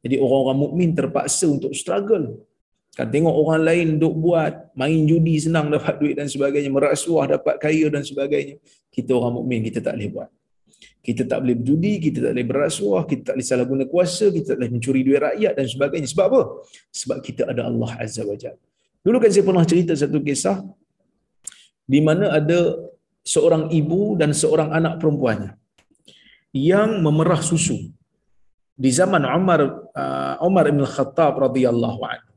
Jadi 0.00 0.16
orang-orang 0.16 0.58
mukmin 0.64 0.90
terpaksa 0.98 1.46
untuk 1.50 1.74
struggle. 1.76 2.46
Kan 2.90 3.06
tengok 3.14 3.30
orang 3.30 3.62
lain 3.62 3.88
duk 4.02 4.14
buat 4.18 4.74
main 4.74 5.06
judi 5.06 5.38
senang 5.38 5.70
dapat 5.70 5.94
duit 6.02 6.14
dan 6.18 6.26
sebagainya, 6.26 6.70
merasuah 6.74 7.38
dapat 7.38 7.54
kaya 7.62 7.86
dan 7.86 8.02
sebagainya. 8.02 8.58
Kita 8.90 9.14
orang 9.14 9.42
mukmin 9.42 9.62
kita 9.62 9.78
tak 9.78 9.94
boleh 9.94 10.10
buat. 10.10 10.30
Kita 11.00 11.22
tak 11.24 11.38
boleh 11.42 11.56
berjudi, 11.60 11.92
kita 12.00 12.18
tak 12.24 12.32
boleh 12.36 12.48
berasuah, 12.48 13.02
kita 13.08 13.22
tak 13.32 13.34
boleh 13.36 13.46
salah 13.50 13.66
guna 13.68 13.84
kuasa, 13.88 14.28
kita 14.34 14.46
tak 14.52 14.56
boleh 14.60 14.70
mencuri 14.74 15.00
duit 15.06 15.20
rakyat 15.20 15.52
dan 15.58 15.66
sebagainya. 15.68 16.08
Sebab 16.12 16.24
apa? 16.28 16.40
Sebab 16.92 17.18
kita 17.24 17.42
ada 17.52 17.62
Allah 17.70 17.90
Azza 18.04 18.22
wa 18.24 18.36
Jalla. 18.36 18.60
Dulu 19.00 19.16
kan 19.16 19.30
saya 19.32 19.44
pernah 19.48 19.64
cerita 19.64 19.92
satu 19.96 20.20
kisah 20.20 20.60
di 21.88 22.00
mana 22.04 22.36
ada 22.38 22.76
seorang 23.24 23.72
ibu 23.72 24.16
dan 24.20 24.30
seorang 24.36 24.70
anak 24.78 25.00
perempuannya 25.00 25.56
yang 26.52 27.00
memerah 27.00 27.40
susu 27.40 27.78
di 28.80 28.90
zaman 28.92 29.22
Umar 29.24 29.60
uh, 29.92 30.34
Umar 30.44 30.64
bin 30.72 30.84
Khattab 30.84 31.36
radhiyallahu 31.36 32.00
anhu. 32.00 32.32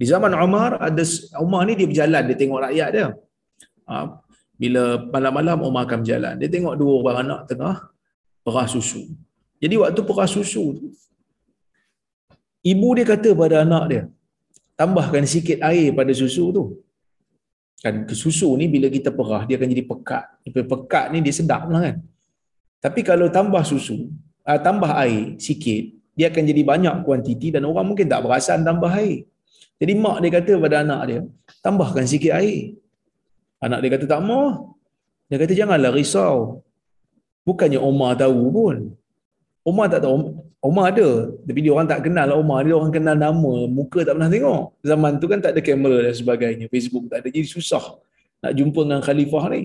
Di 0.00 0.04
zaman 0.08 0.32
Umar 0.32 0.80
ada 0.80 1.04
Umar 1.44 1.68
ni 1.68 1.76
dia 1.76 1.88
berjalan 1.88 2.22
dia 2.28 2.36
tengok 2.36 2.60
rakyat 2.64 2.88
dia. 2.96 3.06
Uh, 3.84 4.06
bila 4.60 4.82
malam-malam 5.14 5.58
Umar 5.68 5.82
akan 5.88 5.98
berjalan, 6.04 6.34
dia 6.40 6.48
tengok 6.54 6.74
dua 6.80 6.92
orang 7.00 7.18
anak 7.24 7.40
tengah 7.50 7.76
perah 8.44 8.66
susu. 8.74 9.02
Jadi 9.62 9.74
waktu 9.80 10.00
perah 10.08 10.28
susu 10.36 10.64
tu 10.76 10.86
ibu 12.72 12.88
dia 12.96 13.06
kata 13.12 13.30
pada 13.42 13.56
anak 13.64 13.84
dia, 13.90 14.02
tambahkan 14.80 15.24
sikit 15.34 15.58
air 15.70 15.88
pada 15.98 16.12
susu 16.20 16.44
tu. 16.56 16.64
Kan 17.80 18.04
susu 18.12 18.48
ni 18.60 18.68
bila 18.68 18.92
kita 18.92 19.08
perah 19.18 19.42
dia 19.48 19.56
akan 19.56 19.68
jadi 19.72 19.84
pekat. 19.88 20.24
Pekat 20.72 21.04
ni 21.12 21.18
dia 21.24 21.32
sedap 21.32 21.64
lah 21.72 21.80
kan. 21.86 21.96
Tapi 22.84 23.00
kalau 23.00 23.26
tambah 23.32 23.64
susu, 23.64 24.12
uh, 24.44 24.60
tambah 24.66 24.92
air 25.04 25.40
sikit, 25.46 25.82
dia 26.16 26.28
akan 26.28 26.44
jadi 26.50 26.62
banyak 26.72 26.94
kuantiti 27.04 27.48
dan 27.54 27.64
orang 27.64 27.86
mungkin 27.92 28.06
tak 28.12 28.20
perasan 28.24 28.60
tambah 28.68 28.92
air. 28.92 29.24
Jadi 29.80 29.92
mak 29.96 30.20
dia 30.20 30.30
kata 30.36 30.52
pada 30.60 30.76
anak 30.84 31.00
dia, 31.08 31.20
tambahkan 31.64 32.04
sikit 32.04 32.36
air. 32.36 32.76
Anak 33.60 33.78
dia 33.84 33.90
kata 33.94 34.04
tak 34.08 34.20
mau. 34.24 34.74
Dia 35.28 35.36
kata 35.40 35.52
janganlah 35.52 35.92
risau. 35.92 36.64
Bukannya 37.46 37.80
Omar 37.80 38.16
tahu 38.16 38.42
pun. 38.56 38.76
Omar 39.64 39.86
tak 39.92 40.04
tahu. 40.04 40.40
Omar 40.60 40.92
ada. 40.92 41.28
Tapi 41.46 41.60
dia 41.64 41.72
orang 41.76 41.88
tak 41.92 42.00
kenal 42.04 42.28
Omar. 42.40 42.64
Dia 42.64 42.74
orang 42.80 42.92
kenal 42.92 43.16
nama. 43.16 43.54
Muka 43.68 44.00
tak 44.06 44.16
pernah 44.16 44.30
tengok. 44.32 44.62
Zaman 44.84 45.12
tu 45.20 45.26
kan 45.30 45.38
tak 45.44 45.52
ada 45.54 45.60
kamera 45.60 45.98
dan 46.08 46.14
sebagainya. 46.16 46.66
Facebook 46.72 47.04
tak 47.12 47.24
ada. 47.24 47.28
Jadi 47.28 47.48
susah 47.48 47.84
nak 48.40 48.52
jumpa 48.56 48.80
dengan 48.88 49.00
khalifah 49.04 49.44
ni. 49.52 49.62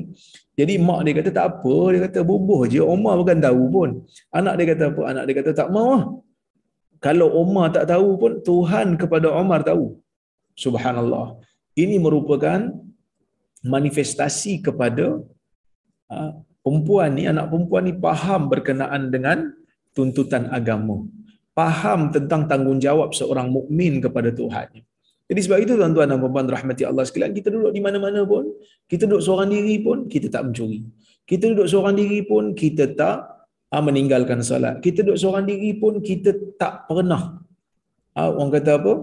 Jadi 0.59 0.73
mak 0.87 0.99
dia 1.07 1.13
kata 1.19 1.29
tak 1.31 1.45
apa, 1.51 1.75
dia 1.91 1.99
kata 2.07 2.19
bubuh 2.23 2.61
je, 2.67 2.79
Omar 2.79 3.15
bukan 3.19 3.39
tahu 3.39 3.63
pun. 3.75 3.89
Anak 4.31 4.53
dia 4.59 4.65
kata 4.71 4.83
apa? 4.91 5.01
Anak 5.11 5.23
dia 5.27 5.35
kata 5.39 5.51
tak 5.51 5.69
mau 5.75 5.87
lah. 5.95 6.03
Kalau 7.03 7.27
Omar 7.43 7.71
tak 7.75 7.85
tahu 7.91 8.15
pun, 8.21 8.31
Tuhan 8.43 8.87
kepada 8.95 9.27
Omar 9.31 9.63
tahu. 9.67 9.99
Subhanallah. 10.55 11.39
Ini 11.75 11.99
merupakan 11.99 12.71
manifestasi 13.65 14.61
kepada 14.61 15.19
uh, 16.13 16.31
perempuan 16.61 17.17
ni, 17.17 17.25
anak 17.25 17.49
perempuan 17.49 17.83
ni 17.89 17.93
faham 17.97 18.47
berkenaan 18.47 19.09
dengan 19.09 19.51
tuntutan 19.97 20.47
agama. 20.53 21.05
Faham 21.55 22.11
tentang 22.11 22.45
tanggungjawab 22.51 23.15
seorang 23.15 23.47
mukmin 23.47 24.03
kepada 24.03 24.29
Tuhan. 24.29 24.85
Jadi 25.25 25.39
sebab 25.41 25.57
itu 25.57 25.73
tuan-tuan 25.73 26.05
dan 26.05 26.21
puan-puan 26.21 26.45
rahmati 26.45 26.85
Allah 26.85 27.01
sekalian, 27.01 27.33
kita 27.33 27.49
duduk 27.49 27.73
di 27.73 27.81
mana-mana 27.81 28.21
pun, 28.29 28.45
kita 28.85 29.09
duduk 29.09 29.25
seorang 29.25 29.49
diri 29.49 29.81
pun, 29.81 30.05
kita 30.05 30.29
tak 30.29 30.45
mencuri. 30.45 30.85
Kita 31.25 31.49
duduk 31.49 31.65
seorang 31.65 31.97
diri 31.97 32.21
pun, 32.21 32.53
kita 32.53 32.93
tak 32.93 33.25
ha, 33.73 33.81
meninggalkan 33.81 34.45
salat. 34.45 34.77
Kita 34.85 35.01
duduk 35.01 35.17
seorang 35.17 35.49
diri 35.49 35.73
pun, 35.81 35.97
kita 35.97 36.29
tak 36.61 36.85
pernah, 36.85 37.41
ha, 38.13 38.29
orang 38.29 38.53
kata 38.53 38.77
apa, 38.77 38.93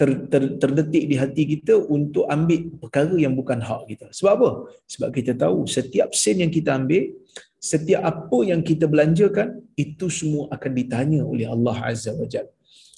ter, 0.00 0.10
ter, 0.32 0.42
terdetik 0.56 1.04
di 1.10 1.16
hati 1.20 1.42
kita 1.52 1.76
untuk 1.96 2.24
ambil 2.36 2.60
perkara 2.80 3.14
yang 3.24 3.36
bukan 3.36 3.60
hak 3.60 3.82
kita. 3.92 4.06
Sebab 4.16 4.32
apa? 4.40 4.50
Sebab 4.88 5.08
kita 5.12 5.32
tahu 5.36 5.68
setiap 5.76 6.16
sen 6.16 6.40
yang 6.40 6.52
kita 6.56 6.72
ambil, 6.80 7.12
setiap 7.60 8.00
apa 8.12 8.38
yang 8.48 8.64
kita 8.64 8.88
belanjakan, 8.88 9.60
itu 9.76 10.08
semua 10.08 10.48
akan 10.56 10.72
ditanya 10.80 11.20
oleh 11.32 11.44
Allah 11.44 11.76
Azza 11.92 12.16
wa 12.16 12.24
Jal. 12.24 12.48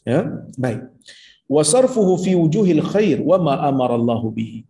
Ya? 0.06 0.20
Baik 0.54 0.80
fi 2.24 2.32
wujuhil 2.34 2.82
khair 2.92 3.18
wa 3.20 3.36
ma 3.38 3.54
amara 3.68 3.94
Allah 4.00 4.22
bihi. 4.24 4.64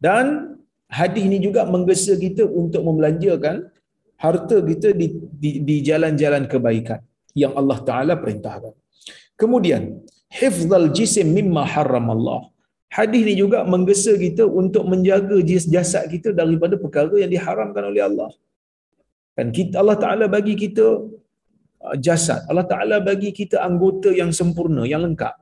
Dan 0.00 0.56
hadis 0.88 1.22
ini 1.24 1.38
juga 1.40 1.64
menggesa 1.68 2.16
kita 2.16 2.44
untuk 2.48 2.80
membelanjakan 2.84 3.68
harta 4.16 4.56
kita 4.62 4.94
di, 4.96 5.06
di, 5.42 5.50
di 5.60 5.76
jalan-jalan 5.84 6.48
kebaikan 6.48 7.00
yang 7.34 7.52
Allah 7.56 7.78
Taala 7.82 8.14
perintahkan. 8.16 8.72
Kemudian 9.34 10.00
hifzal 10.38 10.88
jisim 10.98 11.28
mimma 11.36 11.62
haram 11.74 12.06
Allah. 12.16 12.40
Hadis 12.96 13.20
ini 13.26 13.34
juga 13.42 13.58
menggesa 13.72 14.12
kita 14.24 14.44
untuk 14.60 14.84
menjaga 14.92 15.36
jasad 15.74 16.04
kita 16.14 16.30
daripada 16.40 16.74
perkara 16.84 17.14
yang 17.22 17.30
diharamkan 17.34 17.84
oleh 17.90 18.02
Allah. 18.08 18.30
Dan 19.36 19.46
kita 19.56 19.74
Allah 19.82 19.98
Taala 20.02 20.24
bagi 20.36 20.54
kita 20.64 20.86
uh, 21.86 21.96
jasad. 22.06 22.40
Allah 22.50 22.66
Taala 22.72 22.96
bagi 23.08 23.30
kita 23.40 23.56
anggota 23.68 24.10
yang 24.20 24.30
sempurna, 24.40 24.82
yang 24.92 25.02
lengkap 25.06 25.34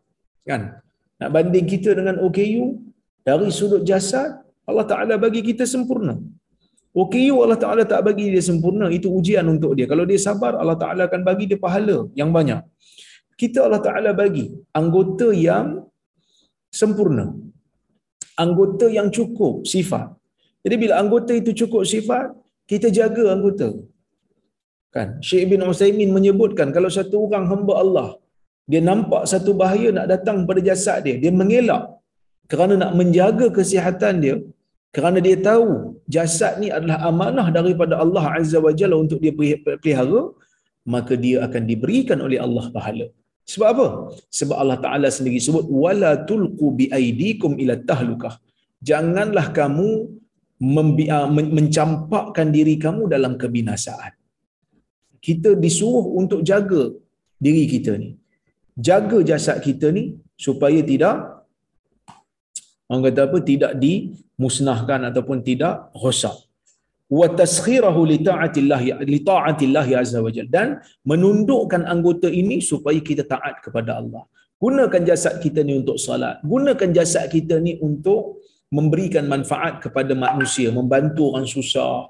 kan 0.48 0.62
nak 1.20 1.30
banding 1.34 1.66
kita 1.72 1.90
dengan 1.98 2.16
OKU 2.26 2.64
dari 3.28 3.48
sudut 3.58 3.82
jasad 3.90 4.30
Allah 4.70 4.86
Taala 4.90 5.14
bagi 5.24 5.42
kita 5.48 5.64
sempurna 5.74 6.14
OKU 7.02 7.34
Allah 7.44 7.58
Taala 7.62 7.82
tak 7.92 8.02
bagi 8.08 8.26
dia 8.34 8.42
sempurna 8.50 8.86
itu 8.96 9.08
ujian 9.18 9.46
untuk 9.54 9.72
dia 9.78 9.86
kalau 9.92 10.04
dia 10.10 10.18
sabar 10.26 10.52
Allah 10.62 10.76
Taala 10.82 11.02
akan 11.08 11.22
bagi 11.28 11.44
dia 11.50 11.58
pahala 11.66 11.98
yang 12.20 12.30
banyak 12.36 12.60
kita 13.40 13.58
Allah 13.66 13.82
Taala 13.86 14.10
bagi 14.22 14.46
anggota 14.80 15.28
yang 15.48 15.66
sempurna. 16.80 17.26
Anggota 18.44 18.86
yang 18.98 19.08
cukup 19.16 19.54
sifat. 19.72 20.06
Jadi 20.64 20.76
bila 20.82 20.94
anggota 21.02 21.32
itu 21.40 21.50
cukup 21.60 21.82
sifat 21.92 22.26
kita 22.70 22.88
jaga 22.98 23.24
anggota. 23.34 23.68
Kan? 24.94 25.08
Syekh 25.26 25.44
bin 25.50 25.64
Utsaimin 25.70 26.10
menyebutkan 26.16 26.68
kalau 26.76 26.90
satu 26.98 27.16
orang 27.26 27.44
hamba 27.50 27.74
Allah 27.82 28.08
dia 28.70 28.80
nampak 28.90 29.22
satu 29.32 29.50
bahaya 29.60 29.88
nak 29.96 30.06
datang 30.12 30.38
pada 30.48 30.60
jasad 30.68 30.98
dia 31.06 31.16
dia 31.22 31.32
mengelak. 31.40 31.84
Kerana 32.50 32.74
nak 32.82 32.92
menjaga 33.00 33.46
kesihatan 33.58 34.14
dia 34.24 34.36
kerana 34.96 35.18
dia 35.26 35.36
tahu 35.48 35.68
jasad 36.14 36.54
ni 36.62 36.68
adalah 36.76 36.98
amanah 37.10 37.46
daripada 37.58 37.94
Allah 38.04 38.24
Azza 38.38 38.58
wa 38.66 38.72
Jalla 38.78 38.96
untuk 39.04 39.18
dia 39.24 39.32
pelihara 39.82 40.22
maka 40.94 41.14
dia 41.24 41.36
akan 41.46 41.62
diberikan 41.70 42.18
oleh 42.26 42.38
Allah 42.46 42.64
pahala 42.76 43.06
sebab 43.50 43.68
apa? 43.74 43.86
Sebab 44.38 44.56
Allah 44.62 44.78
Taala 44.84 45.08
sendiri 45.16 45.38
sebut 45.46 45.66
wala 45.84 46.12
tulqu 46.28 46.66
bi 46.78 46.86
aidikum 46.98 47.58
ila 47.62 47.74
tahlukah. 47.90 48.34
Janganlah 48.90 49.46
kamu 49.58 49.88
ah, 51.16 51.28
mencampakkan 51.30 52.48
diri 52.56 52.74
kamu 52.84 53.10
dalam 53.14 53.34
kebinasaan. 53.42 54.12
Kita 55.26 55.54
disuruh 55.64 56.06
untuk 56.20 56.40
jaga 56.50 56.82
diri 57.44 57.64
kita 57.74 57.94
ni. 58.02 58.10
Jaga 58.88 59.18
jasad 59.30 59.58
kita 59.66 59.90
ni 59.96 60.04
supaya 60.44 60.80
tidak 60.82 61.16
orang 62.88 63.04
kata 63.06 63.20
apa 63.28 63.38
tidak 63.50 63.72
dimusnahkan 63.82 65.00
ataupun 65.08 65.38
tidak 65.48 65.92
rosak 66.02 66.34
wa 67.12 67.26
taskhirahu 67.40 68.00
li 68.10 68.18
ta'atillah 68.28 68.80
li 69.12 69.20
ta'atillah 69.30 69.86
azza 70.02 70.20
wajal 70.26 70.48
dan 70.56 70.68
menundukkan 71.10 71.84
anggota 71.94 72.28
ini 72.40 72.56
supaya 72.70 72.98
kita 73.08 73.28
taat 73.32 73.60
kepada 73.64 74.00
Allah. 74.00 74.24
Gunakan 74.62 75.02
jasad 75.10 75.34
kita 75.44 75.60
ni 75.66 75.74
untuk 75.82 75.98
salat. 75.98 76.38
Gunakan 76.52 76.88
jasad 76.96 77.26
kita 77.34 77.58
ni 77.66 77.76
untuk 77.88 78.40
memberikan 78.72 79.28
manfaat 79.28 79.84
kepada 79.84 80.16
manusia 80.16 80.72
membantu 80.72 81.22
orang 81.34 81.44
susah 81.44 82.08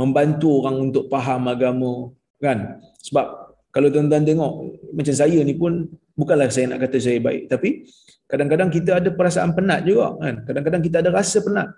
membantu 0.00 0.64
orang 0.64 0.76
untuk 0.88 1.04
faham 1.12 1.44
agama 1.52 2.08
kan? 2.40 2.80
Sebab 3.04 3.26
kalau 3.68 3.92
tuan-tuan 3.92 4.24
tengok 4.24 4.52
macam 4.96 5.14
saya 5.14 5.38
ni 5.44 5.52
pun 5.52 5.84
bukanlah 6.16 6.48
saya 6.48 6.72
nak 6.72 6.80
kata 6.88 6.96
saya 6.96 7.18
baik. 7.20 7.52
Tapi 7.52 7.84
kadang-kadang 8.24 8.72
kita 8.72 8.90
ada 9.02 9.10
perasaan 9.12 9.52
penat 9.52 9.84
juga 9.84 10.16
kan? 10.16 10.34
Kadang-kadang 10.48 10.80
kita 10.80 10.96
ada 11.04 11.10
rasa 11.12 11.44
penat 11.44 11.68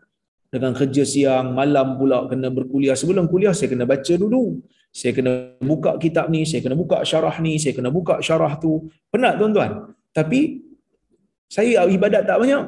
dengan 0.52 0.72
kerja 0.76 1.02
siang 1.08 1.56
malam 1.56 1.96
pula 1.96 2.28
kena 2.28 2.52
berkuliah. 2.52 2.92
Sebelum 2.92 3.24
kuliah 3.32 3.56
saya 3.56 3.72
kena 3.72 3.88
baca 3.88 4.14
dulu. 4.24 4.60
Saya 4.92 5.16
kena 5.16 5.56
buka 5.56 5.96
kitab 5.96 6.28
ni 6.28 6.44
saya 6.44 6.60
kena 6.60 6.76
buka 6.76 7.00
syarah 7.08 7.32
ni 7.40 7.56
saya 7.56 7.72
kena 7.72 7.88
buka 7.88 8.20
syarah 8.20 8.60
tu. 8.60 8.92
Penat 9.08 9.40
tuan-tuan. 9.40 9.96
Tapi 10.12 10.60
saya 11.48 11.88
ibadat 11.88 12.28
tak 12.28 12.36
banyak 12.44 12.64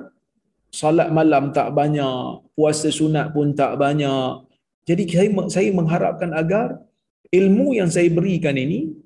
salat 0.73 1.09
malam 1.13 1.53
tak 1.55 1.71
banyak 1.77 2.43
puasa 2.57 2.89
sunat 2.89 3.37
pun 3.37 3.53
tak 3.53 3.77
banyak. 3.77 4.49
Jadi 4.89 5.03
saya 5.13 5.29
saya 5.53 5.69
mengharapkan 5.77 6.33
agar 6.33 6.81
ilmu 7.29 7.77
yang 7.79 7.93
saya 7.93 8.09
berikan 8.09 8.57
ini 8.57 8.97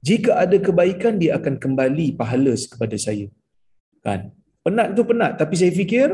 jika 0.00 0.40
ada 0.44 0.56
kebaikan 0.56 1.20
dia 1.20 1.36
akan 1.38 1.54
kembali 1.60 2.16
pahala 2.16 2.56
kepada 2.56 2.96
saya. 2.96 3.28
Kan? 4.00 4.32
Penat 4.64 4.96
tu 4.96 5.04
penat 5.04 5.36
tapi 5.36 5.54
saya 5.60 5.72
fikir 5.72 6.08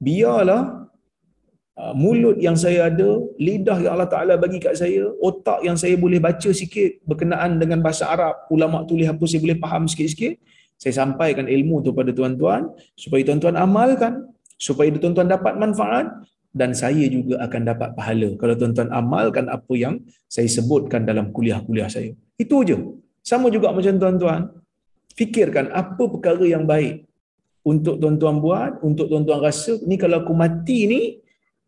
biarlah 0.00 0.81
mulut 1.96 2.36
yang 2.36 2.52
saya 2.52 2.92
ada 2.92 3.16
lidah 3.40 3.80
yang 3.80 3.96
Allah 3.96 4.10
Taala 4.10 4.34
bagi 4.36 4.60
kat 4.60 4.76
saya 4.76 5.08
otak 5.24 5.64
yang 5.64 5.76
saya 5.76 5.96
boleh 5.96 6.20
baca 6.20 6.50
sikit 6.52 7.00
berkenaan 7.08 7.56
dengan 7.56 7.80
bahasa 7.80 8.12
Arab 8.12 8.44
ulama 8.52 8.84
tulis 8.84 9.08
apa 9.08 9.24
saya 9.24 9.40
boleh 9.40 9.56
faham 9.56 9.88
sikit-sikit 9.88 10.36
saya 10.76 10.92
sampaikan 11.00 11.48
ilmu 11.48 11.80
tu 11.80 11.96
pada 11.96 12.12
tuan-tuan 12.12 12.68
supaya 12.92 13.24
tuan-tuan 13.24 13.56
amalkan 13.56 14.28
supaya 14.60 14.92
tuan-tuan 14.92 15.32
dapat 15.32 15.56
manfaat 15.56 16.06
dan 16.52 16.76
saya 16.76 17.08
juga 17.08 17.40
akan 17.40 17.60
dapat 17.64 17.96
pahala. 17.96 18.28
Kalau 18.36 18.54
tuan-tuan 18.60 18.92
amalkan 18.92 19.48
apa 19.48 19.72
yang 19.72 20.04
saya 20.28 20.44
sebutkan 20.52 21.08
dalam 21.08 21.32
kuliah-kuliah 21.32 21.88
saya. 21.88 22.12
Itu 22.36 22.60
je. 22.60 22.76
Sama 23.24 23.48
juga 23.48 23.72
macam 23.72 23.96
tuan-tuan 23.96 24.52
fikirkan 25.16 25.72
apa 25.72 26.04
perkara 26.12 26.44
yang 26.44 26.68
baik 26.68 27.08
untuk 27.64 27.96
tuan-tuan 28.02 28.42
buat 28.42 28.72
untuk 28.82 29.06
tuan-tuan 29.08 29.40
rasa 29.40 29.78
ni 29.86 29.94
kalau 29.96 30.20
aku 30.20 30.34
mati 30.34 30.78
ni 30.90 31.00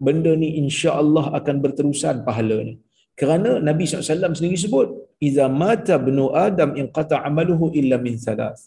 benda 0.06 0.32
ni 0.42 0.48
insya-Allah 0.62 1.24
akan 1.38 1.56
berterusan 1.64 2.16
pahala 2.26 2.58
ni. 2.68 2.74
Kerana 3.20 3.50
Nabi 3.68 3.82
SAW 3.86 4.34
sendiri 4.38 4.58
sebut 4.64 4.88
iza 5.28 5.44
mata 5.62 5.96
bnu 6.06 6.24
adam 6.46 6.70
in 6.80 6.86
qata 6.96 7.22
amaluhu 7.28 7.66
illa 7.80 7.96
min 8.06 8.14
thalath. 8.24 8.62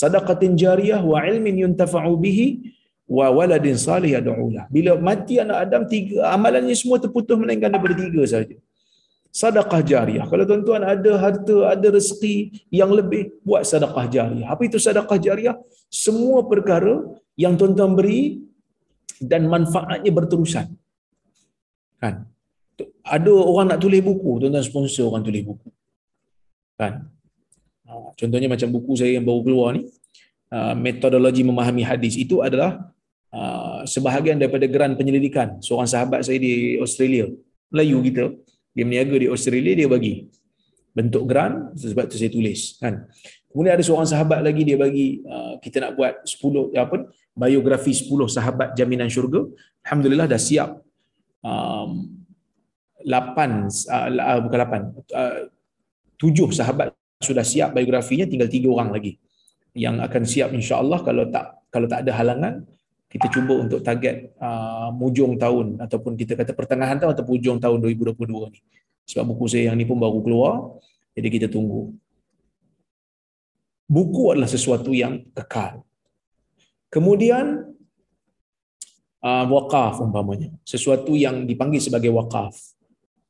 Sadaqatin 0.00 0.54
jariyah 0.62 1.00
wa 1.12 1.18
ilmin 1.30 1.56
yuntafa'u 1.64 2.12
bihi 2.24 2.46
wa 3.18 3.26
waladin 3.38 3.76
salih 3.86 4.10
yad'ulah. 4.16 4.64
Bila 4.76 4.92
mati 5.08 5.36
anak 5.44 5.58
adam 5.64 5.82
tiga 5.92 6.16
amalannya 6.36 6.76
semua 6.80 6.98
terputus 7.04 7.36
melainkan 7.42 7.72
daripada 7.74 7.94
tiga 8.02 8.22
saja 8.34 8.56
sedekah 9.28 9.80
jariah 9.84 10.24
kalau 10.30 10.44
tuan-tuan 10.48 10.82
ada 10.82 11.12
harta 11.20 11.56
ada 11.72 11.88
rezeki 11.96 12.64
yang 12.72 12.90
lebih 12.98 13.36
buat 13.44 13.62
sedekah 13.70 14.06
jariah 14.08 14.48
apa 14.48 14.62
itu 14.64 14.80
sedekah 14.80 15.18
jariah 15.20 15.56
semua 15.92 16.42
perkara 16.48 17.04
yang 17.36 17.54
tuan-tuan 17.60 17.92
beri 17.98 18.47
dan 19.16 19.48
manfaatnya 19.48 20.10
berterusan. 20.12 20.66
Kan? 21.98 22.14
Ada 23.02 23.32
orang 23.32 23.74
nak 23.74 23.80
tulis 23.82 23.98
buku 24.04 24.44
tuan-tuan 24.44 24.62
sponsor 24.62 25.10
orang 25.10 25.24
tulis 25.26 25.42
buku. 25.42 25.68
Kan? 26.78 27.10
Ha, 27.88 28.14
contohnya 28.14 28.46
macam 28.46 28.68
buku 28.70 28.92
saya 28.94 29.18
yang 29.18 29.26
baru 29.26 29.40
keluar 29.42 29.70
ni 29.74 29.82
ha, 30.52 30.76
metodologi 30.76 31.42
memahami 31.42 31.82
hadis. 31.82 32.14
Itu 32.14 32.44
adalah 32.46 32.92
uh, 33.34 33.82
sebahagian 33.88 34.36
daripada 34.38 34.68
geran 34.70 34.94
penyelidikan 34.94 35.58
seorang 35.58 35.88
sahabat 35.88 36.22
saya 36.22 36.38
di 36.38 36.76
Australia. 36.78 37.26
Melayu 37.72 37.98
kita. 38.04 38.24
Dia 38.76 38.84
meniaga 38.86 39.16
di 39.18 39.26
Australia 39.26 39.74
dia 39.74 39.88
bagi 39.90 40.30
bentuk 40.94 41.24
geran 41.30 41.74
sebab 41.78 42.10
tu 42.10 42.18
saya 42.18 42.30
tulis 42.30 42.74
kan 42.82 43.06
kemudian 43.50 43.74
ada 43.76 43.84
seorang 43.84 44.08
sahabat 44.08 44.40
lagi 44.44 44.62
dia 44.64 44.76
bagi 44.76 45.24
uh, 45.24 45.56
kita 45.60 45.76
nak 45.84 45.92
buat 45.96 46.14
10 46.24 46.76
apa 46.76 46.96
biografi 47.32 47.92
10 47.96 48.08
sahabat 48.28 48.68
jaminan 48.78 49.08
syurga 49.08 49.46
alhamdulillah 49.84 50.26
dah 50.28 50.40
siap 50.40 50.70
um, 51.42 52.12
8 53.02 53.08
uh, 53.08 54.40
bukan 54.44 54.58
8 54.58 55.16
uh, 55.16 55.36
7 56.18 56.58
sahabat 56.60 56.92
sudah 57.18 57.42
siap 57.42 57.74
biografinya 57.74 58.28
tinggal 58.28 58.50
3 58.50 58.68
orang 58.68 58.90
lagi 58.94 59.18
yang 59.74 60.02
akan 60.02 60.22
siap 60.26 60.50
insya-Allah 60.54 61.00
kalau 61.06 61.24
tak 61.30 61.46
kalau 61.68 61.86
tak 61.86 62.04
ada 62.04 62.12
halangan 62.16 62.64
kita 63.08 63.26
cuba 63.32 63.56
untuk 63.56 63.80
target 63.80 64.36
uh, 64.36 64.92
mujung 64.92 65.40
tahun 65.40 65.80
ataupun 65.80 66.12
kita 66.12 66.36
kata 66.36 66.52
pertengahan 66.52 67.00
tahun 67.00 67.16
atau 67.16 67.24
hujung 67.24 67.56
tahun 67.56 67.80
2022 67.80 68.52
ni. 68.52 68.60
Sebab 69.08 69.24
buku 69.32 69.48
saya 69.48 69.72
yang 69.72 69.80
ni 69.80 69.88
pun 69.88 69.96
baru 69.96 70.20
keluar, 70.20 70.76
jadi 71.16 71.28
kita 71.32 71.46
tunggu. 71.48 71.96
Buku 73.88 74.36
adalah 74.36 74.50
sesuatu 74.50 74.92
yang 74.92 75.24
kekal. 75.32 75.80
Kemudian 76.92 77.72
uh, 79.24 79.44
wakaf 79.48 80.04
umpamanya, 80.04 80.52
sesuatu 80.62 81.16
yang 81.16 81.48
dipanggil 81.48 81.80
sebagai 81.80 82.12
wakaf. 82.12 82.52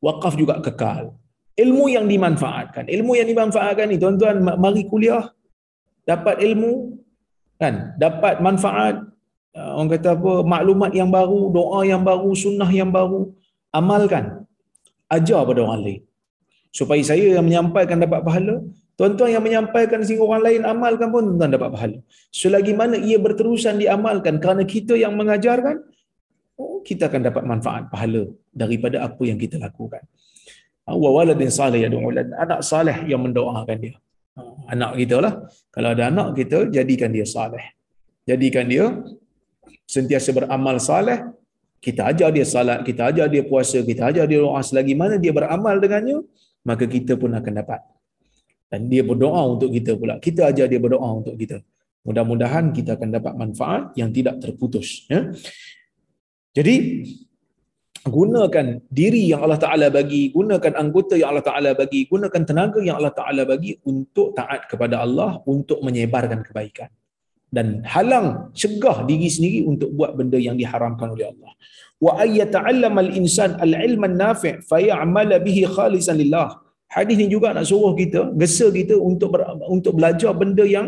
Wakaf 0.02 0.34
juga 0.34 0.58
kekal. 0.58 1.14
Ilmu 1.58 1.90
yang 1.90 2.06
dimanfaatkan. 2.10 2.90
Ilmu 2.90 3.18
yang 3.18 3.26
dimanfaatkan 3.30 3.86
ni 3.90 3.98
tuan-tuan 3.98 4.42
mari 4.42 4.86
kuliah 4.86 5.30
dapat 6.06 6.42
ilmu 6.42 6.98
kan, 7.58 7.94
dapat 7.98 8.38
manfaat 8.38 9.08
Ah, 9.58 9.74
orang 9.74 9.90
kata 9.98 10.08
apa 10.14 10.32
maklumat 10.46 10.90
yang 10.94 11.10
baru 11.10 11.50
doa 11.50 11.80
yang 11.82 12.02
baru 12.06 12.30
sunnah 12.42 12.70
yang 12.70 12.90
baru 12.94 13.34
amalkan 13.74 14.46
ajar 15.10 15.40
pada 15.48 15.60
orang 15.66 15.80
lain 15.86 16.02
supaya 16.70 17.02
saya 17.02 17.26
yang 17.34 17.42
menyampaikan 17.48 17.98
dapat 17.98 18.22
pahala 18.22 18.62
tuan-tuan 18.98 19.30
yang 19.34 19.44
menyampaikan 19.46 20.02
sehingga 20.06 20.24
orang 20.28 20.42
lain 20.46 20.62
amalkan 20.72 21.08
pun 21.14 21.22
tuan-tuan 21.28 21.50
dapat 21.56 21.68
pahala. 21.74 21.98
Selagi 22.40 22.72
mana 22.80 22.96
ia 23.08 23.18
berterusan 23.26 23.74
diamalkan 23.82 24.34
kerana 24.42 24.62
kita 24.74 24.94
yang 25.04 25.14
mengajarkan 25.20 25.76
oh, 26.58 26.82
kita 26.88 27.06
akan 27.08 27.20
dapat 27.28 27.42
manfaat 27.52 27.82
pahala 27.92 28.22
daripada 28.62 28.96
apa 29.06 29.22
yang 29.30 29.38
kita 29.44 29.56
lakukan. 29.66 30.02
Ah, 30.88 30.96
wa 31.02 31.10
waladin 31.16 31.50
salih 31.60 31.80
yad'u 31.86 32.10
anak 32.44 32.60
salih 32.70 32.96
yang 33.12 33.22
mendoakan 33.26 33.76
dia. 33.84 33.94
Ah, 34.34 34.74
anak 34.74 34.90
kita 35.00 35.16
lah. 35.24 35.32
Kalau 35.74 35.88
ada 35.94 36.04
anak 36.10 36.28
kita 36.38 36.58
jadikan 36.76 37.10
dia 37.16 37.26
salih. 37.36 37.64
Jadikan 38.28 38.66
dia 38.72 38.84
sentiasa 39.94 40.34
beramal 40.36 40.76
saleh, 40.88 41.18
kita 41.78 42.10
ajar 42.10 42.28
dia 42.36 42.46
salat, 42.54 42.82
kita 42.88 43.02
ajar 43.10 43.26
dia 43.30 43.42
puasa, 43.50 43.78
kita 43.90 44.10
ajar 44.10 44.24
dia 44.26 44.38
doa. 44.42 44.60
Selagi 44.68 44.94
mana 44.98 45.14
dia 45.22 45.32
beramal 45.38 45.78
dengannya, 45.78 46.18
maka 46.66 46.84
kita 46.84 47.14
pun 47.14 47.30
akan 47.38 47.52
dapat. 47.62 47.80
Dan 48.68 48.88
dia 48.92 49.00
berdoa 49.00 49.56
untuk 49.56 49.72
kita 49.72 49.96
pula. 49.96 50.20
Kita 50.20 50.52
ajar 50.52 50.68
dia 50.68 50.80
berdoa 50.80 51.08
untuk 51.24 51.34
kita. 51.34 51.64
Mudah-mudahan 52.04 52.72
kita 52.72 53.00
akan 53.00 53.08
dapat 53.12 53.32
manfaat 53.36 53.82
yang 53.96 54.12
tidak 54.12 54.40
terputus. 54.40 55.08
Ya? 55.08 55.32
Jadi, 56.52 57.04
gunakan 58.04 58.80
diri 58.88 59.32
yang 59.32 59.44
Allah 59.44 59.60
Ta'ala 59.60 59.86
bagi, 59.88 60.32
gunakan 60.32 60.72
anggota 60.76 61.16
yang 61.16 61.32
Allah 61.32 61.44
Ta'ala 61.44 61.70
bagi, 61.72 62.08
gunakan 62.08 62.42
tenaga 62.44 62.80
yang 62.80 63.00
Allah 63.00 63.12
Ta'ala 63.12 63.42
bagi 63.44 63.76
untuk 63.84 64.36
taat 64.36 64.68
kepada 64.68 65.04
Allah, 65.04 65.40
untuk 65.44 65.80
menyebarkan 65.80 66.44
kebaikan 66.44 66.92
dan 67.48 67.80
halang 67.88 68.52
cegah 68.52 69.08
diri 69.08 69.28
sendiri 69.28 69.64
untuk 69.64 69.92
buat 69.96 70.12
benda 70.12 70.36
yang 70.36 70.56
diharamkan 70.60 71.16
oleh 71.16 71.32
Allah. 71.32 71.52
Wa 71.98 72.20
ayyata'allam 72.22 72.94
al-insan 72.94 73.56
al-ilm 73.58 74.04
an-nafi' 74.04 74.60
fa 74.62 74.78
ya'mal 74.78 75.32
bihi 75.40 75.64
khalisan 75.64 76.20
lillah. 76.20 76.60
Hadis 76.94 77.16
ni 77.20 77.26
juga 77.34 77.48
nak 77.56 77.66
suruh 77.70 77.92
kita, 78.00 78.20
gesa 78.40 78.66
kita 78.78 78.94
untuk 79.08 79.28
ber, 79.34 79.42
untuk 79.76 79.92
belajar 79.98 80.32
benda 80.40 80.64
yang 80.76 80.86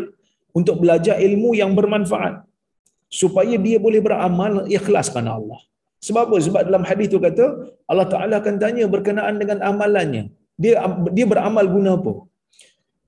untuk 0.59 0.75
belajar 0.83 1.15
ilmu 1.27 1.49
yang 1.61 1.71
bermanfaat 1.77 2.33
supaya 3.19 3.55
dia 3.65 3.77
boleh 3.85 4.01
beramal 4.07 4.65
ikhlas 4.77 5.07
kerana 5.13 5.37
Allah. 5.39 5.59
Sebab 6.07 6.21
apa? 6.27 6.37
Sebab 6.45 6.61
dalam 6.67 6.83
hadis 6.89 7.07
tu 7.13 7.19
kata 7.25 7.45
Allah 7.91 8.07
Taala 8.13 8.35
akan 8.41 8.55
tanya 8.63 8.85
berkenaan 8.93 9.35
dengan 9.41 9.57
amalannya. 9.69 10.23
Dia 10.61 10.73
dia 11.15 11.25
beramal 11.29 11.65
guna 11.75 11.91
apa? 11.99 12.13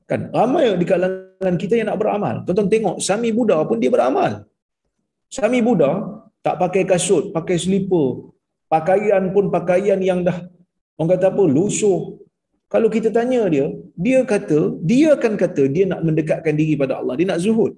Kan 0.09 0.29
ramai 0.37 0.65
di 0.81 0.85
kalangan 0.91 1.55
kita 1.61 1.73
yang 1.79 1.87
nak 1.89 1.99
beramal. 2.01 2.35
Tonton 2.45 2.67
tengok 2.73 2.95
Sami 3.07 3.29
Buddha 3.37 3.57
pun 3.69 3.81
dia 3.81 3.89
beramal. 3.95 4.45
Sami 5.35 5.59
Buddha 5.65 5.91
tak 6.45 6.55
pakai 6.61 6.83
kasut, 6.91 7.33
pakai 7.37 7.57
selipar. 7.63 8.29
Pakaian 8.69 9.23
pun 9.33 9.49
pakaian 9.53 9.99
yang 10.09 10.21
dah 10.27 10.37
orang 10.97 11.09
kata 11.13 11.25
apa? 11.33 11.43
lusuh. 11.55 12.21
Kalau 12.73 12.87
kita 12.95 13.09
tanya 13.17 13.41
dia, 13.53 13.65
dia 14.05 14.19
kata, 14.33 14.59
dia 14.89 15.07
akan 15.17 15.33
kata 15.43 15.63
dia 15.75 15.85
nak 15.91 16.01
mendekatkan 16.07 16.53
diri 16.59 16.75
pada 16.81 16.93
Allah, 16.99 17.15
dia 17.19 17.27
nak 17.31 17.41
zuhud. 17.45 17.71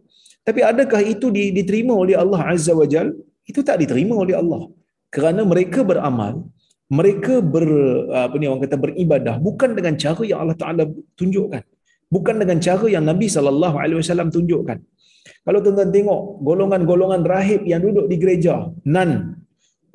Tapi 0.48 0.62
adakah 0.72 1.02
itu 1.14 1.28
diterima 1.58 1.94
oleh 2.04 2.16
Allah 2.24 2.42
Azza 2.54 2.74
wa 2.82 2.88
Jal? 2.94 3.08
Itu 3.52 3.60
tak 3.68 3.78
diterima 3.84 4.16
oleh 4.24 4.36
Allah. 4.42 4.62
Kerana 5.16 5.42
mereka 5.52 5.80
beramal 5.92 6.34
mereka 7.00 7.42
ber 7.54 7.66
apa 8.24 8.36
ni 8.40 8.46
orang 8.50 8.62
kata 8.66 8.78
beribadah 8.78 9.36
bukan 9.48 9.70
dengan 9.78 9.94
cara 10.04 10.22
yang 10.30 10.40
Allah 10.44 10.58
Taala 10.62 10.84
tunjukkan 11.20 11.64
bukan 12.16 12.36
dengan 12.42 12.58
cara 12.62 12.86
yang 12.96 13.06
Nabi 13.10 13.26
wasallam 13.26 14.30
tunjukkan 14.36 14.78
kalau 15.46 15.60
tuan-tuan 15.66 15.90
tengok 15.96 16.22
golongan-golongan 16.48 17.22
rahib 17.26 17.62
yang 17.72 17.82
duduk 17.82 18.06
di 18.12 18.16
gereja 18.22 18.70
nan 18.86 19.42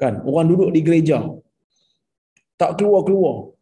kan 0.03 0.19
orang 0.27 0.47
duduk 0.51 0.71
di 0.75 0.81
gereja 0.83 1.19
tak 2.59 2.75
keluar-keluar 2.79 3.55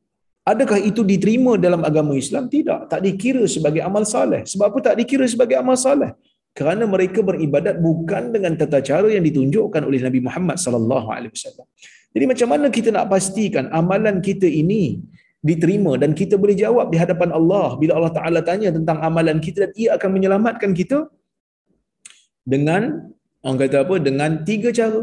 adakah 0.53 0.79
itu 0.91 1.03
diterima 1.13 1.53
dalam 1.65 1.83
agama 1.89 2.13
Islam? 2.23 2.45
Tidak. 2.55 2.81
Tak 2.93 3.01
dikira 3.07 3.45
sebagai 3.55 3.83
amal 3.89 4.05
saleh. 4.15 4.43
Sebab 4.51 4.67
apa 4.71 4.79
tak 4.87 4.97
dikira 5.01 5.27
sebagai 5.35 5.57
amal 5.63 5.77
saleh? 5.87 6.11
Kerana 6.59 6.85
mereka 6.95 7.21
beribadat 7.29 7.77
bukan 7.87 8.23
dengan 8.35 8.53
tata 8.61 8.79
cara 8.89 9.09
yang 9.15 9.25
ditunjukkan 9.29 9.83
oleh 9.89 10.01
Nabi 10.07 10.21
Muhammad 10.27 10.57
sallallahu 10.65 11.09
alaihi 11.17 11.33
wasallam. 11.37 11.67
Jadi 12.15 12.25
macam 12.33 12.49
mana 12.53 12.67
kita 12.77 12.89
nak 12.97 13.07
pastikan 13.13 13.65
amalan 13.81 14.17
kita 14.29 14.49
ini 14.63 14.83
diterima 15.49 15.93
dan 16.03 16.11
kita 16.21 16.35
boleh 16.43 16.57
jawab 16.65 16.87
di 16.93 16.99
hadapan 17.03 17.31
Allah? 17.39 17.69
Bila 17.81 17.93
Allah 17.99 18.13
Taala 18.19 18.41
tanya 18.49 18.69
tentang 18.79 18.99
amalan 19.09 19.39
kita 19.47 19.59
dan 19.65 19.73
ia 19.83 19.91
akan 19.97 20.11
menyelamatkan 20.17 20.73
kita? 20.81 20.99
Dengan 22.53 22.83
orang 23.45 23.59
kata 23.63 23.79
apa? 23.85 23.95
Dengan 24.09 24.31
tiga 24.49 24.71
cara. 24.79 25.03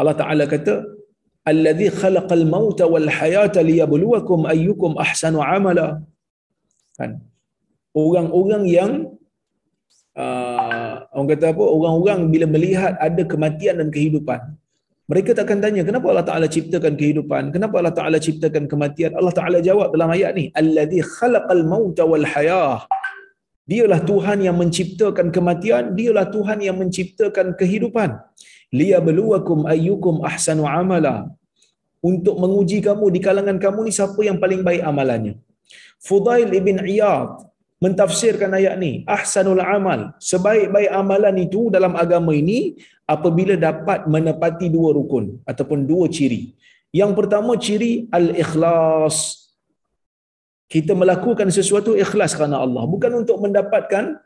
Allah 0.00 0.16
Taala 0.20 0.44
kata 0.54 0.99
allazi 1.46 1.88
khalaqal 2.00 2.44
mauta 2.54 2.84
wal 2.92 3.08
hayata 3.18 3.60
liyabluwakum 3.70 4.44
ayyukum 4.54 4.92
ahsanu 5.04 5.40
amala 5.40 6.04
kan 6.98 7.10
orang-orang 7.96 8.64
yang 8.68 8.92
uh, 10.22 10.94
orang 11.14 11.28
kata 11.32 11.46
apa 11.52 11.64
orang-orang 11.76 12.20
bila 12.32 12.46
melihat 12.54 12.92
ada 13.00 13.22
kematian 13.32 13.80
dan 13.80 13.88
kehidupan 13.88 14.40
mereka 15.10 15.30
takkan 15.34 15.58
tanya 15.58 15.82
kenapa 15.82 16.06
Allah 16.12 16.26
Taala 16.28 16.46
ciptakan 16.46 16.94
kehidupan, 16.94 17.50
kenapa 17.54 17.82
Allah 17.82 17.94
Taala 17.98 18.18
ciptakan 18.26 18.70
kematian. 18.70 19.10
Allah 19.18 19.34
Taala 19.38 19.58
jawab 19.58 19.90
dalam 19.94 20.06
ayat 20.14 20.38
ni, 20.38 20.44
allazi 20.54 21.02
khalaqal 21.02 21.66
mauta 21.66 22.06
wal 22.06 22.22
hayah. 22.22 22.86
Dialah 23.66 24.06
Tuhan 24.06 24.38
yang 24.46 24.54
menciptakan 24.62 25.34
kematian, 25.34 25.98
dialah 25.98 26.30
Tuhan 26.30 26.62
yang 26.62 26.78
menciptakan 26.78 27.58
kehidupan. 27.58 28.22
Liyabluwakum 28.78 29.66
ayyukum 29.74 30.22
ahsanu 30.30 30.64
amala. 30.78 31.14
Untuk 32.00 32.36
menguji 32.42 32.78
kamu 32.80 33.06
di 33.14 33.20
kalangan 33.26 33.58
kamu 33.64 33.88
ni 33.88 33.92
siapa 33.92 34.20
yang 34.28 34.38
paling 34.42 34.62
baik 34.68 34.82
amalannya. 34.90 35.34
Fudail 36.00 36.48
ibn 36.60 36.80
Iyad 36.80 37.50
mentafsirkan 37.80 38.52
ayat 38.58 38.76
ni 38.76 38.92
ahsanul 39.16 39.60
amal 39.64 40.00
sebaik-baik 40.20 40.90
amalan 41.00 41.36
itu 41.40 41.72
dalam 41.72 41.96
agama 41.96 42.32
ini 42.36 42.76
apabila 43.08 43.56
dapat 43.56 44.04
menepati 44.04 44.68
dua 44.68 44.92
rukun 44.92 45.40
ataupun 45.50 45.88
dua 45.90 46.06
ciri 46.16 46.52
yang 46.92 47.16
pertama 47.18 47.56
ciri 47.56 48.04
al-ikhlas 48.12 49.16
kita 50.68 50.92
melakukan 50.92 51.48
sesuatu 51.48 51.96
ikhlas 52.04 52.36
kerana 52.36 52.60
Allah 52.60 52.84
bukan 52.84 53.24
untuk 53.24 53.40
mendapatkan 53.40 54.20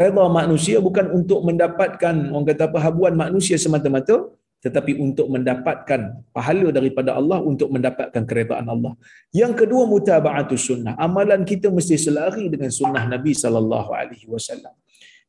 redha 0.00 0.24
manusia 0.40 0.76
bukan 0.80 1.06
untuk 1.12 1.44
mendapatkan 1.44 2.14
orang 2.32 2.46
kata 2.48 2.64
apa 2.72 2.78
habuan 2.80 3.14
manusia 3.24 3.60
semata-mata 3.60 4.16
tetapi 4.60 4.92
untuk 5.00 5.26
mendapatkan 5.32 6.00
pahala 6.36 6.68
daripada 6.68 7.16
Allah 7.16 7.40
untuk 7.40 7.72
mendapatkan 7.72 8.22
keredaan 8.28 8.68
Allah. 8.68 8.92
Yang 9.32 9.64
kedua 9.64 9.88
mutaba'atus 9.88 10.60
sunnah. 10.68 10.94
Amalan 11.00 11.48
kita 11.48 11.72
mesti 11.72 11.96
selari 11.96 12.52
dengan 12.52 12.68
sunnah 12.68 13.08
Nabi 13.08 13.32
sallallahu 13.32 13.90
alaihi 13.96 14.28
wasallam. 14.28 14.76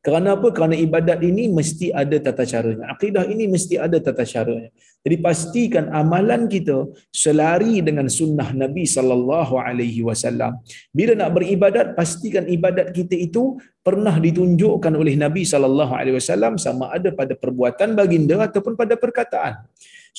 Kerana 0.05 0.29
apa? 0.33 0.49
Kerana 0.49 0.73
ibadat 0.85 1.19
ini 1.21 1.43
mesti 1.57 1.87
ada 2.01 2.17
tata 2.25 2.41
caranya. 2.51 2.85
Akidah 2.93 3.25
ini 3.33 3.45
mesti 3.53 3.75
ada 3.85 3.97
tata 4.01 4.25
caranya. 4.25 4.69
Jadi 5.05 5.15
pastikan 5.25 5.85
amalan 5.99 6.41
kita 6.53 6.77
selari 7.21 7.85
dengan 7.87 8.09
sunnah 8.17 8.49
Nabi 8.63 8.83
sallallahu 8.95 9.61
alaihi 9.61 10.01
wasallam. 10.07 10.57
Bila 10.89 11.13
nak 11.21 11.37
beribadat, 11.37 11.93
pastikan 11.99 12.49
ibadat 12.49 12.89
kita 12.97 13.13
itu 13.27 13.61
pernah 13.85 14.17
ditunjukkan 14.25 14.93
oleh 15.01 15.13
Nabi 15.21 15.45
sallallahu 15.45 15.93
alaihi 15.93 16.17
wasallam 16.17 16.57
sama 16.65 16.89
ada 16.97 17.13
pada 17.13 17.37
perbuatan 17.37 17.93
baginda 17.93 18.41
ataupun 18.49 18.73
pada 18.73 18.97
perkataan. 18.97 19.53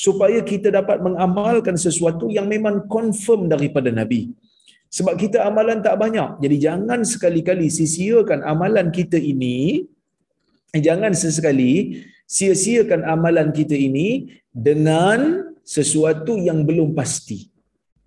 Supaya 0.04 0.38
kita 0.46 0.70
dapat 0.78 1.02
mengamalkan 1.02 1.74
sesuatu 1.74 2.30
yang 2.30 2.46
memang 2.46 2.86
confirm 2.86 3.50
daripada 3.50 3.90
Nabi. 3.90 4.30
Sebab 4.93 5.14
kita 5.16 5.38
amalan 5.49 5.80
tak 5.80 5.97
banyak. 5.97 6.30
Jadi 6.45 6.57
jangan 6.61 7.01
sekali-kali 7.01 7.72
sia-siakan 7.72 8.45
amalan 8.45 8.93
kita 8.93 9.16
ini. 9.16 9.88
Jangan 10.76 11.16
sesekali 11.16 12.05
sia-siakan 12.28 13.01
amalan 13.14 13.49
kita 13.57 13.72
ini 13.72 14.28
dengan 14.53 15.49
sesuatu 15.64 16.36
yang 16.36 16.68
belum 16.68 16.93
pasti. 16.93 17.49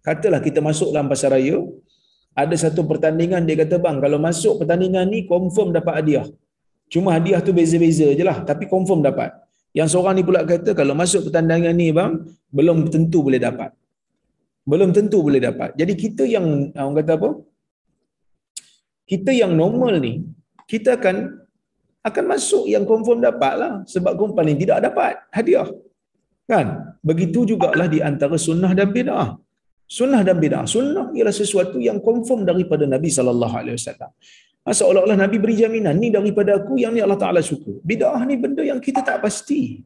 Katalah 0.06 0.42
kita 0.46 0.62
masuk 0.62 0.94
dalam 0.94 1.10
pasar 1.10 1.34
raya, 1.34 1.58
ada 2.38 2.54
satu 2.54 2.86
pertandingan 2.86 3.42
dia 3.50 3.58
kata 3.58 3.82
bang 3.82 3.98
kalau 3.98 4.22
masuk 4.22 4.62
pertandingan 4.62 5.10
ni 5.10 5.26
confirm 5.26 5.74
dapat 5.74 5.94
hadiah. 6.06 6.28
Cuma 6.94 7.18
hadiah 7.18 7.42
tu 7.42 7.50
beza-beza 7.50 8.14
je 8.14 8.24
lah 8.30 8.46
tapi 8.46 8.70
confirm 8.70 9.02
dapat. 9.02 9.34
Yang 9.74 9.98
seorang 9.98 10.22
ni 10.22 10.24
pula 10.28 10.46
kata 10.46 10.78
kalau 10.78 10.94
masuk 10.94 11.30
pertandingan 11.30 11.74
ni 11.74 11.90
bang 11.90 12.14
belum 12.54 12.94
tentu 12.94 13.26
boleh 13.26 13.42
dapat 13.42 13.74
belum 14.72 14.90
tentu 14.98 15.18
boleh 15.26 15.42
dapat. 15.48 15.70
Jadi 15.80 15.94
kita 16.04 16.24
yang 16.36 16.46
orang 16.74 16.96
kata 17.00 17.14
apa? 17.20 17.30
Kita 19.12 19.32
yang 19.42 19.54
normal 19.54 20.02
ni, 20.06 20.14
kita 20.72 20.98
akan 20.98 21.46
akan 22.06 22.24
masuk 22.34 22.64
yang 22.74 22.86
confirm 22.92 23.20
dapat 23.30 23.54
lah. 23.62 23.74
Sebab 23.94 24.12
confirm 24.18 24.38
paling 24.42 24.58
tidak 24.62 24.80
dapat 24.88 25.14
hadiah. 25.38 25.70
Kan? 26.52 26.98
Begitu 27.10 27.40
jugalah 27.50 27.88
di 27.90 28.00
antara 28.10 28.38
sunnah 28.48 28.72
dan 28.80 28.90
bid'ah. 28.98 29.30
Sunnah 29.98 30.22
dan 30.28 30.38
bid'ah. 30.44 30.66
Sunnah 30.76 31.06
ialah 31.18 31.36
sesuatu 31.42 31.78
yang 31.88 31.98
confirm 32.02 32.42
daripada 32.50 32.86
Nabi 32.90 33.10
sallallahu 33.18 33.56
alaihi 33.62 33.78
wasallam. 33.78 34.12
Seolah-olah 34.66 35.18
Nabi 35.24 35.38
beri 35.38 35.56
jaminan 35.62 35.94
ni 36.02 36.10
daripada 36.10 36.58
aku 36.58 36.74
yang 36.82 36.94
ni 36.98 37.02
Allah 37.06 37.22
Taala 37.22 37.42
suka. 37.46 37.74
Bid'ah 37.86 38.22
ni 38.30 38.34
benda 38.44 38.66
yang 38.66 38.82
kita 38.82 39.06
tak 39.06 39.22
pasti. 39.22 39.86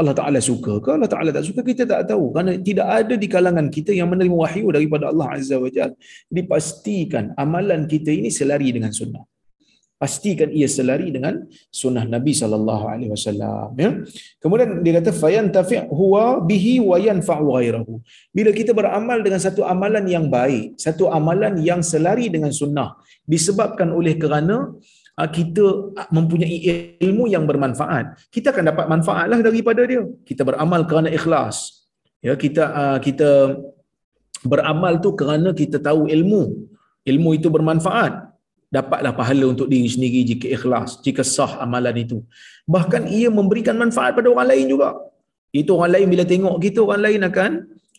Allah 0.00 0.14
Ta'ala 0.18 0.38
suka 0.42 0.82
ke? 0.82 0.90
Allah 0.96 1.10
Ta'ala 1.12 1.30
tak 1.30 1.46
suka 1.46 1.62
kita 1.62 1.86
tak 1.86 2.10
tahu. 2.10 2.34
Kerana 2.34 2.52
tidak 2.68 2.88
ada 2.98 3.14
di 3.14 3.28
kalangan 3.30 3.66
kita 3.70 3.94
yang 3.94 4.10
menerima 4.10 4.34
wahyu 4.34 4.74
daripada 4.74 5.04
Allah 5.10 5.38
Azza 5.38 5.56
wa 5.64 5.70
Jal 5.70 5.94
dipastikan 6.26 7.30
amalan 7.38 7.86
kita 7.92 8.10
ini 8.10 8.30
selari 8.38 8.74
dengan 8.74 8.90
sunnah. 8.90 9.22
Pastikan 9.98 10.50
ia 10.54 10.70
selari 10.70 11.10
dengan 11.10 11.42
sunnah 11.74 12.06
Nabi 12.06 12.30
sallallahu 12.30 12.84
alaihi 12.86 13.10
wasallam 13.14 13.74
ya. 13.74 13.90
Kemudian 14.42 14.70
dia 14.86 14.92
kata 15.02 15.10
fayan 15.10 15.50
tafi' 15.50 15.90
huwa 15.90 16.38
bihi 16.50 16.78
wa 16.78 17.02
yanfa'u 17.02 17.46
ghairahu 17.58 17.98
bila 18.30 18.50
kita 18.54 18.70
beramal 18.70 19.18
dengan 19.26 19.42
satu 19.42 19.66
amalan 19.66 20.06
yang 20.06 20.30
baik 20.30 20.78
satu 20.78 21.10
amalan 21.10 21.58
yang 21.58 21.82
selari 21.82 22.30
dengan 22.30 22.54
sunnah 22.54 22.94
disebabkan 23.26 23.90
oleh 23.90 24.14
kerana 24.22 24.70
Ah, 24.70 24.70
kita 25.26 25.98
mempunyai 26.14 26.94
ilmu 27.02 27.26
yang 27.26 27.42
bermanfaat, 27.42 28.30
kita 28.30 28.54
akan 28.54 28.70
dapat 28.70 28.86
manfaatlah 28.86 29.42
daripada 29.42 29.82
dia. 29.82 30.06
Kita 30.22 30.46
beramal 30.46 30.86
kerana 30.86 31.10
ikhlas. 31.10 31.82
Ya, 32.22 32.38
kita 32.38 32.62
ah, 32.70 32.98
kita 33.02 33.58
beramal 34.46 35.02
tu 35.02 35.10
kerana 35.18 35.50
kita 35.50 35.82
tahu 35.82 36.06
ilmu. 36.06 36.70
Ilmu 37.02 37.30
itu 37.34 37.50
bermanfaat. 37.50 38.30
Dapatlah 38.68 39.16
pahala 39.16 39.48
untuk 39.48 39.66
diri 39.66 39.88
sendiri 39.88 40.28
jika 40.28 40.46
ikhlas, 40.52 41.00
jika 41.00 41.24
sah 41.24 41.56
amalan 41.64 42.04
itu. 42.04 42.18
Bahkan 42.68 43.08
ia 43.08 43.32
memberikan 43.32 43.74
manfaat 43.80 44.12
pada 44.12 44.28
orang 44.28 44.54
lain 44.54 44.66
juga. 44.70 44.92
Itu 45.50 45.80
orang 45.80 45.96
lain 45.96 46.06
bila 46.12 46.24
tengok 46.28 46.56
kita, 46.60 46.84
orang 46.84 47.02
lain 47.08 47.20
akan 47.24 47.50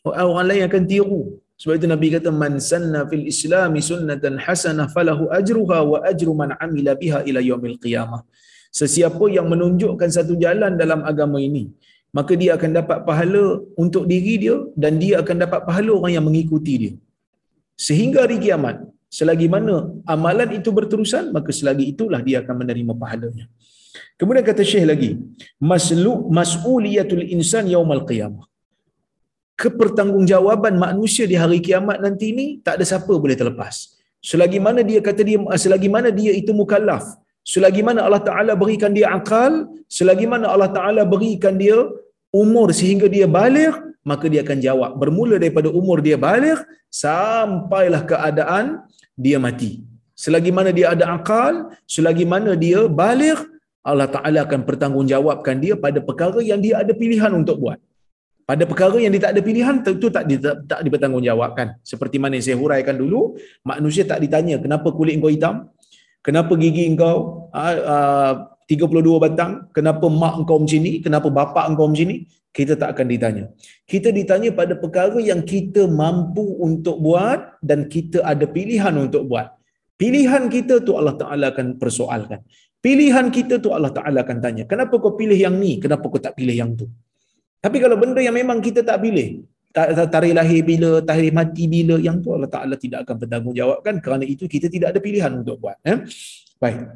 orang 0.05 0.45
lain 0.45 0.63
akan 0.69 0.81
tiru. 0.85 1.41
Sebab 1.61 1.73
itu 1.77 1.87
Nabi 1.91 2.07
kata 2.15 2.29
man 2.41 2.53
sanna 2.69 2.99
fil 3.09 3.25
Islam 3.31 3.71
sunnatan 3.89 4.35
hasanah 4.45 4.87
falahu 4.95 5.23
ajruha 5.39 5.79
wa 5.91 5.97
ajru 6.11 6.31
man 6.41 6.51
amila 6.65 6.93
biha 7.01 7.19
ila 7.29 7.41
yaumil 7.49 7.77
qiyamah. 7.83 8.21
Sesiapa 8.79 9.25
yang 9.37 9.47
menunjukkan 9.51 10.09
satu 10.17 10.33
jalan 10.43 10.73
dalam 10.81 11.01
agama 11.11 11.37
ini, 11.47 11.63
maka 12.17 12.33
dia 12.41 12.51
akan 12.57 12.71
dapat 12.79 12.99
pahala 13.07 13.43
untuk 13.83 14.03
diri 14.11 14.35
dia 14.43 14.55
dan 14.83 14.93
dia 15.03 15.15
akan 15.21 15.37
dapat 15.43 15.61
pahala 15.67 15.91
orang 15.99 16.13
yang 16.17 16.25
mengikuti 16.29 16.73
dia. 16.83 16.93
Sehingga 17.87 18.19
hari 18.25 18.37
kiamat, 18.45 18.77
selagi 19.17 19.47
mana 19.55 19.75
amalan 20.13 20.49
itu 20.59 20.69
berterusan, 20.77 21.25
maka 21.35 21.51
selagi 21.59 21.85
itulah 21.93 22.21
dia 22.27 22.37
akan 22.43 22.55
menerima 22.61 22.93
pahalanya. 23.03 23.45
Kemudian 24.19 24.45
kata 24.47 24.63
Syekh 24.71 24.85
lagi, 24.91 25.11
mas'uliyatul 26.39 27.25
insan 27.35 27.67
yaumal 27.75 28.03
qiyamah 28.09 28.48
kepertanggungjawaban 29.61 30.73
manusia 30.85 31.25
di 31.31 31.35
hari 31.41 31.59
kiamat 31.65 31.97
nanti 32.05 32.25
ini 32.33 32.45
tak 32.65 32.79
ada 32.79 32.85
siapa 32.91 33.11
boleh 33.23 33.35
terlepas. 33.41 33.75
Selagi 34.29 34.59
mana 34.65 34.81
dia 34.89 34.99
kata 35.07 35.21
dia 35.29 35.39
selagi 35.63 35.89
mana 35.95 36.09
dia 36.19 36.31
itu 36.39 36.51
mukallaf, 36.61 37.03
selagi 37.53 37.81
mana 37.87 37.99
Allah 38.07 38.23
Taala 38.29 38.53
berikan 38.61 38.91
dia 38.97 39.07
akal, 39.17 39.67
selagi 39.97 40.25
mana 40.31 40.45
Allah 40.53 40.71
Taala 40.77 41.03
berikan 41.13 41.55
dia 41.63 41.77
umur 42.41 42.67
sehingga 42.79 43.07
dia 43.15 43.27
balik, 43.39 43.75
maka 44.09 44.25
dia 44.31 44.41
akan 44.45 44.59
jawab 44.67 44.91
bermula 45.01 45.35
daripada 45.43 45.69
umur 45.79 45.97
dia 46.07 46.17
balik 46.27 46.59
sampailah 47.03 48.01
keadaan 48.11 48.65
dia 49.25 49.39
mati. 49.45 49.71
Selagi 50.23 50.51
mana 50.57 50.71
dia 50.77 50.87
ada 50.95 51.05
akal, 51.15 51.71
selagi 51.95 52.25
mana 52.33 52.51
dia 52.63 52.79
balik, 53.01 53.39
Allah 53.89 54.07
Taala 54.15 54.39
akan 54.47 54.61
pertanggungjawabkan 54.67 55.55
dia 55.63 55.75
pada 55.85 55.99
perkara 56.03 56.39
yang 56.51 56.59
dia 56.65 56.75
ada 56.83 56.91
pilihan 57.01 57.31
untuk 57.41 57.57
buat 57.63 57.79
pada 58.49 58.63
perkara 58.65 58.97
yang 58.97 59.13
dia 59.13 59.29
tak 59.29 59.37
ada 59.37 59.41
pilihan 59.45 59.75
tentu 59.85 60.09
tak 60.09 60.25
di, 60.25 60.41
tak, 60.41 60.65
tak 60.65 60.79
dipertanggungjawabkan 60.81 61.67
seperti 61.85 62.17
mana 62.17 62.41
yang 62.41 62.45
saya 62.49 62.57
huraikan 62.57 62.97
dulu 62.97 63.37
manusia 63.61 64.01
tak 64.11 64.25
ditanya 64.25 64.57
kenapa 64.57 64.89
kulit 64.89 65.21
kau 65.21 65.29
hitam? 65.29 65.69
Kenapa 66.19 66.51
gigi 66.59 66.83
kau 66.99 67.47
uh, 67.55 67.75
uh, 67.95 68.33
32 68.67 69.23
batang? 69.23 69.51
Kenapa 69.71 70.05
mak 70.11 70.43
kau 70.49 70.59
macam 70.61 70.79
ni? 70.83 70.99
Kenapa 71.05 71.27
bapak 71.31 71.65
kau 71.79 71.87
macam 71.87 72.07
ni? 72.11 72.17
Kita 72.51 72.73
tak 72.81 72.97
akan 72.97 73.05
ditanya. 73.13 73.43
Kita 73.87 74.09
ditanya 74.11 74.49
pada 74.51 74.73
perkara 74.75 75.15
yang 75.21 75.45
kita 75.45 75.85
mampu 75.87 76.43
untuk 76.59 76.97
buat 76.99 77.61
dan 77.63 77.85
kita 77.87 78.25
ada 78.25 78.45
pilihan 78.49 78.91
untuk 78.99 79.29
buat. 79.31 79.53
Pilihan 79.95 80.51
kita 80.51 80.83
tu 80.83 80.97
Allah 80.99 81.15
Taala 81.21 81.45
akan 81.53 81.79
persoalkan. 81.79 82.43
Pilihan 82.83 83.31
kita 83.31 83.61
tu 83.63 83.71
Allah 83.71 83.91
Taala 83.95 84.25
akan 84.25 84.37
tanya 84.43 84.63
kenapa 84.63 84.97
kau 84.99 85.13
pilih 85.15 85.39
yang 85.45 85.55
ni? 85.55 85.79
Kenapa 85.83 86.05
kau 86.11 86.19
tak 86.19 86.35
pilih 86.35 86.55
yang 86.55 86.71
tu 86.75 86.87
tapi 87.59 87.77
kalau 87.83 87.95
benda 87.99 88.23
yang 88.23 88.35
memang 88.35 88.63
kita 88.63 88.81
tak 88.87 89.03
pilih, 89.03 89.43
tarikh 90.13 90.33
lahir 90.39 90.61
bila, 90.63 91.03
tarikh 91.03 91.33
mati 91.35 91.67
bila, 91.67 91.99
yang 91.99 92.23
tu 92.23 92.31
Allah 92.31 92.47
Ta'ala 92.47 92.75
tidak 92.79 93.03
akan 93.03 93.15
bertanggungjawabkan 93.21 93.95
kerana 93.99 94.23
itu 94.23 94.47
kita 94.47 94.71
tidak 94.71 94.95
ada 94.95 94.99
pilihan 95.03 95.31
untuk 95.35 95.59
buat. 95.59 95.75
Eh? 95.83 96.07
Baik. 96.55 96.87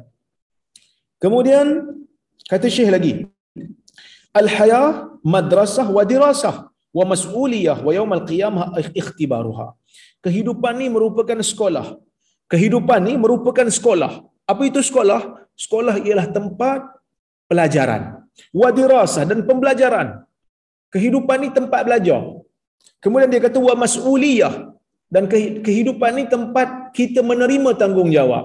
Kemudian, 1.20 1.66
kata 2.48 2.66
Syekh 2.72 2.90
lagi, 2.96 3.12
Al-Hayah 4.34 5.20
madrasah 5.22 5.86
wa 5.86 6.02
dirasah 6.02 6.56
wa 6.72 7.04
mas'uliyah 7.12 7.78
wa 7.86 7.92
yawmal 7.94 8.24
qiyamah 8.24 8.74
ikhtibaruha. 8.90 9.76
Kehidupan 10.24 10.80
ni 10.80 10.88
merupakan 10.88 11.38
sekolah. 11.38 12.00
Kehidupan 12.48 13.00
ni 13.04 13.14
merupakan 13.20 13.68
sekolah. 13.68 14.24
Apa 14.48 14.62
itu 14.64 14.80
sekolah? 14.80 15.44
Sekolah 15.54 16.00
ialah 16.00 16.26
tempat 16.32 16.80
pelajaran. 17.46 18.24
Wadirasah 18.50 19.24
dan 19.30 19.46
pembelajaran 19.46 20.26
kehidupan 20.94 21.38
ni 21.44 21.50
tempat 21.58 21.82
belajar. 21.88 22.22
Kemudian 23.02 23.30
dia 23.32 23.42
kata 23.46 23.58
wa 23.68 23.74
mas'uliyah 23.84 24.54
dan 25.14 25.24
kehidupan 25.66 26.12
ni 26.18 26.24
tempat 26.34 26.68
kita 26.98 27.20
menerima 27.30 27.70
tanggungjawab. 27.80 28.44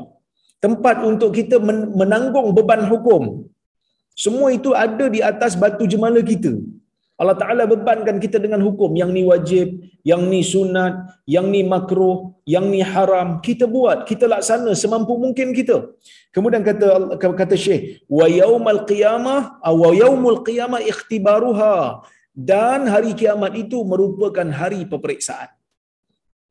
Tempat 0.66 0.96
untuk 1.10 1.30
kita 1.38 1.56
menanggung 2.02 2.52
beban 2.58 2.84
hukum. 2.92 3.48
Semua 4.24 4.52
itu 4.58 4.76
ada 4.86 5.06
di 5.16 5.24
atas 5.32 5.56
batu 5.62 5.88
jemala 5.88 6.20
kita. 6.32 6.52
Allah 7.20 7.36
Ta'ala 7.42 7.64
bebankan 7.72 8.18
kita 8.24 8.38
dengan 8.44 8.60
hukum. 8.68 8.92
Yang 9.00 9.10
ni 9.16 9.24
wajib, 9.32 9.68
yang 10.04 10.22
ni 10.32 10.40
sunat, 10.52 10.94
yang 11.36 11.48
ni 11.54 11.62
makruh, 11.72 12.36
yang 12.44 12.68
ni 12.74 12.80
haram. 12.92 13.40
Kita 13.48 13.68
buat, 13.76 14.04
kita 14.10 14.28
laksana 14.34 14.72
semampu 14.84 15.16
mungkin 15.24 15.56
kita. 15.56 15.78
Kemudian 16.36 16.64
kata 16.68 17.16
kata 17.20 17.56
Syekh, 17.56 18.04
yaumal 18.40 18.84
qiyamah, 18.92 19.64
wa 19.64 19.90
yaumul 19.96 20.40
qiyamah 20.48 20.84
ikhtibaruha 20.92 21.76
dan 22.48 22.88
hari 22.94 23.12
kiamat 23.20 23.54
itu 23.64 23.78
merupakan 23.92 24.48
hari 24.60 24.82
peperiksaan. 24.92 25.50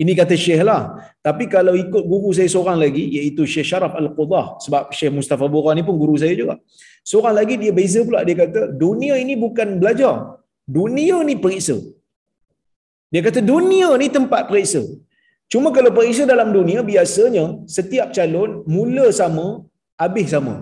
Ini 0.02 0.12
kata 0.14 0.34
Syekh 0.44 0.62
lah. 0.68 0.82
Tapi 1.26 1.44
kalau 1.54 1.74
ikut 1.84 2.02
guru 2.10 2.30
saya 2.36 2.46
seorang 2.54 2.78
lagi, 2.82 3.04
iaitu 3.18 3.42
Syekh 3.52 3.66
Syaraf 3.70 3.94
Al-Qudah. 4.00 4.46
Sebab 4.64 4.94
Syekh 4.94 5.12
Mustafa 5.16 5.46
Bura 5.54 5.74
ni 5.74 5.82
pun 5.88 5.96
guru 6.02 6.14
saya 6.22 6.34
juga. 6.40 6.54
Seorang 7.10 7.34
lagi 7.38 7.54
dia 7.62 7.72
beza 7.78 8.00
pula. 8.06 8.22
Dia 8.28 8.36
kata, 8.42 8.60
dunia 8.84 9.14
ini 9.22 9.34
bukan 9.44 9.68
belajar. 9.82 10.38
Dunia 10.78 11.18
ni 11.28 11.34
periksa. 11.44 11.76
Dia 13.10 13.22
kata, 13.26 13.42
dunia 13.42 13.90
ni 14.02 14.06
tempat 14.18 14.46
periksa. 14.50 14.82
Cuma 15.52 15.74
kalau 15.76 15.90
periksa 15.98 16.30
dalam 16.30 16.54
dunia, 16.58 16.80
biasanya 16.92 17.44
setiap 17.76 18.14
calon 18.14 18.62
mula 18.76 19.06
sama, 19.20 19.66
habis 19.98 20.30
sama. 20.30 20.56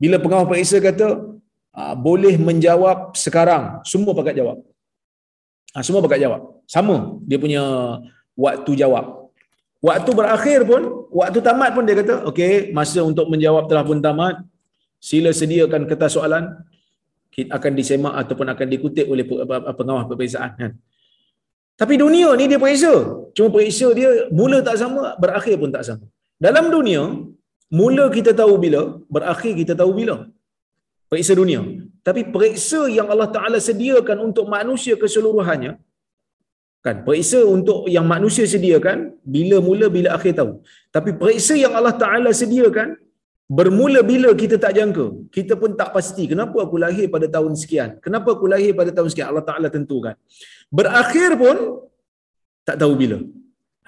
Bila 0.00 0.16
pengawal 0.24 0.48
periksa 0.48 0.80
kata, 0.88 1.29
boleh 2.06 2.34
menjawab 2.48 2.98
sekarang. 3.24 3.64
Semua 3.90 4.12
pakat 4.18 4.34
jawab. 4.40 4.56
Ha, 5.74 5.82
semua 5.86 6.00
pakat 6.04 6.20
jawab. 6.24 6.40
Sama 6.74 6.96
dia 7.28 7.38
punya 7.44 7.62
waktu 8.34 8.72
jawab. 8.82 9.04
Waktu 9.88 10.10
berakhir 10.20 10.60
pun 10.70 10.82
waktu 11.20 11.38
tamat 11.48 11.70
pun 11.76 11.84
dia 11.88 11.96
kata 12.00 12.14
okey 12.30 12.52
masa 12.78 13.00
untuk 13.10 13.26
menjawab 13.32 13.64
telah 13.70 13.84
pun 13.90 13.98
tamat. 14.06 14.34
Sila 15.00 15.30
sediakan 15.40 15.88
kertas 15.90 16.12
soalan. 16.16 16.44
Akan 17.56 17.72
disemak 17.78 18.14
ataupun 18.20 18.46
akan 18.52 18.66
dikutip 18.68 19.06
oleh 19.12 19.24
pengawas 19.78 20.04
peperiksaan 20.10 20.50
kan? 20.60 20.72
Tapi 21.80 21.94
dunia 21.96 22.28
ni 22.36 22.44
dia 22.50 22.60
periksa. 22.60 22.92
Cuma 23.32 23.48
periksa 23.54 23.88
dia 23.98 24.10
mula 24.38 24.58
tak 24.66 24.76
sama 24.82 25.16
berakhir 25.22 25.56
pun 25.56 25.70
tak 25.72 25.84
sama. 25.88 26.04
Dalam 26.46 26.68
dunia 26.74 27.02
mula 27.72 28.04
kita 28.16 28.36
tahu 28.40 28.54
bila 28.64 28.82
berakhir 29.16 29.52
kita 29.60 29.72
tahu 29.80 29.92
bila 30.00 30.16
periksa 31.10 31.32
dunia. 31.40 31.60
Tapi 32.06 32.20
periksa 32.34 32.80
yang 32.98 33.08
Allah 33.12 33.28
Ta'ala 33.36 33.58
sediakan 33.68 34.18
untuk 34.28 34.46
manusia 34.56 34.94
keseluruhannya, 35.02 35.72
kan 36.86 36.96
periksa 37.06 37.40
untuk 37.56 37.80
yang 37.96 38.06
manusia 38.14 38.44
sediakan, 38.54 38.98
bila 39.34 39.56
mula, 39.68 39.86
bila 39.96 40.08
akhir 40.16 40.32
tahu. 40.40 40.52
Tapi 40.96 41.10
periksa 41.22 41.54
yang 41.64 41.74
Allah 41.78 41.94
Ta'ala 42.02 42.30
sediakan, 42.42 42.88
bermula 43.58 44.00
bila 44.12 44.30
kita 44.42 44.56
tak 44.64 44.72
jangka. 44.78 45.06
Kita 45.36 45.54
pun 45.62 45.70
tak 45.80 45.90
pasti, 45.96 46.24
kenapa 46.32 46.56
aku 46.64 46.78
lahir 46.84 47.06
pada 47.14 47.26
tahun 47.36 47.52
sekian? 47.62 47.90
Kenapa 48.06 48.28
aku 48.36 48.46
lahir 48.54 48.72
pada 48.80 48.90
tahun 48.96 49.08
sekian? 49.12 49.28
Allah 49.34 49.44
Ta'ala 49.50 49.68
tentukan. 49.76 50.14
Berakhir 50.78 51.30
pun, 51.42 51.56
tak 52.68 52.78
tahu 52.82 52.94
bila. 53.02 53.18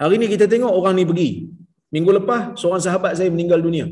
Hari 0.01 0.15
ni 0.21 0.27
kita 0.35 0.45
tengok 0.53 0.73
orang 0.79 0.95
ni 0.99 1.05
pergi. 1.11 1.29
Minggu 1.95 2.11
lepas, 2.19 2.41
seorang 2.59 2.81
sahabat 2.85 3.11
saya 3.17 3.29
meninggal 3.35 3.59
dunia. 3.67 3.85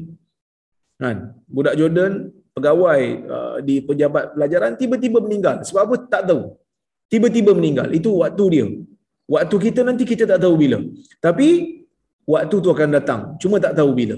Kan? 1.01 1.17
Budak 1.55 1.77
Jordan 1.79 2.13
pegawai 2.55 3.01
uh, 3.35 3.57
di 3.67 3.75
pejabat 3.87 4.35
pelajaran 4.35 4.71
tiba-tiba 4.81 5.19
meninggal. 5.25 5.55
Sebab 5.67 5.81
apa? 5.87 5.95
Tak 6.13 6.23
tahu. 6.29 6.41
Tiba-tiba 7.11 7.51
meninggal. 7.59 7.87
Itu 7.99 8.09
waktu 8.23 8.45
dia. 8.55 8.65
Waktu 9.35 9.55
kita 9.65 9.81
nanti 9.87 10.03
kita 10.11 10.23
tak 10.31 10.39
tahu 10.43 10.55
bila. 10.63 10.79
Tapi 11.25 11.47
waktu 12.33 12.55
tu 12.63 12.69
akan 12.75 12.89
datang. 12.97 13.21
Cuma 13.41 13.59
tak 13.65 13.75
tahu 13.79 13.91
bila. 13.99 14.17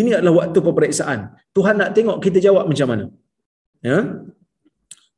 Ini 0.00 0.10
adalah 0.16 0.34
waktu 0.40 0.58
peperiksaan. 0.68 1.20
Tuhan 1.56 1.74
nak 1.82 1.90
tengok 1.96 2.18
kita 2.24 2.38
jawab 2.46 2.64
macam 2.70 2.88
mana. 2.92 3.04
Ya? 3.84 3.98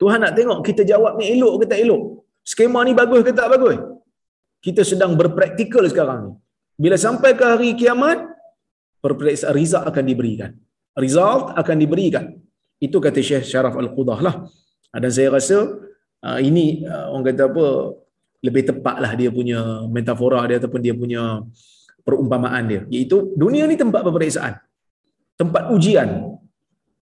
Tuhan 0.01 0.19
nak 0.25 0.35
tengok 0.39 0.59
kita 0.69 0.83
jawab 0.93 1.13
ni 1.21 1.25
elok 1.35 1.55
ke 1.63 1.67
tak 1.73 1.81
elok. 1.85 2.03
Skema 2.43 2.81
ni 2.87 2.93
bagus 3.01 3.23
ke 3.27 3.33
tak 3.41 3.49
bagus. 3.55 3.79
Kita 4.65 4.83
sedang 4.91 5.13
berpraktikal 5.21 5.85
sekarang 5.93 6.21
ni. 6.27 6.33
Bila 6.83 6.97
sampai 6.99 7.31
ke 7.39 7.45
hari 7.53 7.71
kiamat, 7.79 8.19
peperiksaan 9.05 9.55
rizal 9.55 9.83
akan 9.91 10.05
diberikan 10.11 10.51
result 10.99 11.57
akan 11.57 11.77
diberikan. 11.81 12.37
Itu 12.83 12.99
kata 12.99 13.23
Syekh 13.23 13.47
Syaraf 13.47 13.79
Al-Qudah 13.79 14.19
lah. 14.21 14.35
Ah, 14.93 14.99
dan 15.01 15.11
saya 15.15 15.33
rasa 15.33 15.57
uh, 16.27 16.39
ini 16.43 16.85
uh, 16.85 17.15
orang 17.15 17.25
kata 17.33 17.43
apa 17.49 17.65
lebih 18.43 18.63
tepatlah 18.69 19.13
dia 19.15 19.31
punya 19.31 19.87
metafora 19.87 20.45
dia 20.51 20.59
ataupun 20.59 20.81
dia 20.83 20.93
punya 20.93 21.47
perumpamaan 22.03 22.65
dia. 22.67 22.83
Iaitu 22.91 23.39
dunia 23.39 23.65
ni 23.71 23.79
tempat 23.79 24.03
peperiksaan. 24.03 24.59
Tempat 25.39 25.71
ujian. 25.71 26.09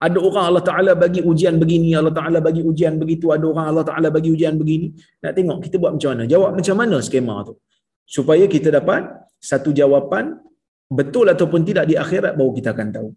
Ada 0.01 0.17
orang 0.17 0.45
Allah 0.49 0.65
Ta'ala 0.65 0.93
bagi 0.97 1.21
ujian 1.21 1.61
begini, 1.61 1.93
Allah 1.93 2.13
Ta'ala 2.13 2.41
bagi 2.41 2.65
ujian 2.65 2.97
begitu, 2.97 3.37
ada 3.37 3.45
orang 3.45 3.67
Allah 3.69 3.85
Ta'ala 3.85 4.09
bagi 4.09 4.33
ujian 4.33 4.57
begini. 4.57 4.97
Nak 5.21 5.33
tengok 5.37 5.59
kita 5.61 5.77
buat 5.77 5.93
macam 5.97 6.09
mana? 6.17 6.25
Jawab 6.25 6.51
macam 6.57 6.75
mana 6.81 6.97
skema 7.05 7.45
tu? 7.45 7.61
Supaya 8.09 8.49
kita 8.49 8.73
dapat 8.73 9.05
satu 9.37 9.77
jawapan 9.77 10.41
betul 10.89 11.29
ataupun 11.29 11.61
tidak 11.69 11.85
di 11.85 12.01
akhirat 12.01 12.33
baru 12.33 12.53
kita 12.57 12.73
akan 12.73 12.89
tahu. 12.97 13.09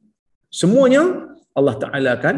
Semuanya 0.54 1.34
Allah 1.58 1.76
Ta'ala 1.82 2.10
akan 2.22 2.36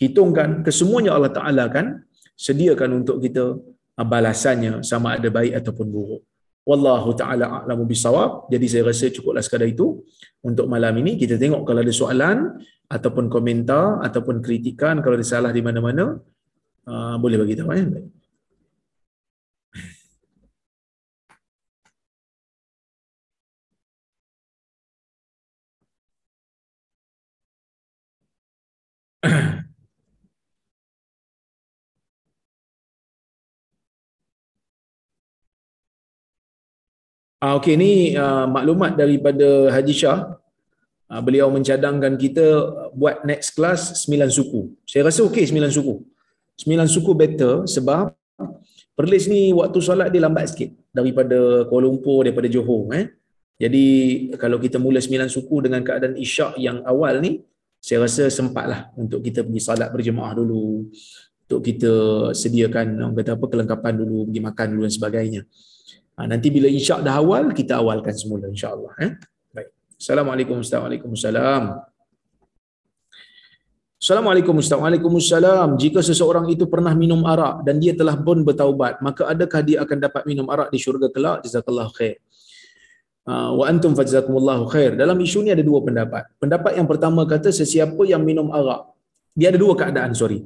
hitungkan, 0.00 0.64
kesemuanya 0.64 1.12
Allah 1.12 1.28
Ta'ala 1.28 1.68
akan 1.68 2.08
sediakan 2.34 3.04
untuk 3.04 3.20
kita 3.20 3.60
balasannya 4.00 4.82
sama 4.82 5.20
ada 5.20 5.28
baik 5.30 5.54
ataupun 5.60 5.86
buruk. 5.86 6.22
Wallahu 6.64 7.12
ta'ala 7.12 7.44
a'lamu 7.60 7.84
bisawab. 7.84 8.48
Jadi 8.48 8.66
saya 8.72 8.82
rasa 8.88 9.12
cukuplah 9.12 9.44
sekadar 9.44 9.68
itu 9.68 10.00
untuk 10.40 10.64
malam 10.64 10.96
ini. 10.96 11.20
Kita 11.20 11.36
tengok 11.36 11.60
kalau 11.68 11.84
ada 11.84 11.92
soalan 11.92 12.56
ataupun 12.88 13.28
komentar 13.28 14.00
ataupun 14.00 14.40
kritikan 14.40 15.04
kalau 15.04 15.20
ada 15.20 15.26
salah 15.28 15.52
di 15.52 15.60
mana-mana 15.60 16.16
uh, 16.88 17.16
boleh 17.20 17.36
bagi 17.36 17.54
tahu 17.60 17.68
ya. 17.68 17.84
Ah 37.44 37.60
okey 37.60 37.76
ni 37.76 38.16
uh, 38.16 38.48
maklumat 38.48 38.96
daripada 38.96 39.68
Haji 39.68 39.92
Shah. 39.92 40.40
Uh, 41.12 41.20
beliau 41.20 41.52
mencadangkan 41.52 42.16
kita 42.16 42.40
buat 42.96 43.20
next 43.28 43.52
class 43.52 44.00
9 44.08 44.32
suku. 44.32 44.72
Saya 44.88 45.12
rasa 45.12 45.20
okey 45.28 45.52
9 45.52 45.68
suku. 45.68 46.00
9 46.64 46.88
suku 46.88 47.12
better 47.12 47.68
sebab 47.68 48.16
Perlis 48.96 49.28
ni 49.28 49.52
waktu 49.52 49.78
solat 49.84 50.08
dia 50.08 50.24
lambat 50.24 50.56
sikit 50.56 50.72
daripada 50.88 51.68
Kuala 51.68 51.84
Lumpur 51.84 52.24
daripada 52.24 52.48
Johor 52.48 52.88
eh. 52.96 53.12
Jadi 53.60 53.84
kalau 54.40 54.56
kita 54.56 54.80
mula 54.80 55.04
9 55.04 55.28
suku 55.28 55.68
dengan 55.68 55.84
keadaan 55.84 56.16
isyak 56.16 56.56
yang 56.56 56.80
awal 56.88 57.20
ni 57.20 57.44
saya 57.76 58.08
rasa 58.08 58.32
sempatlah 58.32 58.88
untuk 58.96 59.20
kita 59.20 59.44
pergi 59.44 59.60
solat 59.60 59.92
berjemaah 59.92 60.32
dulu. 60.32 60.88
untuk 61.44 61.60
kita 61.60 61.92
sediakan 62.32 63.04
orang 63.04 63.14
kata 63.20 63.36
apa 63.36 63.46
kelengkapan 63.52 64.00
dulu 64.00 64.24
pergi 64.32 64.40
makan 64.40 64.66
dulu 64.72 64.82
dan 64.88 64.94
sebagainya 64.96 65.42
ha, 66.16 66.26
nanti 66.30 66.48
bila 66.50 66.68
isyak 66.70 67.00
dah 67.06 67.18
awal 67.22 67.50
kita 67.50 67.82
awalkan 67.82 68.14
semula 68.14 68.46
insyaallah 68.50 68.92
eh 69.02 69.12
baik 69.54 69.68
assalamualaikum 69.98 70.60
warahmatullahi 70.60 71.92
Assalamualaikum 74.04 74.60
Waalaikumsalam. 74.60 75.80
Jika 75.80 76.04
seseorang 76.04 76.44
itu 76.52 76.68
pernah 76.68 76.92
minum 76.92 77.24
arak 77.24 77.64
dan 77.64 77.80
dia 77.80 77.96
telah 77.96 78.12
pun 78.20 78.44
bertaubat, 78.44 79.00
maka 79.00 79.24
adakah 79.32 79.64
dia 79.64 79.80
akan 79.80 79.96
dapat 79.96 80.28
minum 80.28 80.44
arak 80.52 80.68
di 80.68 80.76
syurga 80.76 81.08
kelak? 81.08 81.40
Jazakallah 81.40 81.88
khair. 81.96 82.20
Uh, 83.24 83.56
wa 83.56 83.64
antum 83.64 83.96
fajazakumullahu 83.96 84.68
khair. 84.68 84.92
Dalam 84.92 85.16
isu 85.16 85.48
ni 85.48 85.56
ada 85.56 85.64
dua 85.64 85.80
pendapat. 85.80 86.28
Pendapat 86.36 86.76
yang 86.76 86.84
pertama 86.84 87.24
kata 87.24 87.48
sesiapa 87.48 87.96
yang 88.04 88.20
minum 88.20 88.52
arak, 88.52 88.92
dia 89.32 89.48
ada 89.48 89.56
dua 89.56 89.72
keadaan, 89.72 90.12
sorry. 90.12 90.44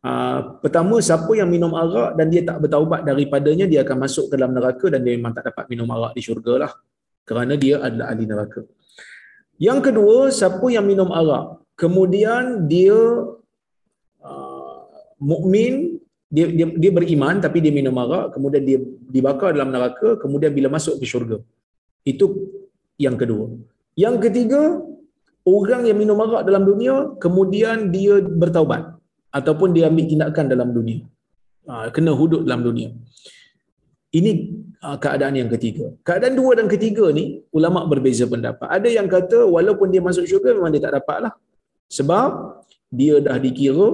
Uh, 0.00 0.56
pertama, 0.64 0.96
siapa 1.04 1.28
yang 1.36 1.52
minum 1.52 1.76
arak 1.76 2.16
dan 2.16 2.32
dia 2.32 2.40
tak 2.40 2.56
bertaubat 2.64 3.04
daripadanya, 3.04 3.68
dia 3.68 3.84
akan 3.84 3.96
masuk 4.00 4.32
ke 4.32 4.34
dalam 4.40 4.56
neraka 4.56 4.86
dan 4.88 5.04
dia 5.04 5.12
memang 5.12 5.36
tak 5.36 5.52
dapat 5.52 5.68
minum 5.68 5.88
arak 5.92 6.16
di 6.16 6.22
syurga 6.24 6.54
lah. 6.64 6.72
Kerana 7.28 7.54
dia 7.60 7.76
adalah 7.84 8.06
ahli 8.08 8.24
neraka. 8.24 8.60
Yang 9.60 9.92
kedua, 9.92 10.32
siapa 10.32 10.66
yang 10.72 10.88
minum 10.88 11.12
arak, 11.12 11.60
kemudian 11.76 12.64
dia 12.64 12.96
uh, 14.24 14.80
mukmin 15.20 16.00
dia, 16.30 16.46
dia 16.46 16.66
dia 16.82 16.90
beriman 16.94 17.42
tapi 17.44 17.58
dia 17.64 17.72
minum 17.74 17.96
arak 18.02 18.36
kemudian 18.36 18.62
dia 18.68 18.78
dibakar 19.14 19.50
dalam 19.56 19.74
neraka 19.74 20.14
kemudian 20.22 20.52
bila 20.54 20.68
masuk 20.76 21.02
ke 21.02 21.04
syurga 21.12 21.42
itu 22.06 22.26
yang 23.04 23.16
kedua 23.18 23.50
yang 23.98 24.14
ketiga 24.22 24.78
orang 25.42 25.82
yang 25.90 25.98
minum 25.98 26.20
arak 26.22 26.46
dalam 26.46 26.62
dunia 26.62 26.94
kemudian 27.24 27.90
dia 27.90 28.22
bertaubat 28.22 28.99
ataupun 29.38 29.74
dia 29.76 29.86
ambil 29.90 30.06
tindakan 30.10 30.46
dalam 30.52 30.68
dunia. 30.74 31.06
Uh, 31.70 31.86
kena 31.94 32.10
hudud 32.20 32.42
dalam 32.46 32.62
dunia. 32.66 32.90
Ini 34.10 34.30
uh, 34.82 34.98
keadaan 34.98 35.34
yang 35.38 35.50
ketiga. 35.54 35.94
Keadaan 36.02 36.34
dua 36.34 36.58
dan 36.58 36.66
ketiga 36.66 37.14
ni 37.14 37.46
ulama 37.54 37.86
berbeza 37.86 38.26
pendapat. 38.26 38.66
Ada 38.66 38.88
yang 38.90 39.06
kata 39.06 39.46
walaupun 39.46 39.86
dia 39.94 40.02
masuk 40.02 40.26
syurga 40.26 40.50
memang 40.58 40.74
dia 40.74 40.82
tak 40.82 40.98
dapat 40.98 41.18
lah 41.30 41.32
sebab 41.86 42.30
dia 42.90 43.22
dah 43.22 43.38
dikira 43.38 43.88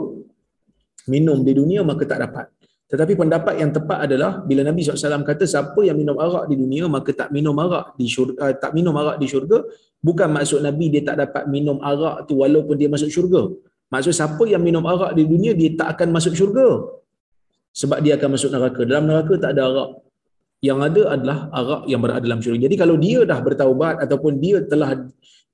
minum 1.12 1.44
di 1.44 1.52
dunia 1.52 1.84
maka 1.84 2.08
tak 2.08 2.24
dapat. 2.24 2.46
Tetapi 2.86 3.12
pendapat 3.18 3.54
yang 3.58 3.74
tepat 3.74 3.98
adalah 4.06 4.46
bila 4.46 4.62
Nabi 4.62 4.86
SAW 4.86 5.26
kata 5.26 5.42
siapa 5.42 5.80
yang 5.82 5.98
minum 5.98 6.16
arak 6.22 6.46
di 6.46 6.54
dunia 6.54 6.86
maka 6.86 7.10
tak 7.10 7.34
minum 7.34 7.52
arak 7.58 7.98
di 7.98 8.06
syurga, 8.06 8.38
uh, 8.40 8.52
tak 8.56 8.72
minum 8.78 8.94
arak 8.94 9.18
di 9.20 9.26
syurga. 9.26 9.58
Bukan 10.00 10.28
maksud 10.30 10.62
Nabi 10.62 10.86
dia 10.94 11.02
tak 11.02 11.16
dapat 11.18 11.44
minum 11.50 11.76
arak 11.82 12.30
tu 12.30 12.40
walaupun 12.40 12.78
dia 12.80 12.88
masuk 12.88 13.10
syurga. 13.10 13.42
Maksud 13.92 14.12
siapa 14.18 14.44
yang 14.52 14.62
minum 14.68 14.84
arak 14.92 15.12
di 15.18 15.24
dunia 15.32 15.52
dia 15.60 15.70
tak 15.80 15.88
akan 15.94 16.08
masuk 16.16 16.34
syurga. 16.38 16.68
Sebab 17.80 17.98
dia 18.04 18.12
akan 18.18 18.28
masuk 18.34 18.50
neraka. 18.54 18.80
Dalam 18.90 19.04
neraka 19.10 19.34
tak 19.44 19.50
ada 19.54 19.62
arak. 19.70 19.90
Yang 20.68 20.78
ada 20.88 21.02
adalah 21.14 21.38
arak 21.60 21.82
yang 21.90 22.00
berada 22.02 22.22
dalam 22.26 22.40
syurga. 22.42 22.60
Jadi 22.66 22.76
kalau 22.82 22.96
dia 23.04 23.18
dah 23.30 23.38
bertaubat 23.46 23.94
ataupun 24.04 24.32
dia 24.44 24.58
telah 24.72 24.90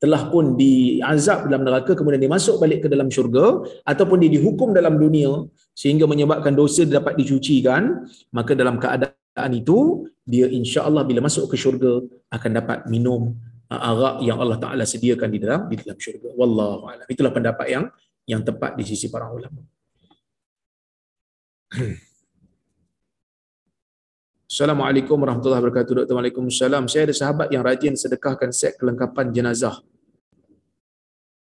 telah 0.02 0.22
pun 0.32 0.58
diazab 0.58 1.46
dalam 1.46 1.62
neraka 1.62 1.94
kemudian 1.94 2.18
dia 2.18 2.32
masuk 2.36 2.58
balik 2.58 2.82
ke 2.84 2.88
dalam 2.90 3.06
syurga 3.06 3.62
ataupun 3.86 4.18
dia 4.18 4.30
dihukum 4.34 4.74
dalam 4.74 4.98
dunia 4.98 5.46
sehingga 5.78 6.10
menyebabkan 6.10 6.58
dosa 6.58 6.82
dapat 6.82 7.14
dicucikan 7.20 8.02
maka 8.34 8.58
dalam 8.58 8.82
keadaan 8.82 9.50
itu 9.54 10.10
dia 10.26 10.50
insya-Allah 10.50 11.06
bila 11.06 11.22
masuk 11.22 11.46
ke 11.54 11.56
syurga 11.62 12.02
akan 12.34 12.50
dapat 12.58 12.78
minum 12.90 13.38
uh, 13.70 13.80
arak 13.94 14.16
yang 14.26 14.42
Allah 14.42 14.58
Taala 14.58 14.82
sediakan 14.82 15.28
di 15.30 15.38
dalam 15.38 15.70
di 15.70 15.78
dalam 15.78 15.98
syurga 16.04 16.34
wallahu 16.34 16.90
alam 16.90 17.06
itulah 17.06 17.30
pendapat 17.30 17.66
yang 17.70 17.84
yang 18.28 18.42
tepat 18.44 18.78
di 18.78 18.84
sisi 18.86 19.10
para 19.10 19.28
ulama 19.30 19.62
Assalamualaikum 24.52 25.16
warahmatullahi 25.16 25.64
wabarakatuh. 25.64 26.04
Doktor 26.04 26.12
Waalaikumsalam. 26.12 26.84
Saya 26.84 27.08
ada 27.08 27.16
sahabat 27.16 27.48
yang 27.48 27.64
rajin 27.64 27.96
sedekahkan 27.96 28.52
set 28.52 28.76
kelengkapan 28.76 29.32
jenazah 29.32 29.80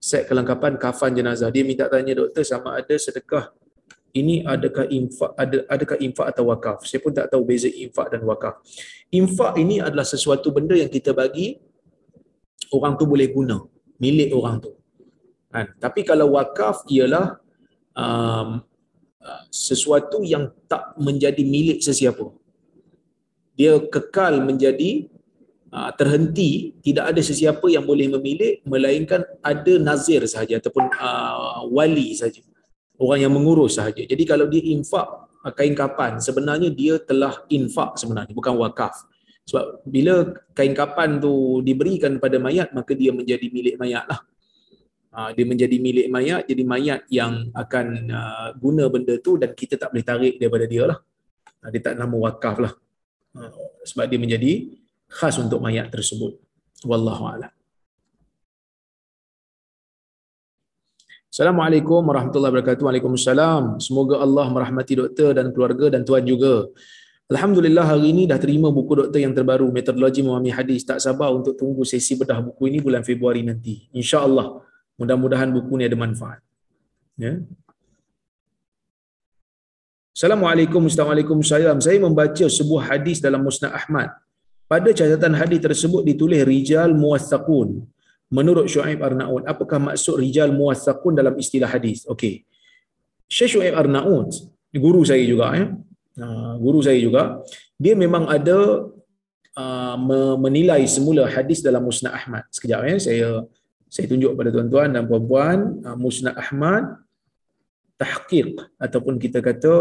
set 0.01 0.25
kelengkapan 0.27 0.81
kafan 0.81 1.13
jenazah. 1.13 1.53
Dia 1.53 1.63
minta 1.63 1.85
tanya 1.87 2.17
doktor 2.17 2.43
sama 2.43 2.81
ada 2.81 2.97
sedekah 2.97 3.53
ini 4.17 4.43
adakah 4.43 4.89
infak 4.91 5.31
ada 5.39 5.63
adakah 5.69 5.97
infak 6.01 6.27
atau 6.33 6.45
wakaf. 6.49 6.83
Saya 6.89 7.05
pun 7.05 7.13
tak 7.13 7.29
tahu 7.31 7.45
beza 7.45 7.69
infak 7.69 8.11
dan 8.11 8.25
wakaf. 8.25 8.59
Infak 9.13 9.61
ini 9.61 9.79
adalah 9.79 10.09
sesuatu 10.09 10.51
benda 10.51 10.75
yang 10.75 10.89
kita 10.89 11.13
bagi 11.13 11.61
orang 12.73 12.97
tu 12.97 13.05
boleh 13.05 13.29
guna, 13.29 13.61
milik 14.01 14.33
orang 14.33 14.57
tu. 14.65 14.73
Kan? 15.51 15.67
Tapi 15.77 16.01
kalau 16.07 16.39
wakaf 16.39 16.87
ialah 16.87 17.43
um, 17.95 18.63
sesuatu 19.51 20.23
yang 20.23 20.55
tak 20.71 20.95
menjadi 20.97 21.43
milik 21.43 21.83
sesiapa. 21.83 22.31
Dia 23.59 23.77
kekal 23.83 24.41
menjadi 24.41 25.11
Ah, 25.71 25.95
terhenti 25.95 26.75
tidak 26.83 27.15
ada 27.15 27.23
sesiapa 27.23 27.63
yang 27.71 27.87
boleh 27.87 28.11
memilih 28.11 28.59
melainkan 28.67 29.23
ada 29.39 29.79
nazir 29.79 30.19
sahaja 30.27 30.59
ataupun 30.59 30.91
uh, 30.99 31.63
wali 31.71 32.11
saja 32.11 32.43
orang 32.99 33.23
yang 33.23 33.31
mengurus 33.31 33.79
sahaja 33.79 34.03
jadi 34.03 34.19
kalau 34.27 34.51
dia 34.51 34.67
infak 34.67 35.07
uh, 35.47 35.53
kain 35.55 35.79
kapan 35.79 36.19
sebenarnya 36.19 36.75
dia 36.75 36.99
telah 36.99 37.47
infak 37.47 37.95
sebenarnya 38.03 38.35
bukan 38.35 38.59
wakaf 38.59 38.99
sebab 39.47 39.87
bila 39.87 40.35
kain 40.59 40.75
kapan 40.75 41.23
tu 41.23 41.63
diberikan 41.63 42.19
pada 42.19 42.43
mayat 42.43 42.75
maka 42.75 42.91
dia 42.91 43.15
menjadi 43.15 43.47
milik 43.55 43.79
mayat 43.79 44.11
lah 44.11 44.27
uh, 45.15 45.31
dia 45.35 45.45
menjadi 45.47 45.77
milik 45.79 46.07
mayat 46.11 46.43
jadi 46.47 46.63
mayat 46.67 47.01
yang 47.11 47.49
akan 47.55 47.87
uh, 48.11 48.49
guna 48.59 48.87
benda 48.91 49.15
tu 49.19 49.39
dan 49.41 49.55
kita 49.55 49.79
tak 49.79 49.95
boleh 49.95 50.07
tarik 50.07 50.35
daripada 50.39 50.67
dia 50.67 50.85
lah 50.91 50.99
uh, 51.63 51.69
dia 51.71 51.81
tak 51.83 51.95
nama 51.99 52.17
wakaf 52.17 52.57
lah 52.59 52.73
uh, 53.39 53.51
sebab 53.87 54.07
dia 54.11 54.19
menjadi 54.19 54.53
khas 55.11 55.37
untuk 55.43 55.59
mayat 55.59 55.91
tersebut. 55.91 56.39
Wallahu 56.87 57.27
a'lam. 57.27 57.53
Assalamualaikum 61.31 62.03
warahmatullahi 62.03 62.51
wabarakatuh. 62.59 62.83
Waalaikumsalam. 62.87 63.79
Semoga 63.79 64.19
Allah 64.19 64.47
merahmati 64.51 64.99
doktor 64.99 65.31
dan 65.35 65.55
keluarga 65.55 65.87
dan 65.95 66.03
tuan 66.03 66.27
juga. 66.27 66.67
Alhamdulillah 67.31 67.87
hari 67.87 68.11
ini 68.11 68.27
dah 68.27 68.35
terima 68.43 68.75
buku 68.75 69.07
doktor 69.07 69.23
yang 69.23 69.31
terbaru 69.31 69.71
Metodologi 69.71 70.27
Memahami 70.27 70.51
Hadis. 70.51 70.83
Tak 70.83 70.99
sabar 70.99 71.31
untuk 71.31 71.55
tunggu 71.55 71.87
sesi 71.87 72.19
bedah 72.19 72.43
buku 72.43 72.67
ini 72.67 72.83
bulan 72.83 73.07
Februari 73.07 73.47
nanti. 73.47 73.87
Insya-Allah. 73.95 74.59
Mudah-mudahan 75.01 75.49
buku 75.57 75.73
ini 75.81 75.85
ada 75.89 75.97
manfaat. 76.05 76.41
Ya. 77.17 77.33
Assalamualaikum 80.13 80.85
warahmatullahi 80.85 81.25
wabarakatuh. 81.25 81.87
Saya 81.89 81.99
membaca 82.05 82.47
sebuah 82.59 82.83
hadis 82.93 83.25
dalam 83.25 83.41
Musnad 83.41 83.73
Ahmad 83.81 84.13
pada 84.69 84.91
catatan 84.99 85.35
hadis 85.41 85.61
tersebut 85.67 86.03
ditulis 86.05 86.45
rijal 86.45 86.93
muwaththaqun. 86.93 87.69
Menurut 88.39 88.69
Syuaib 88.73 89.01
Arnaud, 89.01 89.43
apakah 89.53 89.79
maksud 89.89 90.21
rijal 90.21 90.53
muwaththaqun 90.53 91.17
dalam 91.21 91.35
istilah 91.43 91.71
hadis? 91.73 92.05
Okey. 92.13 92.45
Syekh 93.25 93.57
Syuaib 93.57 93.75
Arnaud, 93.81 94.29
guru 94.85 95.01
saya 95.11 95.25
juga 95.25 95.57
ya. 95.57 95.67
Uh, 96.21 96.55
guru 96.61 96.85
saya 96.85 97.01
juga, 97.01 97.41
dia 97.81 97.97
memang 97.97 98.29
ada 98.29 98.59
uh, 99.57 99.97
menilai 100.45 100.85
semula 100.85 101.25
hadis 101.25 101.65
dalam 101.65 101.89
Musnad 101.89 102.13
Ahmad. 102.13 102.45
Sekejap 102.53 102.81
ya, 102.85 102.97
saya 103.01 103.29
saya 103.91 104.07
tunjuk 104.07 104.39
pada 104.39 104.55
tuan-tuan 104.55 104.95
dan 104.95 105.03
puan-puan 105.11 105.83
uh, 105.83 105.99
Musnad 105.99 106.39
Ahmad 106.39 107.03
tahqiq 107.99 108.55
ataupun 108.79 109.19
kita 109.19 109.43
kata 109.43 109.75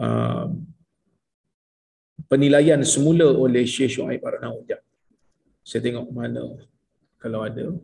uh, 0.00 0.46
penilaian 2.32 2.80
semula 2.80 3.28
oleh 3.28 3.68
Syekh 3.68 4.00
Syuaib 4.00 4.24
Arnaud. 4.24 4.64
Saya 5.60 5.80
tengok 5.84 6.08
mana 6.10 6.56
kalau 7.20 7.44
ada. 7.44 7.76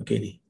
Okey 0.00 0.16
ni. 0.22 0.45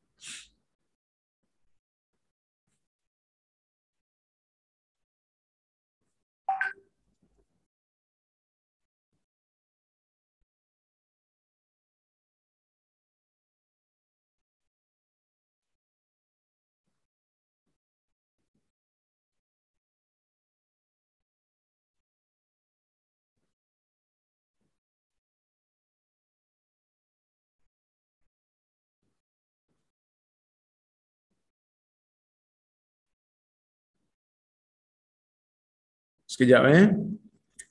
Sekejap 36.37 36.63
eh. 36.69 36.93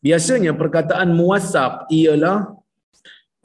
Biasanya 0.02 0.58
perkataan 0.58 1.14
muwasab 1.14 1.86
ialah 1.94 2.50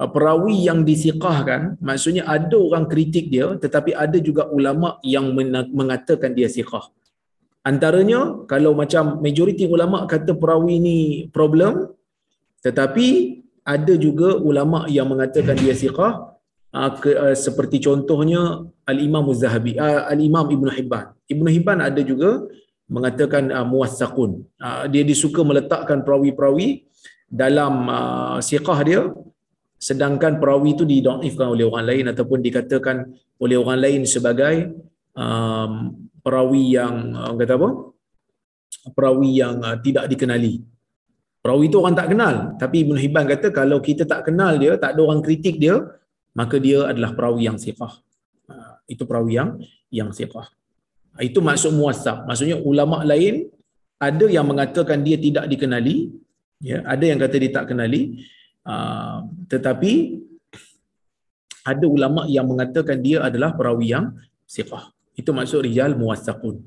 uh, 0.01 0.09
perawi 0.09 0.65
yang 0.65 0.81
disiqahkan. 0.81 1.77
Maksudnya 1.85 2.25
ada 2.25 2.57
orang 2.57 2.89
kritik 2.89 3.29
dia 3.29 3.53
tetapi 3.61 3.93
ada 3.93 4.17
juga 4.17 4.49
ulama 4.49 4.97
yang 5.05 5.37
mengatakan 5.77 6.33
dia 6.33 6.49
siqah. 6.49 6.89
Antaranya 7.61 8.49
kalau 8.49 8.73
macam 8.73 9.21
majoriti 9.21 9.69
ulama 9.69 10.09
kata 10.09 10.33
perawi 10.41 10.81
ni 10.81 10.99
problem 11.37 11.93
tetapi 12.65 13.09
ada 13.61 13.93
juga 14.01 14.41
ulama 14.41 14.89
yang 14.89 15.05
mengatakan 15.13 15.61
dia 15.61 15.77
siqah. 15.77 16.33
Uh, 16.73 16.97
uh, 16.97 17.37
seperti 17.37 17.77
contohnya 17.85 18.65
al-Imam 18.89 19.29
Az-Zahabi 19.29 19.77
al-Imam 19.85 20.49
Ibn 20.49 20.67
Hibban. 20.81 21.13
Ibn 21.29 21.45
Hibban 21.53 21.79
ada 21.85 22.01
juga 22.01 22.41
mengatakan 22.91 23.55
uh, 23.55 23.63
muwassaqun 23.63 24.43
uh, 24.59 24.85
dia 24.91 25.07
disuka 25.07 25.47
meletakkan 25.47 26.03
perawi-perawi 26.03 26.91
dalam 27.31 27.87
uh, 27.87 28.39
siqah 28.43 28.79
dia 28.83 29.01
sedangkan 29.81 30.43
perawi 30.43 30.77
itu 30.77 30.85
didaifkan 30.85 31.49
oleh 31.55 31.65
orang 31.65 31.87
lain 31.89 32.05
ataupun 32.13 32.39
dikatakan 32.45 32.97
oleh 33.41 33.57
orang 33.57 33.79
lain 33.81 34.03
sebagai 34.05 34.77
um, 35.17 35.97
perawi 36.21 36.77
yang 36.77 37.17
uh, 37.17 37.33
kata 37.39 37.57
apa? 37.57 37.69
Perawi 38.93 39.41
yang 39.41 39.57
uh, 39.65 39.81
tidak 39.81 40.05
dikenali. 40.13 40.61
Perawi 41.41 41.73
itu 41.73 41.81
orang 41.81 41.97
tak 41.97 42.13
kenal. 42.13 42.35
Tapi 42.61 42.77
Ibn 42.85 42.97
Hibban 43.01 43.25
kata 43.25 43.49
kalau 43.49 43.81
kita 43.81 44.05
tak 44.05 44.29
kenal 44.29 44.61
dia 44.61 44.77
tak 44.77 44.93
ada 44.93 45.01
orang 45.01 45.25
kritik 45.25 45.57
dia 45.57 45.81
maka 46.37 46.61
dia 46.61 46.85
adalah 46.85 47.17
perawi 47.17 47.49
yang 47.49 47.57
siqah. 47.57 47.97
Uh, 48.45 48.77
itu 48.85 49.09
perawi 49.09 49.41
yang 49.41 49.57
yang 49.89 50.11
siqah 50.13 50.60
itu 51.21 51.39
maksud 51.39 51.73
muasab 51.77 52.25
maksudnya 52.29 52.57
ulama 52.71 53.05
lain 53.05 53.49
ada 54.01 54.27
yang 54.27 54.47
mengatakan 54.49 55.05
dia 55.07 55.17
tidak 55.21 55.45
dikenali 55.53 56.09
ya 56.65 56.81
ada 56.85 57.05
yang 57.05 57.19
kata 57.21 57.37
dia 57.37 57.53
tak 57.53 57.67
kenali. 57.71 58.25
Uh, 58.61 59.25
tetapi 59.49 60.21
ada 61.65 61.87
ulama 61.89 62.29
yang 62.29 62.45
mengatakan 62.45 63.01
dia 63.01 63.25
adalah 63.25 63.57
perawi 63.57 63.97
yang 63.97 64.13
siqah. 64.45 64.93
Itu 65.17 65.33
maksud 65.33 65.65
rijal 65.65 65.97
muwassaqun 65.97 66.61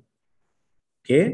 okey. 1.03 1.25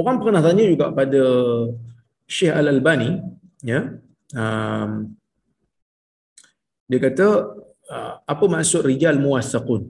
Orang 0.00 0.16
pernah 0.24 0.40
tanya 0.40 0.64
juga 0.64 0.88
pada 0.96 1.22
Syekh 2.24 2.56
Al-Albani 2.56 3.20
ya 3.60 4.00
um, 4.32 5.12
dia 6.90 6.98
kata 7.06 7.28
uh, 7.94 8.14
apa 8.32 8.44
maksud 8.54 8.82
rijal 8.90 9.16
muwassaqun 9.24 9.82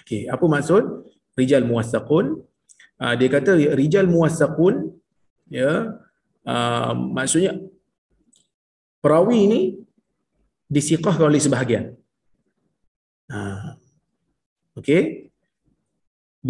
okey 0.00 0.22
apa 0.34 0.46
maksud 0.54 0.84
rijal 1.40 1.64
muwassaqun 1.70 2.26
uh, 3.02 3.14
dia 3.20 3.28
kata 3.36 3.52
rijal 3.80 4.06
muwassaqun 4.14 4.74
ya 5.58 5.72
uh, 6.52 6.92
maksudnya 7.18 7.52
perawi 9.02 9.36
ini 9.48 9.60
disiqahkan 10.70 11.26
oleh 11.30 11.42
sebahagian. 11.42 11.84
Okey. 14.78 15.02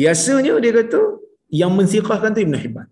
Biasanya 0.01 0.55
dia 0.65 0.73
kata 0.79 1.01
yang 1.61 1.73
mensiqahkan 1.79 2.31
tu 2.37 2.41
Ibn 2.47 2.55
Hibban. 2.63 2.89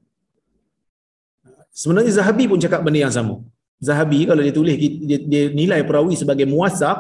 Sebenarnya 1.81 2.13
Zahabi 2.19 2.45
pun 2.51 2.59
cakap 2.59 2.81
benda 2.83 3.07
yang 3.07 3.15
sama 3.15 3.35
Zahabi 3.79 4.27
kalau 4.27 4.43
dia 4.43 4.55
tulis 4.55 4.75
dia, 4.79 5.19
dia 5.23 5.43
nilai 5.55 5.81
perawi 5.87 6.19
sebagai 6.19 6.47
muwasaq 6.51 6.99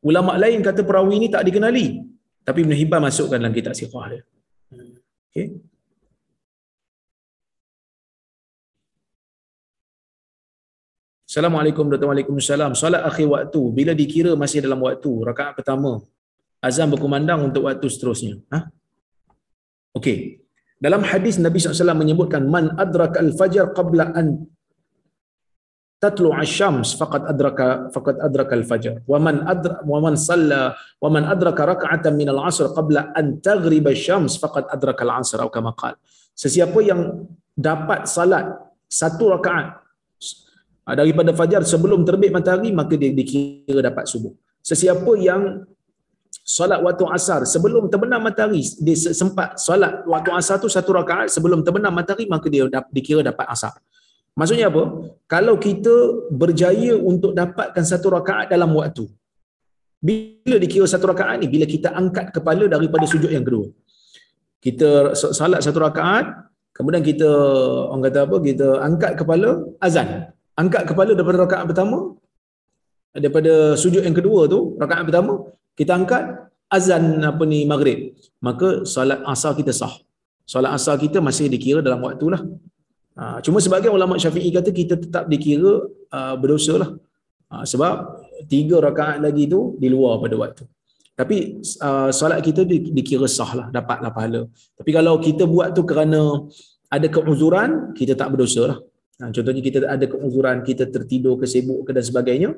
ulama 0.00 0.40
lain 0.40 0.64
kata 0.64 0.80
perawi 0.80 1.20
ini 1.20 1.28
tak 1.28 1.44
dikenali 1.44 2.00
tapi 2.48 2.64
Ibn 2.64 2.72
Hibban 2.80 3.02
masukkan 3.04 3.36
dalam 3.36 3.52
kitab 3.52 3.76
siqah 3.76 4.04
dia. 4.08 4.22
Okay. 5.28 5.60
Assalamualaikum 11.28 11.84
warahmatullahi 11.84 12.24
wabarakatuh. 12.24 12.80
Salat 12.80 13.02
akhir 13.04 13.26
waktu 13.28 13.60
bila 13.76 13.92
dikira 13.92 14.32
masih 14.32 14.64
dalam 14.64 14.80
waktu 14.80 15.12
rakaat 15.28 15.60
pertama 15.60 16.00
azan 16.64 16.88
berkumandang 16.88 17.52
untuk 17.52 17.68
waktu 17.68 17.84
seterusnya. 17.84 18.40
Ha? 18.48 18.58
Okey. 19.92 20.40
Dalam 20.80 21.04
hadis 21.04 21.36
Nabi 21.36 21.60
SAW 21.60 22.00
menyebutkan 22.00 22.48
man 22.48 22.72
adraka 22.80 23.20
al-fajr 23.20 23.76
qabla 23.76 24.16
an 24.16 24.48
tatlu 25.98 26.30
asy-syams 26.30 26.94
faqad 27.00 27.26
adraka 27.32 27.90
faqad 27.94 28.16
adraka 28.22 28.54
al-fajr. 28.54 28.94
Wa 29.10 29.18
man 29.18 29.42
adra 29.52 29.82
wa 29.82 29.98
man 30.04 30.14
salla 30.14 30.62
wa 31.02 31.08
man 31.14 31.26
adraka 31.26 31.66
rak'atan 31.72 32.14
min 32.20 32.30
al-'asr 32.34 32.70
qabla 32.78 33.10
an 33.18 33.42
taghriba 33.42 33.90
asy-syams 33.94 34.38
faqad 34.42 34.70
adraka 34.70 35.02
al-'asr 35.06 35.42
atau 35.42 35.50
kama 35.50 35.74
qala 35.74 35.98
sesiapa 36.38 36.78
yang 36.86 37.26
dapat 37.58 38.06
salat 38.06 38.46
satu 38.86 39.34
rakaat 39.34 39.82
ah, 40.86 40.94
daripada 40.94 41.34
fajar 41.34 41.66
sebelum 41.66 42.06
terbit 42.06 42.30
matahari 42.30 42.70
maka 42.70 42.94
dia 42.94 43.10
dikira 43.10 43.82
dapat 43.82 44.06
subuh. 44.06 44.30
Sesiapa 44.62 45.12
yang 45.18 45.66
solat 46.46 46.80
waktu 46.80 47.04
asar 47.12 47.40
sebelum 47.44 47.90
terbenam 47.92 48.22
matahari 48.22 48.62
dia 48.80 48.96
sempat 48.96 49.58
solat 49.60 50.06
waktu 50.06 50.30
asar 50.32 50.56
tu 50.62 50.70
satu 50.70 50.94
rakaat 50.96 51.28
sebelum 51.28 51.60
terbenam 51.66 51.92
matahari 51.92 52.24
maka 52.30 52.46
dia 52.46 52.64
dikira 52.94 53.20
dapat 53.20 53.44
asar 53.50 53.74
Maksudnya 54.38 54.66
apa? 54.72 54.82
Kalau 55.34 55.54
kita 55.66 55.94
berjaya 56.40 56.92
untuk 57.10 57.32
dapatkan 57.40 57.84
satu 57.90 58.08
rakaat 58.16 58.46
dalam 58.54 58.70
waktu. 58.78 59.04
Bila 60.08 60.56
dikira 60.62 60.86
satu 60.86 61.10
rakaat 61.10 61.36
ni? 61.42 61.46
Bila 61.54 61.66
kita 61.74 61.88
angkat 62.00 62.26
kepala 62.36 62.64
daripada 62.74 63.04
sujud 63.12 63.30
yang 63.36 63.42
kedua. 63.48 63.66
Kita 64.64 64.88
salat 65.38 65.60
satu 65.66 65.78
rakaat, 65.82 66.26
kemudian 66.76 67.02
kita, 67.02 67.28
orang 67.90 68.02
kata 68.06 68.20
apa, 68.26 68.36
kita 68.48 68.66
angkat 68.88 69.12
kepala, 69.20 69.50
azan. 69.86 70.08
Angkat 70.62 70.82
kepala 70.90 71.10
daripada 71.18 71.38
rakaat 71.46 71.66
pertama, 71.70 71.98
daripada 73.10 73.52
sujud 73.82 74.02
yang 74.06 74.16
kedua 74.18 74.40
tu, 74.54 74.78
rakaat 74.82 75.02
pertama, 75.08 75.32
kita 75.78 75.92
angkat 75.98 76.22
azan 76.78 77.04
apa 77.30 77.42
ni 77.52 77.66
maghrib. 77.72 77.98
Maka 78.46 78.68
salat 78.94 79.20
asar 79.32 79.52
kita 79.58 79.74
sah. 79.80 79.94
Salat 80.46 80.72
asar 80.78 80.94
kita 81.04 81.18
masih 81.28 81.46
dikira 81.54 81.80
dalam 81.86 82.00
waktu 82.06 82.26
lah. 82.34 82.42
Ha, 83.18 83.42
cuma 83.42 83.58
sebagai 83.58 83.90
ulama 83.90 84.14
syafi'i 84.14 84.50
kata 84.54 84.70
kita 84.70 84.94
tetap 84.94 85.24
dikira 85.26 85.90
uh, 86.14 86.34
berdosa 86.38 86.74
lah. 86.78 86.90
Ha, 87.50 87.66
sebab 87.66 87.94
tiga 88.46 88.78
rakaat 88.78 89.18
lagi 89.18 89.50
tu 89.50 89.74
di 89.82 89.90
luar 89.90 90.22
pada 90.22 90.38
waktu. 90.38 90.62
Tapi 91.18 91.58
uh, 91.82 92.14
solat 92.14 92.38
kita 92.46 92.62
di, 92.62 92.94
dikira 92.94 93.26
sah 93.26 93.50
lah, 93.58 93.66
dapatlah 93.74 94.14
pahala. 94.14 94.46
Tapi 94.78 94.90
kalau 94.94 95.18
kita 95.18 95.50
buat 95.50 95.74
tu 95.74 95.82
kerana 95.82 96.46
ada 96.86 97.06
keuzuran, 97.10 97.90
kita 97.98 98.14
tak 98.14 98.30
berdosa 98.30 98.62
lah. 98.70 98.78
Ha, 99.18 99.34
contohnya 99.34 99.62
kita 99.66 99.78
ada 99.82 100.06
keuzuran, 100.06 100.62
kita 100.62 100.86
tertidur, 100.86 101.34
kesibuk 101.42 101.82
ke 101.82 101.90
dan 101.90 102.06
sebagainya. 102.06 102.50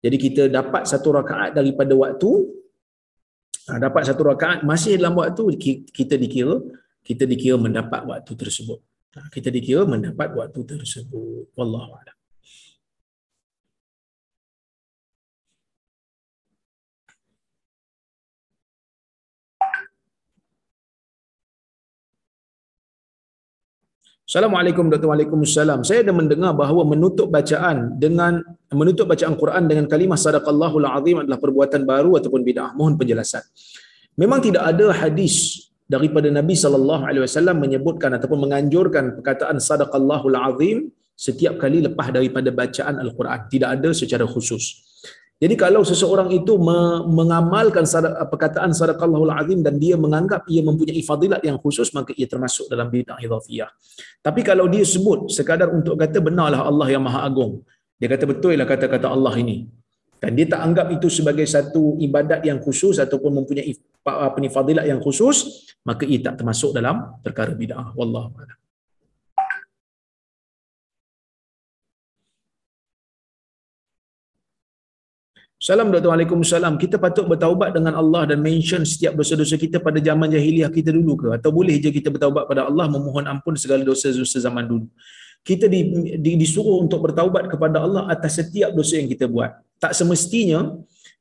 Jadi 0.00 0.16
kita 0.16 0.42
dapat 0.48 0.88
satu 0.88 1.20
rakaat 1.20 1.52
daripada 1.52 1.92
waktu, 1.92 2.30
ha, 3.68 3.76
dapat 3.76 4.08
satu 4.08 4.24
rakaat 4.24 4.64
masih 4.64 4.96
dalam 4.96 5.20
waktu, 5.20 5.52
kita 5.92 6.16
dikira, 6.16 6.64
kita 7.04 7.28
dikira 7.28 7.60
mendapat 7.60 8.08
waktu 8.08 8.32
tersebut. 8.32 8.80
Kita 9.34 9.48
dikira 9.50 9.82
mendapat 9.84 10.34
waktu 10.34 10.60
tersebut. 10.64 11.52
Wallahu 11.58 11.92
a'lam. 11.98 12.18
Assalamualaikum 24.28 24.92
warahmatullahi 24.92 25.24
wabarakatuh. 25.24 25.88
Saya 25.88 26.04
ada 26.04 26.12
mendengar 26.12 26.52
bahawa 26.52 26.84
menutup 26.84 27.32
bacaan 27.32 27.96
dengan 27.96 28.44
menutup 28.68 29.08
bacaan 29.08 29.32
Quran 29.40 29.64
dengan 29.64 29.88
kalimah 29.88 30.20
sadaqallahul 30.20 30.84
azim 30.84 31.24
adalah 31.24 31.40
perbuatan 31.40 31.88
baru 31.88 32.20
ataupun 32.20 32.44
bid'ah. 32.44 32.76
Mohon 32.76 33.00
penjelasan. 33.00 33.40
Memang 34.20 34.44
tidak 34.44 34.68
ada 34.68 34.92
hadis 34.92 35.67
daripada 35.88 36.28
Nabi 36.28 36.52
sallallahu 36.52 37.02
alaihi 37.08 37.24
wasallam 37.24 37.56
menyebutkan 37.64 38.12
ataupun 38.20 38.44
menganjurkan 38.44 39.16
perkataan 39.16 39.56
sadaqallahul 39.56 40.36
azim 40.36 40.92
setiap 41.16 41.56
kali 41.56 41.80
lepas 41.82 42.12
daripada 42.12 42.52
bacaan 42.52 43.00
al-Quran 43.00 43.40
tidak 43.48 43.68
ada 43.80 43.90
secara 43.96 44.28
khusus. 44.28 44.84
Jadi 45.38 45.54
kalau 45.54 45.86
seseorang 45.86 46.34
itu 46.34 46.58
mengamalkan 47.18 47.86
perkataan 48.30 48.74
sadaqallahul 48.74 49.32
azim 49.32 49.58
dan 49.62 49.78
dia 49.78 49.94
menganggap 49.94 50.44
ia 50.50 50.62
mempunyai 50.66 51.00
fadilat 51.00 51.40
yang 51.46 51.56
khusus 51.62 51.88
maka 51.96 52.10
ia 52.20 52.26
termasuk 52.26 52.66
dalam 52.68 52.90
bid'ah 52.90 53.18
idhafiyah. 53.22 53.70
Tapi 54.20 54.40
kalau 54.42 54.66
dia 54.66 54.84
sebut 54.84 55.30
sekadar 55.30 55.70
untuk 55.70 55.94
kata 55.94 56.18
benarlah 56.20 56.66
Allah 56.66 56.86
yang 56.90 57.06
Maha 57.06 57.22
Agung. 57.24 57.62
Dia 57.98 58.10
kata 58.10 58.30
betul 58.30 58.54
lah 58.54 58.66
kata-kata 58.66 59.10
Allah 59.10 59.34
ini 59.38 59.77
dan 60.18 60.30
dia 60.34 60.46
tak 60.50 60.60
anggap 60.66 60.86
itu 60.90 61.06
sebagai 61.06 61.46
satu 61.46 61.94
ibadat 62.02 62.42
yang 62.42 62.58
khusus 62.58 62.98
ataupun 62.98 63.42
mempunyai 63.42 63.72
apa 64.02 64.38
ni 64.42 64.50
fadilat 64.50 64.86
yang 64.90 64.98
khusus 64.98 65.66
maka 65.86 66.02
ia 66.02 66.18
tak 66.18 66.42
termasuk 66.42 66.74
dalam 66.74 67.18
perkara 67.22 67.54
bidah 67.54 67.94
wallahu 67.94 68.34
a'lam 68.34 68.58
Salam 75.58 75.90
Dr. 75.90 76.06
Waalaikumsalam. 76.14 76.78
Kita 76.78 77.02
patut 77.02 77.26
bertaubat 77.26 77.74
dengan 77.74 77.98
Allah 77.98 78.30
dan 78.30 78.38
mention 78.38 78.86
setiap 78.86 79.18
dosa-dosa 79.18 79.58
kita 79.58 79.82
pada 79.82 79.98
zaman 79.98 80.30
jahiliah 80.30 80.70
kita 80.70 80.94
dulu 80.94 81.18
ke? 81.18 81.28
Atau 81.34 81.50
boleh 81.50 81.82
je 81.82 81.90
kita 81.90 82.14
bertaubat 82.14 82.46
pada 82.46 82.70
Allah 82.70 82.86
memohon 82.86 83.26
ampun 83.26 83.58
segala 83.58 83.82
dosa-dosa 83.82 84.38
zaman 84.38 84.70
dulu? 84.70 84.86
Kita 85.46 85.64
di, 85.64 85.80
di, 86.20 86.36
disuruh 86.36 86.84
untuk 86.84 87.08
bertaubat 87.08 87.48
kepada 87.48 87.80
Allah 87.80 88.04
atas 88.12 88.36
setiap 88.40 88.70
dosa 88.74 89.00
yang 89.00 89.08
kita 89.08 89.24
buat. 89.24 89.56
Tak 89.80 89.96
semestinya 89.96 90.76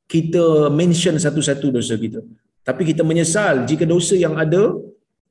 kita 0.07 0.67
mention 0.71 1.15
satu-satu 1.15 1.71
dosa 1.71 1.95
kita. 1.95 2.19
Tapi 2.67 2.81
kita 2.83 3.03
menyesal 3.07 3.63
jika 3.63 3.87
dosa 3.87 4.15
yang 4.19 4.35
ada, 4.35 4.75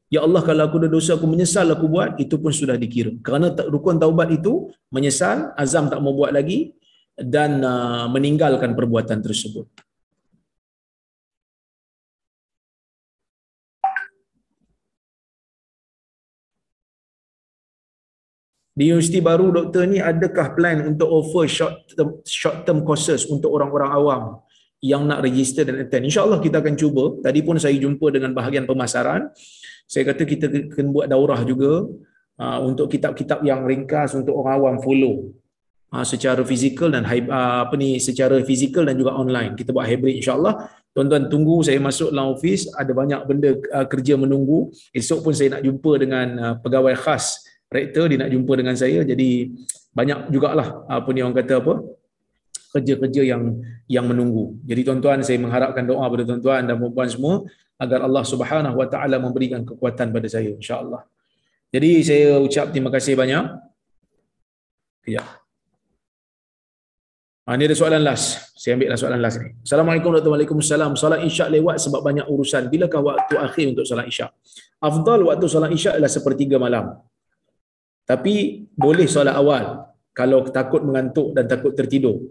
Ya 0.07 0.23
Allah 0.23 0.39
kalau 0.47 0.63
aku 0.71 0.79
ada 0.79 0.87
dosa 0.87 1.19
aku 1.19 1.27
menyesal 1.27 1.67
aku 1.75 1.91
buat, 1.91 2.15
itu 2.23 2.39
pun 2.39 2.55
sudah 2.55 2.79
dikira. 2.79 3.11
Kerana 3.27 3.51
rukun 3.67 3.99
taubat 3.99 4.31
itu 4.31 4.71
menyesal, 4.95 5.51
azam 5.59 5.91
tak 5.91 5.99
mau 5.99 6.15
buat 6.15 6.31
lagi 6.31 6.79
dan 7.19 7.59
uh, 7.59 8.07
meninggalkan 8.07 8.79
perbuatan 8.79 9.19
tersebut. 9.19 9.67
Di 18.77 18.93
universiti 18.93 19.25
baru 19.25 19.49
doktor 19.57 19.89
ni 19.89 20.05
adakah 20.05 20.53
plan 20.53 20.85
untuk 20.85 21.09
offer 21.09 21.49
short 21.49 21.89
term, 21.97 22.21
short 22.29 22.69
term 22.69 22.85
courses 22.85 23.25
untuk 23.25 23.57
orang-orang 23.57 23.89
awam 23.89 24.23
yang 24.85 25.09
nak 25.09 25.25
register 25.25 25.65
dan 25.65 25.81
attend? 25.81 26.05
InsyaAllah 26.05 26.45
kita 26.45 26.61
akan 26.61 26.77
cuba. 26.77 27.17
Tadi 27.25 27.41
pun 27.41 27.57
saya 27.57 27.73
jumpa 27.73 28.13
dengan 28.13 28.37
bahagian 28.37 28.69
pemasaran. 28.69 29.33
Saya 29.89 30.13
kata 30.13 30.29
kita 30.29 30.47
kena 30.77 30.93
buat 30.93 31.09
daurah 31.09 31.41
juga 31.49 31.89
uh, 32.37 32.59
untuk 32.69 32.93
kitab-kitab 32.93 33.41
yang 33.49 33.65
ringkas 33.65 34.13
untuk 34.13 34.37
orang 34.37 34.61
awam 34.61 34.77
follow 34.85 35.33
uh, 35.97 36.05
secara 36.05 36.45
fizikal 36.45 36.93
dan 36.93 37.09
uh, 37.09 37.65
apa 37.65 37.81
ni 37.81 37.97
secara 37.97 38.45
fizikal 38.45 38.85
dan 38.85 39.01
juga 39.01 39.17
online. 39.17 39.57
Kita 39.57 39.73
buat 39.73 39.89
hybrid 39.89 40.21
insya-Allah. 40.21 40.69
Tuan-tuan 40.93 41.33
tunggu 41.33 41.65
saya 41.65 41.81
masuk 41.81 42.13
dalam 42.13 42.37
office 42.37 42.69
ada 42.77 42.93
banyak 42.93 43.25
benda 43.25 43.57
uh, 43.73 43.89
kerja 43.89 44.21
menunggu. 44.21 44.69
Esok 44.93 45.25
pun 45.25 45.33
saya 45.33 45.57
nak 45.57 45.65
jumpa 45.65 45.97
dengan 45.97 46.27
uh, 46.37 46.55
pegawai 46.61 46.93
khas 46.93 47.56
rektor 47.71 48.07
dia 48.11 48.19
nak 48.23 48.31
jumpa 48.31 48.53
dengan 48.55 48.75
saya 48.79 49.03
jadi 49.03 49.51
banyak 49.97 50.31
jugalah 50.31 50.85
apa 50.87 51.09
ni 51.11 51.25
orang 51.25 51.35
kata 51.35 51.65
apa 51.65 51.75
kerja-kerja 52.77 53.23
yang 53.25 53.43
yang 53.89 54.05
menunggu. 54.05 54.61
Jadi 54.69 54.85
tuan-tuan 54.85 55.25
saya 55.25 55.41
mengharapkan 55.41 55.89
doa 55.89 56.05
pada 56.05 56.29
tuan-tuan 56.29 56.69
dan 56.69 56.77
puan-puan 56.77 57.09
semua 57.09 57.35
agar 57.81 58.05
Allah 58.05 58.25
Subhanahu 58.25 58.77
Wa 58.77 58.89
Taala 58.93 59.17
memberikan 59.17 59.65
kekuatan 59.65 60.13
pada 60.13 60.29
saya 60.29 60.53
insya-Allah. 60.53 61.09
Jadi 61.73 61.91
saya 62.05 62.37
ucap 62.37 62.73
terima 62.73 62.93
kasih 62.93 63.17
banyak. 63.17 63.45
Ya. 65.09 65.25
Ha, 67.47 67.55
ini 67.55 67.65
ada 67.71 67.77
soalan 67.79 68.03
last. 68.03 68.59
Saya 68.59 68.75
ambil 68.75 68.91
soalan 68.99 69.21
last 69.23 69.39
ni. 69.39 69.55
Assalamualaikum 69.63 70.11
warahmatullahi 70.11 70.51
wabarakatuh. 70.51 70.99
Salat 70.99 71.21
isyak 71.23 71.49
lewat 71.55 71.77
sebab 71.79 72.01
banyak 72.03 72.27
urusan. 72.27 72.67
Bilakah 72.67 73.01
waktu 73.07 73.35
akhir 73.39 73.65
untuk 73.71 73.87
salat 73.87 74.11
isyak? 74.11 74.35
Afdal 74.83 75.23
waktu 75.31 75.47
salat 75.47 75.71
isyak 75.71 75.95
adalah 75.95 76.11
sepertiga 76.11 76.59
malam. 76.59 76.99
Tapi 78.07 78.65
boleh 78.79 79.11
solat 79.11 79.35
awal 79.35 79.91
kalau 80.15 80.47
takut 80.49 80.81
mengantuk 80.87 81.35
dan 81.35 81.45
takut 81.51 81.75
tertidur. 81.75 82.23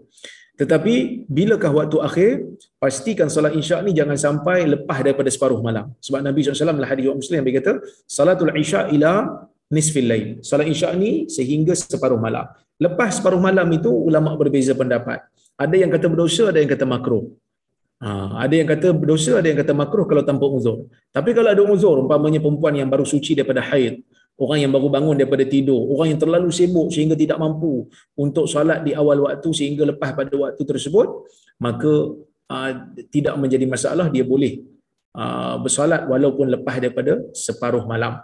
Tetapi 0.56 1.28
bilakah 1.28 1.68
waktu 1.68 1.96
akhir? 2.00 2.32
Pastikan 2.80 3.28
solat 3.28 3.52
isyak 3.52 3.84
ni 3.84 3.92
jangan 3.92 4.16
sampai 4.16 4.64
lepas 4.64 5.04
daripada 5.04 5.28
separuh 5.28 5.60
malam. 5.60 5.92
Sebab 6.00 6.24
Nabi 6.24 6.40
SAW 6.40 6.72
dalam 6.72 6.80
hadis 6.80 7.12
Muslim 7.12 7.44
yang 7.44 7.46
berkata, 7.46 7.72
salatul 8.08 8.52
isyak 8.56 8.88
ila 8.96 9.44
nisfil 9.68 10.08
lain. 10.08 10.28
Solat 10.40 10.64
isyak 10.72 10.96
ni 10.96 11.28
sehingga 11.28 11.76
separuh 11.76 12.16
malam. 12.16 12.48
Lepas 12.80 13.20
separuh 13.20 13.40
malam 13.40 13.68
itu 13.68 13.92
ulama 13.92 14.32
berbeza 14.40 14.72
pendapat. 14.72 15.28
Ada 15.60 15.76
yang 15.76 15.92
kata 15.92 16.08
berdosa, 16.08 16.52
ada 16.52 16.58
yang 16.60 16.72
kata 16.72 16.84
makruh. 16.88 17.24
Ha, 17.96 18.44
ada 18.44 18.54
yang 18.56 18.68
kata 18.68 18.92
berdosa, 18.92 19.40
ada 19.40 19.48
yang 19.48 19.56
kata 19.60 19.72
makruh 19.72 20.04
kalau 20.04 20.20
tanpa 20.20 20.44
uzur. 20.48 20.88
Tapi 21.12 21.32
kalau 21.32 21.48
ada 21.52 21.64
uzur, 21.64 21.96
umpamanya 22.04 22.40
perempuan 22.44 22.76
yang 22.76 22.88
baru 22.92 23.08
suci 23.08 23.32
daripada 23.32 23.64
haid, 23.64 24.04
orang 24.36 24.58
yang 24.68 24.72
baru 24.72 24.88
bangun 24.92 25.16
daripada 25.16 25.44
tidur, 25.48 25.80
orang 25.96 26.16
yang 26.16 26.20
terlalu 26.20 26.52
sibuk 26.52 26.92
sehingga 26.92 27.16
tidak 27.16 27.40
mampu 27.40 27.88
untuk 28.16 28.44
solat 28.44 28.84
di 28.84 28.92
awal 28.92 29.24
waktu 29.24 29.48
sehingga 29.52 29.88
lepas 29.88 30.12
pada 30.12 30.32
waktu 30.36 30.62
tersebut, 30.62 31.08
maka 31.56 31.92
uh, 32.52 32.72
tidak 33.08 33.34
menjadi 33.40 33.64
masalah 33.64 34.12
dia 34.12 34.22
boleh 34.22 34.60
uh, 35.16 35.56
bersolat 35.60 36.04
walaupun 36.04 36.52
lepas 36.52 36.76
daripada 36.76 37.24
separuh 37.32 37.88
malam. 37.88 38.20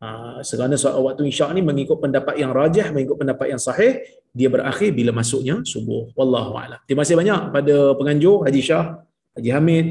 Uh, 0.00 0.40
kerana 0.40 0.80
solat 0.80 0.96
waktu 0.96 1.28
isyak 1.28 1.52
ni 1.52 1.60
mengikut 1.60 2.00
pendapat 2.00 2.40
yang 2.40 2.56
rajah, 2.56 2.88
mengikut 2.88 3.20
pendapat 3.20 3.52
yang 3.52 3.60
sahih, 3.60 4.00
dia 4.32 4.48
berakhir 4.48 4.96
bila 4.96 5.12
masuknya 5.12 5.60
subuh. 5.60 6.08
Wallahu 6.16 6.56
a'lam. 6.56 6.80
Terima 6.88 7.04
kasih 7.04 7.20
banyak 7.20 7.40
pada 7.52 7.76
penganjur 8.00 8.48
Haji 8.48 8.62
Shah, 8.64 8.96
Haji 9.36 9.50
Hamid, 9.52 9.86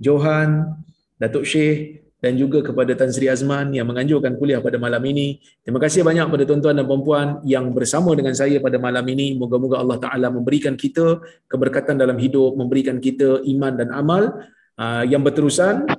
Johan, 0.00 0.72
Datuk 1.20 1.44
Syekh, 1.44 2.01
dan 2.22 2.38
juga 2.38 2.62
kepada 2.62 2.94
Tan 2.94 3.10
Sri 3.10 3.26
Azman 3.26 3.74
yang 3.74 3.90
menganjurkan 3.90 4.38
kuliah 4.38 4.62
pada 4.62 4.78
malam 4.78 5.02
ini. 5.02 5.42
Terima 5.66 5.82
kasih 5.82 6.06
banyak 6.06 6.30
kepada 6.30 6.44
tuan-tuan 6.46 6.78
dan 6.78 6.86
puan-puan 6.86 7.42
yang 7.42 7.74
bersama 7.74 8.14
dengan 8.14 8.30
saya 8.30 8.62
pada 8.62 8.78
malam 8.78 9.02
ini. 9.10 9.34
Moga-moga 9.34 9.82
Allah 9.82 9.98
Taala 9.98 10.30
memberikan 10.30 10.78
kita 10.78 11.18
keberkatan 11.50 11.98
dalam 11.98 12.14
hidup, 12.22 12.54
memberikan 12.54 13.02
kita 13.02 13.42
iman 13.42 13.74
dan 13.74 13.90
amal 13.90 14.38
uh, 14.78 15.02
yang 15.02 15.26
berterusan. 15.26 15.90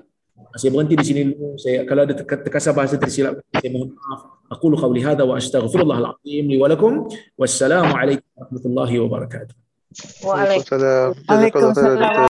Saya 0.55 0.69
berhenti 0.71 0.95
di 0.95 1.05
sini 1.05 1.21
dulu. 1.27 1.59
Saya 1.59 1.83
kalau 1.83 2.07
ada 2.07 2.15
terkasar 2.15 2.71
bahasa 2.71 2.95
tersilap, 2.95 3.43
saya 3.51 3.69
mohon 3.75 3.91
maaf. 3.91 4.39
Aku 4.47 4.71
lu 4.71 4.79
qawli 4.79 5.03
hadha 5.03 5.27
wa 5.27 5.35
astaghfirullahal 5.35 6.15
azim 6.15 6.45
li 6.47 6.55
wa 6.55 6.71
lakum. 6.71 7.03
Wassalamualaikum 7.35 8.23
warahmatullahi 8.31 8.95
wabarakatuh. 9.03 9.55
Waalaikumsalam. 10.23 11.09
Waalaikumsalam. 11.27 11.99